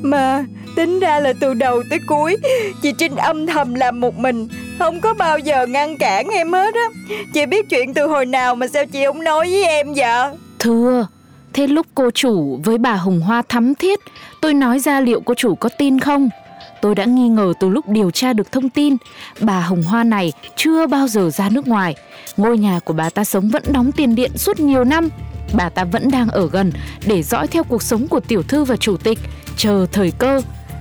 Mà 0.02 0.44
tính 0.80 1.00
ra 1.00 1.20
là 1.20 1.32
từ 1.40 1.54
đầu 1.54 1.82
tới 1.90 1.98
cuối, 2.06 2.36
Chị 2.82 2.92
Trinh 2.98 3.16
âm 3.16 3.46
thầm 3.46 3.74
làm 3.74 4.00
một 4.00 4.18
mình. 4.18 4.48
Không 4.78 5.00
có 5.00 5.14
bao 5.14 5.38
giờ 5.38 5.66
ngăn 5.66 5.98
cản 5.98 6.28
em 6.28 6.52
hết 6.52 6.74
á. 6.74 7.14
Chị 7.34 7.46
biết 7.46 7.68
chuyện 7.70 7.94
từ 7.94 8.06
hồi 8.06 8.26
nào 8.26 8.54
mà 8.54 8.66
sao 8.68 8.86
chị 8.86 9.04
không 9.06 9.24
nói 9.24 9.46
với 9.50 9.64
em 9.64 9.94
vậy? 9.94 10.30
Thưa, 10.58 11.06
Thế 11.52 11.66
lúc 11.66 11.86
cô 11.94 12.10
chủ 12.10 12.60
với 12.64 12.78
bà 12.78 12.92
Hồng 12.94 13.20
Hoa 13.20 13.42
thắm 13.48 13.74
thiết, 13.74 14.00
Tôi 14.40 14.54
nói 14.54 14.78
ra 14.78 15.00
liệu 15.00 15.20
cô 15.20 15.34
chủ 15.34 15.54
có 15.54 15.68
tin 15.78 16.00
không? 16.00 16.28
Tôi 16.82 16.94
đã 16.94 17.04
nghi 17.04 17.28
ngờ 17.28 17.52
từ 17.60 17.68
lúc 17.68 17.88
điều 17.88 18.10
tra 18.10 18.32
được 18.32 18.52
thông 18.52 18.68
tin, 18.68 18.96
Bà 19.40 19.60
Hồng 19.60 19.82
Hoa 19.82 20.04
này 20.04 20.32
chưa 20.56 20.86
bao 20.86 21.08
giờ 21.08 21.30
ra 21.30 21.48
nước 21.48 21.68
ngoài. 21.68 21.94
Ngôi 22.36 22.58
nhà 22.58 22.80
của 22.84 22.94
bà 22.94 23.10
ta 23.10 23.24
sống 23.24 23.48
vẫn 23.48 23.62
đóng 23.72 23.92
tiền 23.92 24.14
điện 24.14 24.30
suốt 24.36 24.60
nhiều 24.60 24.84
năm. 24.84 25.08
Bà 25.52 25.68
ta 25.68 25.84
vẫn 25.84 26.10
đang 26.10 26.28
ở 26.28 26.48
gần 26.52 26.72
để 27.06 27.22
dõi 27.22 27.46
theo 27.46 27.64
cuộc 27.64 27.82
sống 27.82 28.08
của 28.08 28.20
tiểu 28.20 28.42
thư 28.42 28.64
và 28.64 28.76
chủ 28.76 28.96
tịch, 28.96 29.18
Chờ 29.56 29.86
thời 29.92 30.12
cơ 30.18 30.40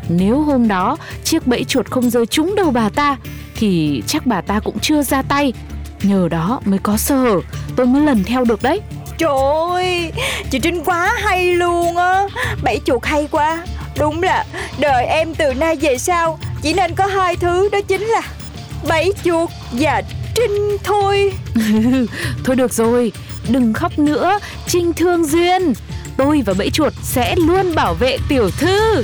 nếu 0.10 0.41
hôm 0.41 0.68
đó 0.68 0.97
chiếc 1.24 1.47
bẫy 1.47 1.64
chuột 1.64 1.91
không 1.91 2.10
rơi 2.10 2.26
trúng 2.26 2.55
đầu 2.55 2.72
bà 2.72 2.89
ta 2.89 3.18
Thì 3.55 4.03
chắc 4.07 4.26
bà 4.26 4.41
ta 4.41 4.60
cũng 4.60 4.80
chưa 4.80 5.03
ra 5.03 5.22
tay. 5.22 5.53
Nhờ 6.03 6.28
đó 6.32 6.62
mới 6.66 6.80
có 6.84 6.97
sơ 6.97 7.16
hở. 7.16 7.39
Tôi 7.76 7.86
mới 7.86 8.01
lần 8.01 8.24
theo 8.24 8.43
được 8.43 8.64
đấy. 8.64 8.82
Trời 9.18 9.38
ơi 9.72 10.12
Chị 10.49 10.60
Trinh 10.60 10.84
quá 10.84 11.16
hay 11.24 11.55
luôn 11.55 11.97
á. 11.97 12.28
Bảy 12.64 12.80
chuột 12.86 13.05
hay 13.05 13.28
quá. 13.32 13.64
Đúng 13.99 14.24
là 14.24 14.45
đời 14.80 15.05
em 15.05 15.36
từ 15.36 15.53
nay 15.53 15.76
về 15.76 15.97
sau 15.97 16.39
Chỉ 16.62 16.74
nên 16.74 16.95
có 16.95 17.05
hai 17.05 17.36
thứ 17.36 17.70
đó 17.72 17.80
chính 17.88 18.01
là 18.01 18.22
Bảy 18.88 19.12
chuột 19.24 19.49
và 19.72 20.01
Trinh 20.36 20.78
thôi. 20.84 21.32
Thôi 22.43 22.55
được 22.55 22.74
rồi, 22.74 23.12
đừng 23.49 23.74
khóc 23.74 23.99
nữa, 23.99 24.39
Trinh 24.68 24.93
thương 24.93 25.26
Duyên. 25.26 25.74
Tôi 26.18 26.41
và 26.45 26.53
Bẫy 26.53 26.70
Chuột 26.70 26.93
sẽ 27.03 27.36
luôn 27.36 27.76
bảo 27.76 27.93
vệ 27.93 28.18
tiểu 28.30 28.49
thư. 28.60 29.03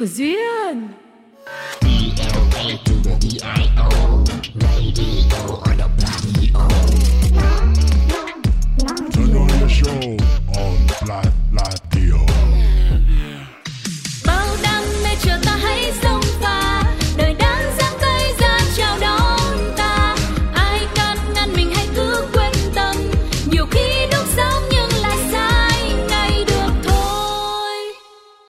đời 0.00 0.65